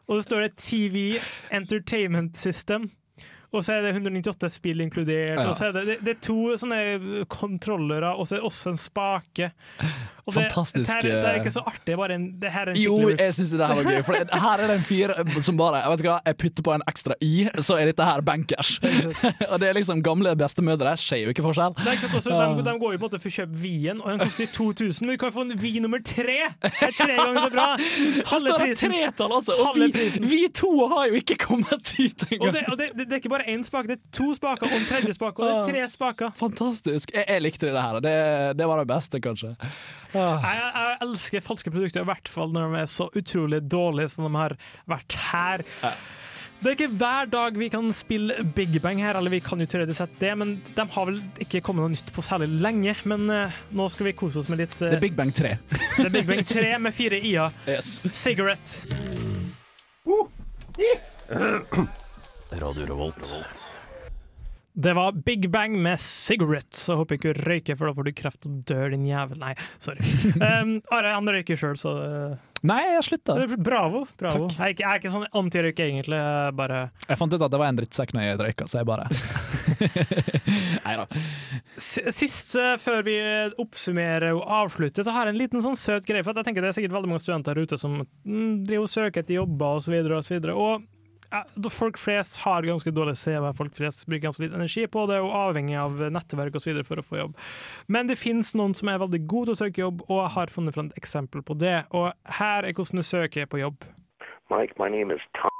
Og 0.08 0.18
så 0.18 0.22
står 0.26 0.40
det 0.46 0.52
TV 0.58 1.18
Entertainment 1.54 2.36
System. 2.38 2.90
Og 3.52 3.64
så 3.64 3.74
er 3.76 3.84
det 3.84 3.92
198 3.92 4.48
spill 4.54 4.80
inkludert. 4.80 5.36
Ja. 5.36 5.50
Og 5.50 5.58
så 5.58 5.68
er 5.68 5.76
det, 5.76 5.84
det, 5.90 5.98
det 6.06 6.14
er 6.16 6.20
to 6.24 6.38
sånne 6.56 7.24
kontrollere, 7.32 8.14
og 8.16 8.28
så 8.28 8.36
er 8.36 8.40
det 8.42 8.48
også 8.48 8.72
en 8.72 8.80
spake. 8.80 9.50
Og 10.22 10.34
det, 10.36 10.42
Fantastisk, 10.46 10.86
Det, 10.86 10.94
her, 10.94 11.02
det 11.02 11.26
er 11.26 11.34
eh, 11.34 11.38
ikke 11.40 11.50
så 11.50 11.62
artig, 11.66 11.96
bare 11.98 12.14
en, 12.14 12.26
det 12.38 12.50
her 12.54 12.68
er 12.70 12.76
en 12.76 12.78
Jo, 12.78 12.94
jeg 13.10 13.34
syns 13.34 13.50
det 13.58 13.66
her 13.66 13.78
var 13.80 13.88
gøy. 13.90 14.02
For 14.06 14.38
her 14.44 14.60
er 14.62 14.70
det 14.70 14.76
en 14.78 14.84
fyr 14.86 15.12
som 15.42 15.56
bare 15.58 15.80
Jeg 15.82 15.90
vet 15.96 16.04
hva, 16.06 16.18
jeg 16.28 16.38
putter 16.38 16.66
på 16.68 16.74
en 16.76 16.84
ekstra 16.92 17.16
i, 17.26 17.32
så 17.58 17.78
er 17.80 17.90
dette 17.90 18.06
her 18.06 18.22
bankers. 18.22 18.76
og 19.50 19.56
det 19.58 19.68
er 19.68 19.76
liksom 19.80 20.02
gamle 20.06 20.36
bestemødre. 20.38 20.94
Ser 21.02 21.24
jo 21.24 21.34
ikke 21.34 21.42
forskjell. 21.42 21.74
Det 21.80 21.96
er 21.96 22.06
også, 22.06 22.36
de, 22.38 22.64
de 22.68 22.74
går 22.84 22.94
jo 22.94 23.00
på 23.02 23.02
en 23.02 23.06
måte 23.08 23.20
for 23.24 23.32
å 23.32 23.34
kjøpe 23.40 23.58
vien, 23.64 23.98
og 23.98 24.12
den 24.12 24.22
koster 24.22 24.52
2000, 24.54 25.08
men 25.08 25.14
vi 25.16 25.18
kan 25.24 25.34
få 25.34 25.44
en 25.48 25.52
vi 25.62 25.74
nummer 25.82 26.04
tre! 26.06 26.38
Det 26.62 26.72
er 26.86 26.94
tre 26.96 27.18
ganger 27.18 27.48
så 27.48 27.52
bra! 27.56 27.66
Halve 28.32 28.56
prisen. 28.62 28.94
tretall, 28.94 29.36
altså! 29.40 29.58
Og 29.66 29.80
vi, 29.80 30.06
vi 30.22 30.40
to 30.54 30.70
har 30.94 31.10
jo 31.10 31.18
ikke 31.18 31.40
kommet 31.48 31.92
dit 31.96 32.24
Og, 32.28 32.32
engang. 32.38 32.54
det, 32.54 32.64
og 32.70 32.78
det, 32.78 32.88
det, 32.94 33.08
det 33.10 33.18
er 33.18 33.22
ikke 33.24 33.34
bare 33.34 33.41
én 33.50 33.64
spak, 33.66 33.88
det 33.90 33.98
er 33.98 34.14
to 34.14 34.30
spaker 34.36 34.68
og 34.68 34.76
en 34.76 34.88
tredje 34.88 35.16
spak, 35.16 35.38
og 35.38 35.44
det 35.46 35.52
er 35.52 35.68
tre 35.72 35.84
spaker. 35.92 36.32
Fantastisk. 36.38 37.12
Jeg, 37.14 37.26
jeg 37.28 37.44
likte 37.44 37.68
det 37.68 37.82
her. 37.82 38.00
Det, 38.04 38.16
det 38.58 38.70
var 38.70 38.82
det 38.82 38.88
beste, 38.90 39.20
kanskje. 39.22 39.54
Ah. 40.12 40.42
Jeg, 40.44 40.56
jeg 40.62 40.96
elsker 41.08 41.44
falske 41.44 41.74
produkter, 41.74 42.04
i 42.04 42.10
hvert 42.12 42.32
fall 42.32 42.52
når 42.54 42.72
de 42.74 42.82
er 42.82 42.90
så 42.90 43.08
utrolig 43.18 43.62
dårlige 43.64 44.14
som 44.14 44.28
de 44.28 44.34
har 44.38 44.56
vært 44.90 45.20
her. 45.30 45.66
Det 46.62 46.70
er 46.70 46.76
ikke 46.76 46.94
hver 46.94 47.26
dag 47.26 47.56
vi 47.58 47.66
kan 47.72 47.88
spille 47.90 48.44
Big 48.54 48.76
Bang 48.82 49.00
her, 49.02 49.16
eller 49.18 49.32
vi 49.34 49.40
kan 49.42 49.58
jo 49.58 49.66
teoretisk 49.66 49.98
sett 49.98 50.12
det, 50.20 50.30
men 50.38 50.52
de 50.76 50.84
har 50.94 51.08
vel 51.08 51.18
ikke 51.42 51.58
kommet 51.66 51.82
noe 51.82 51.90
nytt 51.90 52.12
på 52.14 52.22
særlig 52.22 52.46
lenge. 52.62 52.94
Men 53.10 53.26
uh, 53.26 53.56
nå 53.74 53.88
skal 53.90 54.06
vi 54.06 54.12
kose 54.14 54.38
oss 54.38 54.50
med 54.52 54.62
litt 54.62 54.76
Det 54.78 54.92
uh, 54.92 54.94
er 54.94 55.02
Big 55.02 55.16
Bang 55.18 55.34
3. 55.34 55.56
det 55.98 56.06
er 56.06 56.14
Big 56.14 56.28
Bang 56.28 56.46
3 56.46 56.76
med 56.86 56.94
fire 56.94 57.18
i-er. 57.18 57.58
Yes. 57.72 57.98
Cigarette. 58.14 58.86
Det 64.74 64.92
var 64.96 65.12
Big 65.12 65.50
Bang 65.52 65.74
med 65.82 66.00
Cigarette, 66.00 66.76
så 66.80 66.94
håper 66.96 67.18
ikke 67.18 67.32
du 67.36 67.40
røyker, 67.44 67.76
for 67.76 67.90
da 67.90 67.92
får 67.98 68.06
du 68.08 68.12
kreft 68.16 68.46
og 68.48 68.54
dør, 68.70 68.86
din 68.94 69.02
jævel. 69.04 69.36
Nei, 69.42 69.52
sorry. 69.84 70.00
Um, 70.62 70.70
Are, 70.94 71.10
han 71.12 71.28
røyker 71.28 71.58
sjøl, 71.60 71.76
så 71.76 71.92
uh, 72.00 72.38
Nei, 72.64 72.78
jeg 72.94 73.04
slutta. 73.04 73.34
Bravo. 73.58 74.06
bravo. 74.16 74.46
Takk. 74.48 74.56
Jeg, 74.56 74.62
er 74.64 74.72
ikke- 74.72 74.84
jeg 74.86 74.88
er 74.94 75.02
ikke 75.02 75.12
sånn 75.12 75.26
antirøyke, 75.42 75.88
egentlig. 75.90 76.20
Jeg 76.22 76.54
bare 76.56 76.80
Jeg 77.08 77.18
fant 77.20 77.34
ut 77.36 77.44
at 77.44 77.52
det 77.52 77.60
var 77.60 77.68
en 77.72 77.80
drittsekk 77.82 78.14
når 78.16 78.24
jeg 78.28 78.40
røyka, 78.40 78.68
så 78.70 78.80
jeg 78.80 78.88
bare 78.88 79.08
Nei 80.86 80.94
da. 81.02 81.06
Sist, 81.82 82.54
eh, 82.56 82.76
før 82.80 83.04
vi 83.10 83.18
oppsummerer 83.60 84.32
og 84.38 84.46
avslutter, 84.62 85.04
så 85.04 85.12
har 85.16 85.28
jeg 85.28 85.34
en 85.36 85.42
liten 85.42 85.64
sånn 85.64 85.76
søt 85.76 86.06
greie. 86.08 86.22
For 86.24 86.32
at 86.32 86.40
jeg 86.40 86.48
tenker 86.48 86.64
Det 86.64 86.72
er 86.72 86.78
sikkert 86.80 86.96
veldig 86.96 87.12
mange 87.12 87.24
studenter 87.24 87.58
her 87.58 87.66
ute 87.68 87.80
som 87.80 88.00
mm, 88.06 88.62
driver 88.64 88.86
og 88.88 88.92
søker 88.94 89.20
etter 89.24 89.40
jobber 89.42 89.82
osv. 89.82 89.98
Og, 90.00 90.24
så 90.24 90.36
videre, 90.38 90.56
og 90.56 90.72
ja, 90.72 90.80
da 90.80 91.01
folk 91.72 91.98
flest 91.98 92.40
har 92.44 92.66
ganske 92.66 92.90
dårlig 92.90 93.16
CV, 93.16 93.48
folk 93.56 93.76
flest 93.76 94.06
bruker 94.06 94.26
ganske 94.26 94.44
litt 94.44 94.56
energi 94.56 94.86
på 94.86 95.06
det, 95.10 95.20
og 95.22 95.32
avhengig 95.36 95.78
av 95.80 95.96
nettverk 96.12 96.58
osv. 96.58 96.82
for 96.88 97.00
å 97.00 97.06
få 97.06 97.18
jobb. 97.22 97.36
Men 97.88 98.10
det 98.10 98.20
finnes 98.20 98.54
noen 98.58 98.74
som 98.74 98.88
er 98.92 99.00
veldig 99.02 99.24
gode 99.26 99.52
til 99.52 99.56
å 99.56 99.62
søke 99.62 99.84
jobb, 99.84 100.04
og 100.08 100.20
jeg 100.20 100.34
har 100.36 100.54
funnet 100.54 100.76
fram 100.76 100.90
et 100.92 101.00
eksempel 101.00 101.42
på 101.42 101.56
det. 101.58 101.78
Og 101.92 102.12
her 102.38 102.68
er 102.68 102.76
hvordan 102.76 103.02
du 103.02 103.06
søker 103.06 103.46
på 103.46 103.62
jobb. 103.62 103.88
Mike, 104.50 104.76
my 104.78 104.88
name 104.88 105.10
is 105.10 105.22
Tom, 105.38 105.50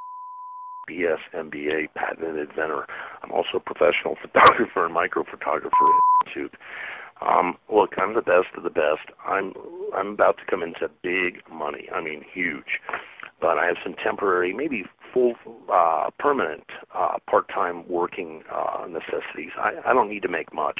BS 0.87 1.23
MBA 1.33 1.89
patent 1.95 2.37
inventor. 2.37 2.85
I'm 3.23 3.31
also 3.31 3.57
a 3.57 3.59
professional 3.59 4.15
photographer 4.23 4.85
and 4.85 4.93
micro 4.93 5.23
photographer 5.23 5.85
at 5.89 6.27
Institute. 6.27 6.53
Um, 7.21 7.57
look, 7.71 7.93
I'm 7.97 8.13
the 8.13 8.21
best 8.21 8.51
of 8.57 8.63
the 8.63 8.69
best. 8.69 9.05
I'm 9.25 9.53
I'm 9.95 10.09
about 10.13 10.37
to 10.39 10.45
come 10.49 10.61
into 10.61 10.89
big 11.01 11.41
money. 11.49 11.87
I 11.93 12.01
mean, 12.01 12.25
huge. 12.33 12.81
But 13.39 13.57
I 13.57 13.65
have 13.65 13.77
some 13.83 13.95
temporary, 14.03 14.53
maybe 14.53 14.83
full, 15.13 15.33
uh, 15.71 16.09
permanent, 16.19 16.63
uh, 16.95 17.17
part-time 17.29 17.87
working 17.87 18.43
uh, 18.51 18.85
necessities. 18.87 19.51
I, 19.57 19.73
I 19.85 19.93
don't 19.93 20.09
need 20.09 20.23
to 20.23 20.29
make 20.29 20.53
much. 20.53 20.79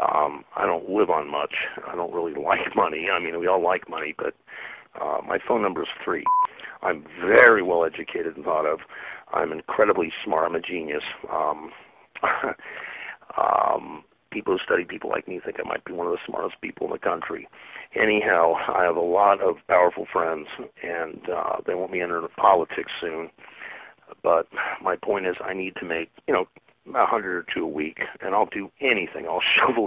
Um, 0.00 0.44
I 0.56 0.64
don't 0.66 0.88
live 0.88 1.10
on 1.10 1.30
much. 1.30 1.54
I 1.86 1.94
don't 1.94 2.12
really 2.12 2.32
like 2.42 2.74
money. 2.74 3.08
I 3.12 3.22
mean, 3.22 3.38
we 3.38 3.46
all 3.46 3.62
like 3.62 3.88
money, 3.88 4.14
but 4.16 4.34
uh, 5.00 5.18
my 5.26 5.38
phone 5.46 5.62
number 5.62 5.82
is 5.82 5.88
three. 6.04 6.24
I'm 6.82 7.04
very 7.20 7.62
well 7.62 7.84
educated 7.84 8.36
and 8.36 8.44
thought 8.44 8.66
of. 8.66 8.80
I'm 9.32 9.52
incredibly 9.52 10.12
smart. 10.24 10.48
I'm 10.48 10.56
a 10.56 10.60
genius. 10.60 11.04
Um, 11.32 11.70
um, 13.36 14.04
people 14.32 14.56
who 14.56 14.64
study 14.64 14.84
people 14.84 15.10
like 15.10 15.28
me 15.28 15.40
think 15.44 15.58
I 15.60 15.68
might 15.68 15.84
be 15.84 15.92
one 15.92 16.06
of 16.06 16.12
the 16.12 16.18
smartest 16.26 16.60
people 16.60 16.86
in 16.86 16.92
the 16.92 16.98
country. 16.98 17.48
Anyhow, 17.94 18.54
I 18.68 18.84
have 18.84 18.96
a 18.96 19.00
lot 19.00 19.40
of 19.40 19.56
powerful 19.68 20.06
friends, 20.10 20.48
and 20.82 21.28
uh, 21.28 21.58
they 21.66 21.74
want 21.74 21.92
me 21.92 22.00
into 22.00 22.26
politics 22.36 22.90
soon. 23.00 23.30
But 24.22 24.48
my 24.82 24.96
point 24.96 25.26
is, 25.26 25.36
I 25.44 25.54
need 25.54 25.74
to 25.76 25.84
make 25.84 26.10
you 26.26 26.34
know 26.34 26.46
a 26.94 27.06
hundred 27.06 27.36
or 27.36 27.46
two 27.54 27.64
a 27.64 27.68
week, 27.68 28.00
and 28.20 28.34
I'll 28.34 28.46
do 28.46 28.70
anything. 28.80 29.26
I'll 29.28 29.42
shovel. 29.58 29.84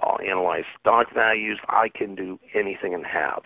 I'll 0.00 0.20
analyze 0.20 0.64
stock 0.80 1.12
values. 1.12 1.58
I 1.68 1.88
can 1.88 2.14
do 2.14 2.38
anything 2.54 2.94
and 2.94 3.04
have. 3.04 3.42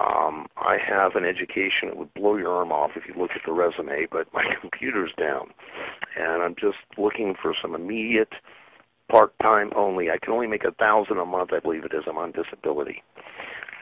Um, 0.00 0.46
I 0.56 0.78
have 0.78 1.16
an 1.16 1.24
education 1.26 1.88
that 1.88 1.98
would 1.98 2.14
blow 2.14 2.36
your 2.36 2.52
arm 2.52 2.72
off 2.72 2.92
if 2.96 3.06
you 3.06 3.14
look 3.20 3.32
at 3.34 3.42
the 3.44 3.52
resume, 3.52 4.06
but 4.10 4.32
my 4.32 4.44
computer's 4.60 5.12
down, 5.18 5.50
and 6.18 6.42
I'm 6.42 6.54
just 6.54 6.78
looking 6.96 7.34
for 7.40 7.54
some 7.60 7.74
immediate 7.74 8.32
part-time 9.10 9.70
only. 9.76 10.10
I 10.10 10.18
can 10.22 10.32
only 10.32 10.46
make 10.46 10.64
a 10.64 10.72
thousand 10.72 11.18
a 11.18 11.24
month, 11.24 11.50
I 11.52 11.60
believe 11.60 11.84
it 11.84 11.92
is. 11.94 12.04
I'm 12.08 12.18
on 12.18 12.32
disability. 12.32 13.02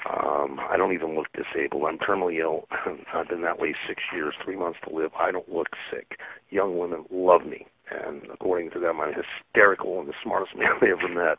Um, 0.09 0.59
I 0.70 0.76
don't 0.76 0.94
even 0.94 1.14
look 1.14 1.26
disabled. 1.33 1.85
I'm 1.87 1.98
terminally 1.98 2.40
ill. 2.40 2.66
I've 3.14 3.28
been 3.28 3.42
that 3.42 3.59
way 3.59 3.74
six 3.87 4.02
years, 4.14 4.35
three 4.44 4.56
months 4.56 4.78
to 4.88 4.94
live. 4.94 5.11
I 5.18 5.30
don't 5.30 5.48
look 5.52 5.68
sick. 5.90 6.18
Young 6.50 6.78
women 6.78 7.04
love 7.11 7.44
me, 7.44 7.66
and 7.90 8.22
according 8.33 8.70
to 8.70 8.80
them, 8.80 9.00
I'm 9.00 9.12
hysterical 9.12 10.00
and 10.00 10.09
the 10.09 10.14
smartest 10.22 10.56
man 10.59 10.72
they 10.80 10.90
ever 10.90 11.09
met. 11.09 11.38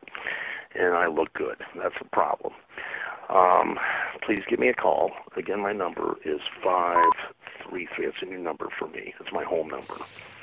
And 0.74 0.96
I 0.96 1.08
look 1.08 1.34
good. 1.34 1.58
That's 1.76 1.96
a 2.00 2.16
problem. 2.16 2.54
Um, 3.30 3.78
please 4.26 4.42
give 4.50 4.60
me 4.60 4.70
a 4.70 4.74
call. 4.74 5.12
Again, 5.38 5.62
my 5.62 5.74
number 5.74 6.16
is 6.26 6.40
five 6.64 7.12
three 7.72 7.88
three. 7.96 8.06
It's 8.12 8.22
a 8.22 8.28
new 8.30 8.38
number 8.44 8.68
for 8.78 8.88
me. 8.92 9.14
It's 9.20 9.32
my 9.34 9.44
home 9.48 9.70
number. 9.72 9.98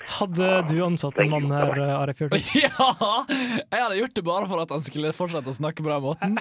Hadde 0.09 0.47
du 0.71 0.79
ansatt 0.81 1.19
en 1.21 1.29
mann 1.29 1.51
her, 1.53 1.75
Arif 2.01 2.23
Are 2.25 2.39
Ja! 2.57 2.87
Jeg 3.29 3.81
hadde 3.83 3.97
gjort 3.99 4.15
det 4.17 4.23
bare 4.25 4.47
for 4.49 4.63
at 4.63 4.71
han 4.73 4.81
skulle 4.87 5.11
fortsette 5.13 5.53
å 5.53 5.53
snakke 5.53 5.85
på 5.85 5.91
den 5.93 6.01
måten. 6.01 6.39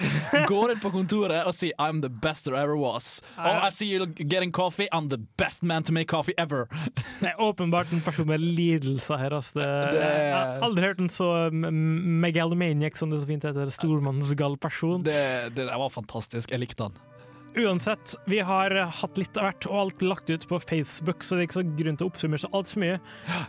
Går 0.48 0.72
inn 0.72 0.80
på 0.80 0.88
kontoret 0.94 1.44
og 1.44 1.52
sier 1.52 1.74
'I'm 1.76 2.00
the 2.00 2.08
best 2.08 2.46
there 2.48 2.56
ever 2.56 2.78
was'. 2.80 3.20
Oh, 3.36 3.60
I 3.66 3.68
see 3.68 3.90
you 3.92 4.06
getting 4.06 4.52
coffee. 4.56 4.88
I'm 4.90 5.10
the 5.12 5.18
best 5.36 5.60
man 5.62 5.84
to 5.84 5.92
make 5.92 6.08
coffee 6.08 6.32
ever. 6.38 6.64
Det 7.20 7.28
er 7.28 7.36
åpenbart 7.44 7.92
en 7.92 8.00
person 8.00 8.26
med 8.32 8.40
lidelser 8.40 9.20
her. 9.20 9.36
Det- 9.36 10.00
Jeg 10.00 10.32
har 10.32 10.62
aldri 10.64 10.86
hørt 10.88 11.00
en 11.04 11.08
så 11.12 11.50
megalomaniac, 11.52 12.96
som 12.96 13.10
det 13.10 13.20
så 13.20 13.26
fint 13.26 13.44
heter, 13.44 13.68
stormannsgal 13.70 14.56
person. 14.56 15.02
Det, 15.04 15.52
det 15.54 15.66
der 15.68 15.76
var 15.78 15.90
fantastisk. 15.92 16.50
Jeg 16.50 16.60
likte 16.64 16.88
han. 16.88 16.96
Uansett, 17.56 18.14
vi 18.26 18.38
har 18.44 18.70
hatt 18.70 19.18
litt 19.18 19.36
av 19.36 19.48
hvert, 19.48 19.66
og 19.66 19.78
alt 19.80 20.02
lagt 20.04 20.30
ut 20.30 20.44
på 20.48 20.58
Facebook, 20.60 21.24
så 21.24 21.34
det 21.34 21.42
er 21.42 21.48
ikke 21.48 21.56
så 21.60 21.64
grunn 21.78 21.96
til 21.98 22.06
å 22.06 22.10
oppsummere 22.12 22.42
så 22.42 22.50
altfor 22.54 22.82
mye. 22.82 22.98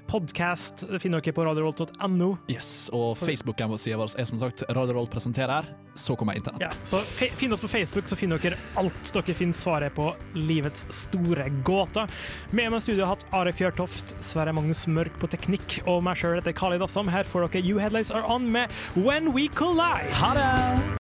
Podcast 0.10 0.86
finner 1.04 1.22
dere 1.22 1.36
på 1.36 1.46
radiorolt.no. 1.46 2.30
Yes, 2.50 2.90
Og 2.96 3.18
Facebook-sida 3.20 4.00
vår 4.00 4.16
er 4.20 4.30
som 4.30 4.40
sagt 4.42 4.64
Radiorolt 4.70 5.12
presenterer. 5.14 5.68
Så 6.00 6.16
kommer 6.16 6.38
internett. 6.40 6.64
Ja, 6.64 6.72
så 6.88 7.02
Finn 7.04 7.54
oss 7.54 7.60
på 7.62 7.68
Facebook, 7.68 8.08
så 8.08 8.16
finner 8.16 8.40
dere 8.40 8.58
alt 8.80 9.12
dere 9.14 9.36
finner 9.36 9.58
svaret 9.58 9.94
på 9.98 10.08
livets 10.38 10.88
store 10.96 11.50
gåter. 11.68 12.08
Med 12.56 12.72
meg 12.72 12.80
i 12.80 12.86
studio 12.88 13.06
har 13.06 13.18
hatt 13.18 13.28
Are 13.36 13.54
Fjørtoft, 13.54 14.16
Sverre 14.24 14.56
Magnus 14.56 14.86
Mørk 14.88 15.20
på 15.20 15.30
teknikk 15.34 15.82
og 15.86 16.02
meg 16.08 16.18
sjøl 16.22 16.40
heter 16.40 16.56
Khalid 16.56 16.86
Assam. 16.88 17.12
Her 17.12 17.28
får 17.28 17.50
dere 17.50 17.66
You 17.68 17.84
Headlights 17.84 18.14
Are 18.16 18.24
On 18.32 18.48
med 18.50 18.72
When 18.96 19.34
We 19.36 19.50
Collide. 19.54 20.16
Ha 20.24 20.34
det! 20.40 20.98